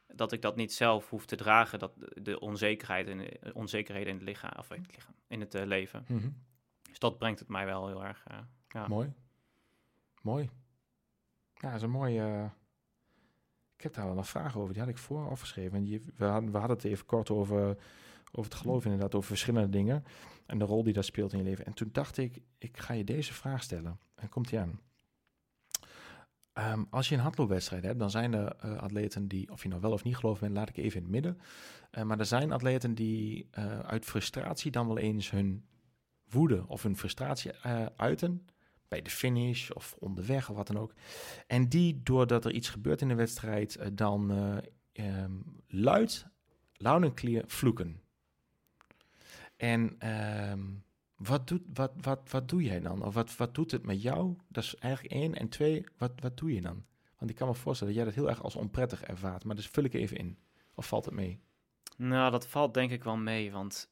[0.06, 1.78] dat ik dat niet zelf hoef te dragen.
[1.78, 1.92] Dat
[2.22, 5.66] de, onzekerheid en de onzekerheden in het lichaam, of in het, lichaam, in het eh,
[5.66, 6.04] leven.
[6.08, 6.28] Mhm.
[6.82, 8.24] Dus dat brengt het mij wel heel erg.
[8.26, 8.38] eh,
[8.68, 8.88] ja.
[8.88, 9.12] Mooi.
[10.22, 10.50] Mooi.
[11.54, 12.50] Ja, dat is een mooie...
[13.80, 14.72] Ik heb daar wel een vraag over.
[14.72, 15.76] Die had ik voor afgeschreven.
[15.76, 17.76] En die, we, hadden, we hadden het even kort over,
[18.32, 19.14] over het geloof inderdaad.
[19.14, 20.04] Over verschillende dingen.
[20.46, 21.66] En de rol die dat speelt in je leven.
[21.66, 23.98] En toen dacht ik, ik ga je deze vraag stellen.
[24.14, 24.80] En komt die aan.
[26.52, 29.80] Ehm, als je een hardloopwedstrijd hebt, dan zijn er eh, atleten die, of je nou
[29.80, 31.38] wel of niet geloof bent, laat ik even in het midden.
[31.90, 35.64] Eh, maar er zijn atleten die eh, uit frustratie dan wel eens hun
[36.28, 37.52] woede of hun frustratie
[37.96, 38.46] uiten
[38.90, 40.94] bij de finish of onderweg of wat dan ook.
[41.46, 44.56] En die, doordat er iets gebeurt in de wedstrijd, eh, dan eh,
[44.92, 45.32] ehm,
[45.66, 46.26] luid,
[46.72, 48.00] loud en clear vloeken.
[49.56, 50.60] En ehm,
[51.16, 53.04] wat, doet, wat, wat, wat doe jij dan?
[53.04, 54.36] Of wat, wat doet het met jou?
[54.48, 55.34] Dat is eigenlijk één.
[55.34, 56.84] En twee, wat, wat doe je dan?
[57.18, 59.44] Want ik kan me voorstellen dat jij dat heel erg als onprettig ervaart.
[59.44, 60.38] Maar dus vul ik even in.
[60.74, 61.40] Of valt het mee?
[61.96, 63.90] Nou, dat valt denk ik wel mee, want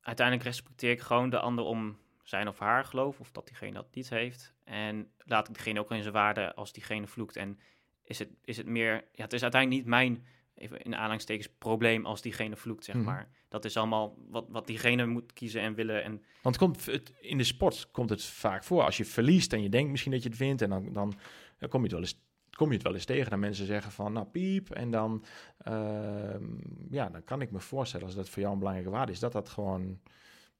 [0.00, 1.96] uiteindelijk respecteer ik gewoon de ander om
[2.30, 4.54] zijn of haar geloof, of dat diegene dat niet heeft.
[4.64, 7.36] En laat ik diegene ook in zijn waarde als diegene vloekt.
[7.36, 7.58] En
[8.04, 10.24] is het, is het meer, ja, het is uiteindelijk niet mijn
[10.54, 13.04] even in aanhalingstekens, probleem als diegene vloekt, zeg Mhm.
[13.04, 13.28] maar.
[13.48, 16.02] Dat is allemaal wat, wat diegene moet kiezen en willen.
[16.02, 18.82] En Want komt, het, in de sport komt het vaak voor.
[18.82, 20.62] Als je verliest en je denkt misschien dat je het wint...
[20.62, 21.14] en dan, dan,
[21.58, 22.20] dan kom, je het wel eens,
[22.50, 23.30] kom je het wel eens tegen.
[23.30, 24.70] Dat mensen zeggen van, nou piep.
[24.70, 25.24] En dan,
[25.58, 26.44] ehm,
[26.90, 28.06] ja, dan kan ik me voorstellen...
[28.06, 29.18] als dat voor jou een belangrijke waarde is...
[29.18, 30.00] dat dat gewoon,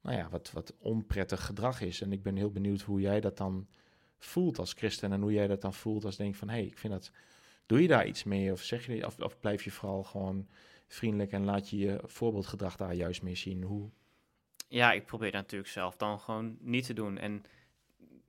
[0.03, 2.01] nou ja, wat, wat onprettig gedrag is.
[2.01, 3.67] En ik ben heel benieuwd hoe jij dat dan
[4.19, 5.13] voelt als christen...
[5.13, 6.49] en hoe jij dat dan voelt als denk van...
[6.49, 7.11] hé, hey, ik vind dat...
[7.67, 8.53] Doe je daar iets mee?
[8.53, 10.49] Of, zeg je, of, of blijf je vooral gewoon
[10.89, 11.33] vriendelijk...
[11.33, 13.63] en laat je je voorbeeldgedrag daar juist mee zien?
[13.63, 13.91] Hoe...
[14.69, 17.19] ja, ik probeer dat natuurlijk zelf dan gewoon niet te doen.
[17.19, 17.43] En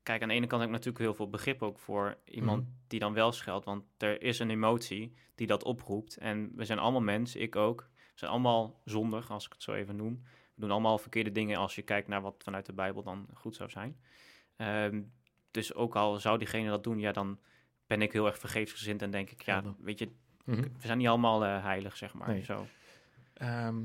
[0.03, 2.71] kijk, aan de ene kant heb ik natuurlijk heel veel begrip ook voor iemand Mhm.
[2.87, 3.65] die dan wel scheldt.
[3.65, 6.17] Want er is een emotie die dat oproept.
[6.17, 7.89] En we zijn allemaal mensen, ik ook.
[7.95, 10.21] We zijn allemaal zondig, als ik het zo even noem.
[10.53, 13.55] We doen allemaal verkeerde dingen als je kijkt naar wat vanuit de Bijbel dan goed
[13.55, 13.99] zou zijn.
[14.55, 15.01] Ehm,
[15.51, 17.39] dus ook al zou diegene dat doen, ja, dan
[17.87, 20.09] ben ik heel erg vergeefsgezind en denk ik, ja, weet je,
[20.45, 20.61] Mhm.
[20.61, 22.27] we zijn niet allemaal eh, heilig, zeg maar.
[22.27, 22.43] Nee.
[22.43, 22.65] Zo.
[23.33, 23.83] Ehm,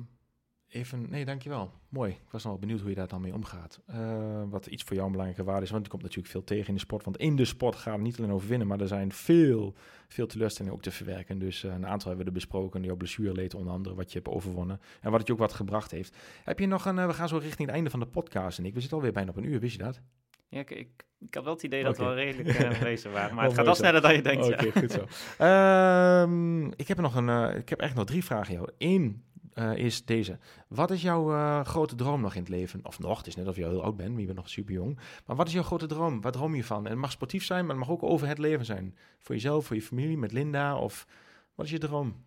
[0.69, 1.73] even, nee, dankjewel.
[1.89, 2.11] Mooi.
[2.11, 3.81] Ik was nog wel benieuwd hoe je daar dan mee omgaat.
[3.87, 5.71] Eh, wat iets voor jou een belangrijke waarde is.
[5.71, 7.05] Want er komt natuurlijk veel tegen in de sport.
[7.05, 9.75] Want in de sport gaat het niet alleen over winnen, maar er zijn veel,
[10.09, 11.39] veel teleurstellingen ook te verwerken.
[11.39, 12.83] Dus eh, een aantal hebben we er besproken.
[12.83, 14.81] Jouw blessureleed onder andere, wat je hebt overwonnen.
[15.01, 16.17] En wat het je ook wat gebracht heeft.
[16.45, 18.59] Heb je nog een, eh, we gaan zo richting het einde van de podcast.
[18.59, 20.01] En ik, we zitten alweer bijna op een uur, wist je dat?
[20.49, 23.35] Ja, ik, ik, ik had wel het idee dat we wel redelijk bezig waren.
[23.35, 24.47] Maar het gaat wel sneller dan je denkt.
[24.47, 24.71] Oké, ja.
[24.71, 25.07] goed zo.
[25.39, 28.69] Ehm, ik heb nog een, ik heb echt nog drie vragen jou.
[28.79, 29.25] Eén
[29.57, 30.39] eh, is deze.
[30.69, 32.81] Wat is jouw eh, grote droom nog in het leven?
[32.83, 34.75] Of nog, het is net of je heel oud bent, maar je bent nog super
[34.75, 34.99] jong.
[35.27, 36.21] Maar wat is jouw grote droom?
[36.21, 36.85] Wat droom je van?
[36.85, 38.97] En het mag sportief zijn, maar het mag ook over het leven zijn.
[39.19, 41.07] Voor jezelf, voor je familie, met Linda of
[41.55, 42.25] wat is je droom?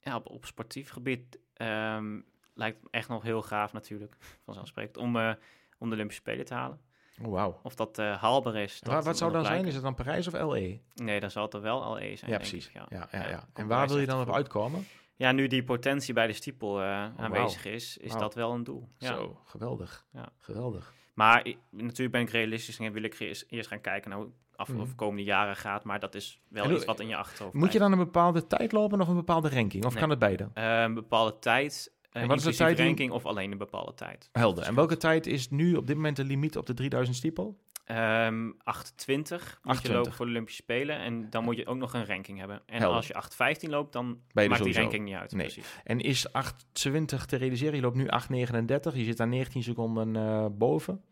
[0.00, 2.20] Ja, op, op sportief gebied ehm,
[2.54, 5.32] lijkt het echt nog heel gaaf natuurlijk, vanzelfsprekend, om, eh,
[5.78, 6.80] om de Olympische Spelen te halen.
[7.22, 7.60] Oh, wauw.
[7.62, 8.80] Of dat haalbaar is.
[8.80, 9.64] Dat Wat zou dan zijn?
[9.66, 10.80] Is het dan Parijs of LE?
[10.94, 12.66] Nee, dan zal het er wel al E zijn, Ja, precies.
[12.66, 12.86] ik, ja.
[12.88, 13.48] Ja, ja, ja.
[13.52, 14.86] En waar wil je dan op uitkomen?
[15.20, 18.88] Ja, nu die potentie bij de stiepel eh, aanwezig is, is dat wel een doel.
[18.98, 19.06] Ja.
[19.06, 20.06] Zo, geweldig.
[20.12, 20.28] Ja.
[20.38, 20.92] Geweldig.
[21.14, 24.28] Maar i- natuurlijk ben ik realistisch en wil ik eerst, eerst gaan kijken naar hoe
[24.28, 24.80] het af Mhm.
[24.80, 25.84] of komende jaren gaat.
[25.84, 28.46] Maar dat is wel En iets wat in je achterhoofd Moet je dan een bepaalde
[28.46, 29.84] tijd lopen of een bepaalde ranking?
[29.84, 30.00] Of Nee.
[30.00, 30.48] kan het beide?
[30.54, 33.94] Eh, een bepaalde tijd, uh, En wat is de tijd ranking of alleen een bepaalde
[33.94, 34.28] tijd?
[34.32, 34.64] Helder.
[34.64, 37.58] En welke tijd is nu op dit moment de limiet op de 3000 stiepel?
[37.90, 39.92] Ehm 820 moet je 820.
[39.94, 40.98] lopen voor de Olympische Spelen.
[40.98, 42.62] En dan moet je ook nog een ranking hebben.
[42.66, 42.96] En Helder.
[42.96, 45.32] als je 815 loopt, dan maakt die ranking niet uit.
[45.32, 45.44] Nee.
[45.46, 45.80] Precies.
[45.84, 47.74] En is 820 te realiseren?
[47.74, 48.94] Je loopt nu 839.
[48.94, 51.04] Je zit daar 19 seconden eh, boven.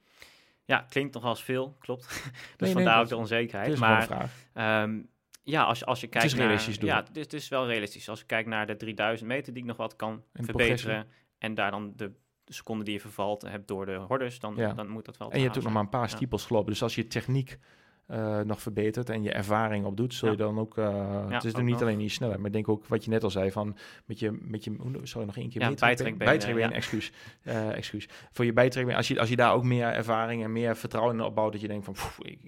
[0.64, 2.06] Ja, klinkt nog als veel, klopt.
[2.32, 3.72] dus nee, vandaar ook de onzekerheid.
[3.72, 4.32] Is maar vraag.
[4.52, 5.00] ehm,
[5.42, 6.86] ja, als, je- als je kijkt is realistisch naar...
[6.86, 8.08] Ja, het is, het is wel realistisch.
[8.08, 11.06] Als je kijkt naar de 3000 meter die ik nog wat kan En verbeteren...
[11.38, 12.12] en daar dan de
[12.54, 14.72] seconde die je vervalt hebt door de hordes, dan, Ja.
[14.72, 16.70] dan moet dat wel En je hebt ook nog maar een paar stiepels gelopen.
[16.70, 17.58] Dus als je techniek
[18.06, 20.44] eh, nog verbetert en je ervaring opdoet, zul je Ja.
[20.44, 20.78] dan ook...
[20.78, 21.82] eh, het is nu niet nog.
[21.82, 24.64] alleen je snelheid, maar denk ook wat je net al zei van met je, met
[24.64, 28.08] je sorry, nog één keer Ja, bijtrekbeen, excuus, eh, excuus.
[28.32, 31.22] Voor je bijtrekbeen, als je, als je daar ook meer ervaring en meer vertrouwen in
[31.22, 32.40] opbouwt, dat je denkt van, ik,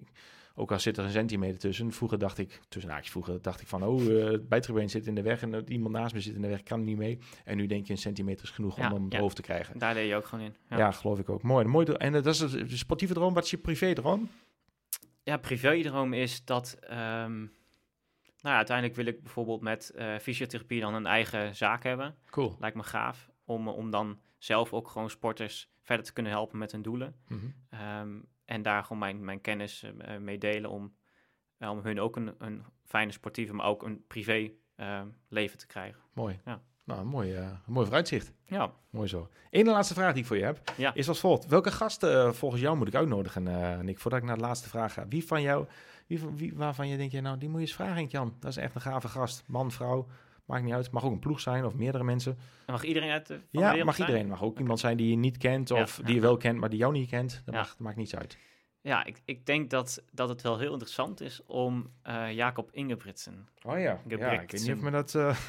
[0.60, 1.92] ook al zit er een centimeter tussen.
[1.92, 5.14] Vroeger dacht ik, tussen haakjes vroeger, dacht ik van, oh, eh, het bijtrekbeen zit in
[5.14, 7.18] de weg en iemand naast me zit in de weg, kan niet mee.
[7.44, 9.18] En nu denk je een centimeter is genoeg Ja, om hem ja.
[9.18, 9.78] boven te krijgen.
[9.78, 10.54] Daar deed je ook gewoon in.
[10.70, 10.78] Ja.
[10.78, 11.42] Ja, geloof ik ook.
[11.42, 11.66] Mooi.
[11.66, 13.34] mooi en dat is de sportieve droom.
[13.34, 14.28] Wat is je privé droom?
[15.22, 16.76] ja privé-droom is dat...
[16.80, 17.38] ehm,
[18.40, 22.14] nou ja, uiteindelijk wil ik bijvoorbeeld met eh, fysiotherapie dan een eigen zaak hebben.
[22.30, 22.56] Cool.
[22.58, 23.30] Lijkt me gaaf.
[23.44, 27.14] Om, om dan zelf ook gewoon sporters verder te kunnen helpen met hun doelen.
[27.28, 27.46] Mhm.
[27.70, 28.18] Ehm,
[28.50, 30.94] en daar gewoon mijn, mijn kennis eh, mee delen om,
[31.58, 35.66] eh, om hun ook een, een fijne sportieve, maar ook een privé eh, leven te
[35.66, 36.00] krijgen.
[36.12, 36.40] Mooi.
[36.44, 36.60] Ja.
[36.84, 38.32] Nou, mooi, eh, een mooi vooruitzicht.
[38.46, 39.28] Ja, Mooi zo.
[39.50, 40.94] Eén laatste vraag die ik voor je heb, Ja.
[40.94, 41.46] is als volgt.
[41.46, 44.68] Welke gasten eh, volgens jou moet ik uitnodigen, eh Nick, voordat ik naar de laatste
[44.68, 45.08] vraag ga?
[45.08, 45.66] Wie van jou,
[46.06, 48.36] wie, van- wie, waarvan je denkt, ja, nou, die moet je eens vragen, Jan.
[48.40, 49.42] Dat is echt een gave gast.
[49.46, 50.06] Man, vrouw,
[50.50, 50.90] maakt niet uit.
[50.90, 52.38] Mag ook een ploeg zijn of meerdere mensen.
[52.66, 54.08] en mag iedereen uit de, ja, mag zijn?
[54.08, 54.28] iedereen.
[54.30, 56.68] Mag ook iemand zijn die je niet kent Ja, of die je wel kent, maar
[56.70, 57.42] die jou niet kent.
[57.44, 58.38] Dat, mag, dat maakt niets uit.
[58.82, 63.48] Ja, ik, ik denk dat, dat het wel heel interessant is om eh, Jacob Ingebritsen.
[63.62, 65.14] Oh ja, ja ik weet niet of me dat...
[65.14, 65.38] eh,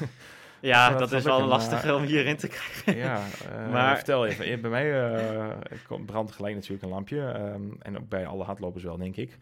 [0.62, 2.96] Ja, dat is wel lastig maar- om hierin te krijgen.
[2.96, 3.16] Ja,
[3.52, 4.44] eh, Maar- vertel even.
[4.44, 5.48] Eh, Bij mij eh,
[5.86, 7.20] komt- brandt gelijk natuurlijk een lampje.
[7.30, 9.38] ehm, en ook bij alle hardlopers wel, denk ik.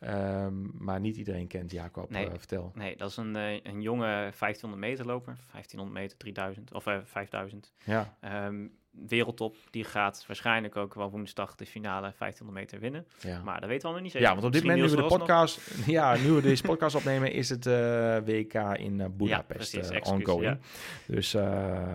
[0.00, 2.10] Ehm, maar niet iedereen kent Jacob.
[2.10, 2.26] Nee.
[2.26, 2.72] eh, vertel.
[2.74, 5.36] Nee, dat is een, eh, een jonge 1500 meter loper.
[5.50, 7.72] 1500 meter, 3000 of eh 5000.
[7.84, 8.66] Ja, Ehm,
[9.08, 13.06] wereldtop, die gaat waarschijnlijk ook wel woensdag de finale 1500 meter winnen.
[13.20, 13.42] Ja.
[13.42, 14.28] Maar dat weten we nog niet zeker.
[14.28, 17.32] Ja, want op dit moment, nu we de podcast, ja, nu we deze podcast opnemen,
[17.32, 20.42] is het eh, WK in eh, Budapest precies, eh, ongoing.
[20.42, 20.58] ja.
[21.06, 21.36] Dus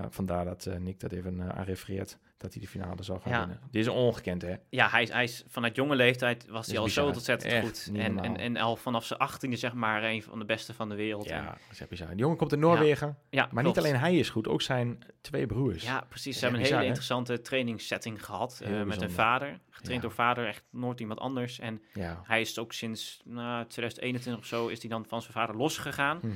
[0.10, 3.40] vandaar dat Nick dat even aan refereert, dat hij de finale zou gaan Ja.
[3.40, 3.60] winnen.
[3.72, 4.56] Dit is ongekend, hè?
[4.70, 7.04] Ja, hij is, hij is vanuit jonge leeftijd was hij al bizar.
[7.04, 7.92] zo ontzettend Echt goed.
[7.96, 10.96] En, en, en al vanaf zijn achttiende zeg maar een van de beste van de
[10.96, 11.28] wereld.
[11.28, 12.08] En- Ja, dat is echt bizar.
[12.08, 13.78] Die jongen komt in Noorwegen, ja maar klopt.
[13.78, 15.84] niet alleen hij is goed, ook zijn twee broers.
[15.84, 16.36] Ja, precies.
[16.38, 16.86] Ze hebben een hele hè?
[16.86, 19.60] interessante trainingssetting gehad eh, met hun vader.
[19.70, 20.08] Getraind Ja.
[20.08, 21.60] door vader, echt nooit iemand anders.
[21.60, 22.22] En Ja.
[22.24, 26.20] hij is ook sinds nou, 2021 of zo is hij dan van zijn vader losgegaan.
[26.22, 26.32] Mhm.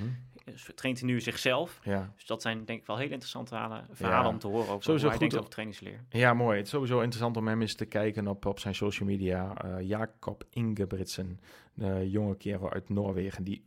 [0.75, 1.79] Traint hij nu zichzelf.
[1.83, 2.11] ja.
[2.15, 4.29] Dus dat zijn denk ik wel hele interessante verhalen, verhalen Ja.
[4.33, 6.03] om te horen over Sowieso hoe hij denkt over trainingsleer.
[6.09, 6.57] Ja, mooi.
[6.57, 9.55] Het is sowieso interessant om hem eens te kijken op, op zijn social media.
[9.57, 11.39] Eh, Jacob Ingebritsen,
[11.73, 13.63] de jonge kerel uit Noorwegen, die,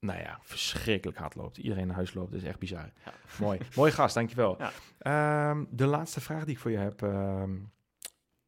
[0.00, 1.56] nou ja, verschrikkelijk hard loopt.
[1.56, 2.90] Iedereen naar huis loopt, dat is echt bizar.
[3.04, 3.12] Ja.
[3.40, 3.58] Mooi.
[3.76, 4.56] Mooi gast, dankjewel.
[4.58, 4.70] Ja.
[4.98, 7.50] Ehm, de laatste vraag die ik voor je heb, ehm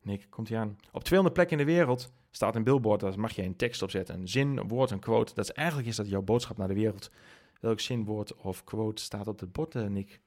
[0.02, 0.76] Nick, komt hij aan.
[0.92, 3.90] Op 200 plekken in de wereld staat een billboard, daar mag je een tekst op
[3.90, 4.14] zetten.
[4.20, 5.34] Een zin, een woord, een quote.
[5.34, 7.10] Dat is, eigenlijk is dat jouw boodschap naar de wereld.
[7.60, 10.20] Welk zin, woord of quote staat op het bord, Nick?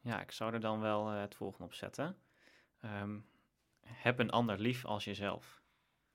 [0.00, 2.16] Ja, ik zou er dan wel eh, het volgende op zetten.
[2.80, 3.18] Ehm,
[3.80, 5.62] heb een ander lief als jezelf.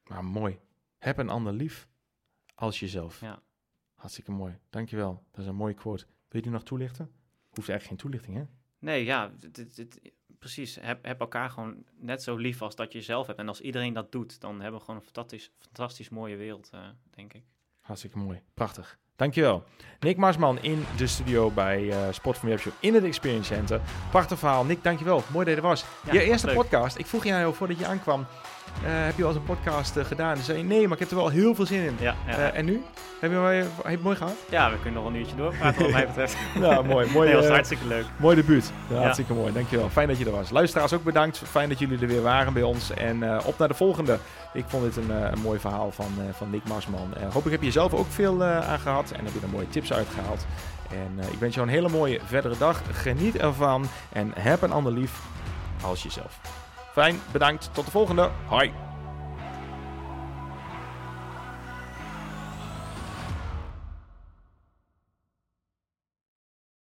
[0.03, 0.59] Maar mooi.
[0.97, 1.87] Heb een ander lief
[2.55, 3.19] als jezelf.
[3.21, 3.41] Ja.
[3.93, 4.59] Hartstikke mooi.
[4.69, 5.23] Dankjewel.
[5.31, 6.05] Dat is een mooie quote.
[6.05, 7.05] Wil je die nog toelichten?
[7.49, 8.43] Hoeft eigenlijk geen toelichting, hè?
[8.79, 10.75] Nee, ja, dit, dit- dit- precies.
[10.75, 13.39] Heb, heb elkaar gewoon net zo lief als dat je zelf hebt.
[13.39, 16.89] En als iedereen dat doet, dan hebben we gewoon een fantastisch, fantastisch mooie wereld, eh,
[17.09, 17.43] denk ik.
[17.79, 18.41] Hartstikke mooi.
[18.53, 18.99] Prachtig.
[19.15, 19.63] Dankjewel.
[19.99, 22.49] Nick Marsman in de studio bij eh Sport van
[22.79, 23.81] in het Experience Center.
[24.11, 24.63] Prachtig verhaal.
[24.63, 25.23] Nick, dankjewel.
[25.31, 25.85] Mooi dat je er was.
[26.05, 26.55] Ja, je eerste leuk.
[26.55, 26.97] podcast.
[26.97, 28.25] Ik vroeg je jou voordat je aankwam.
[28.83, 30.37] Eh, heb je al eens een podcast eh, gedaan?
[30.37, 31.95] Zei je, nee, maar ik heb er wel heel veel zin in.
[31.99, 32.83] Ja, ja, Eh, en nu?
[33.19, 34.33] Heb je, heb je het mooi gehad?
[34.49, 36.35] ja, we kunnen nog een uurtje doorpraten wat mij betreft.
[36.59, 37.11] Nou, mooi.
[37.11, 38.05] mooi nee, was hartstikke leuk.
[38.17, 38.71] Mooi debuut.
[38.89, 38.97] Ja.
[38.97, 39.53] Hartstikke mooi.
[39.53, 39.89] Dankjewel.
[39.89, 40.49] Fijn dat je er was.
[40.49, 41.37] Luisteraars ook bedankt.
[41.37, 42.91] Fijn dat jullie er weer waren bij ons.
[42.91, 44.17] En op naar de volgende.
[44.53, 47.13] Ik vond dit een, een mooi verhaal van, van Nick Marsman.
[47.15, 49.11] Eh, hopelijk heb je zelf ook veel aan gehad.
[49.11, 50.45] En heb je er mooie tips uitgehaald.
[50.89, 52.81] En ik wens jou een hele mooie verdere dag.
[52.91, 53.85] Geniet ervan.
[54.11, 55.19] En heb een ander lief
[55.81, 56.39] als jezelf.
[56.93, 57.21] Fijn.
[57.31, 57.69] Bedankt.
[57.73, 58.29] Tot de volgende.
[58.47, 58.71] Hoi.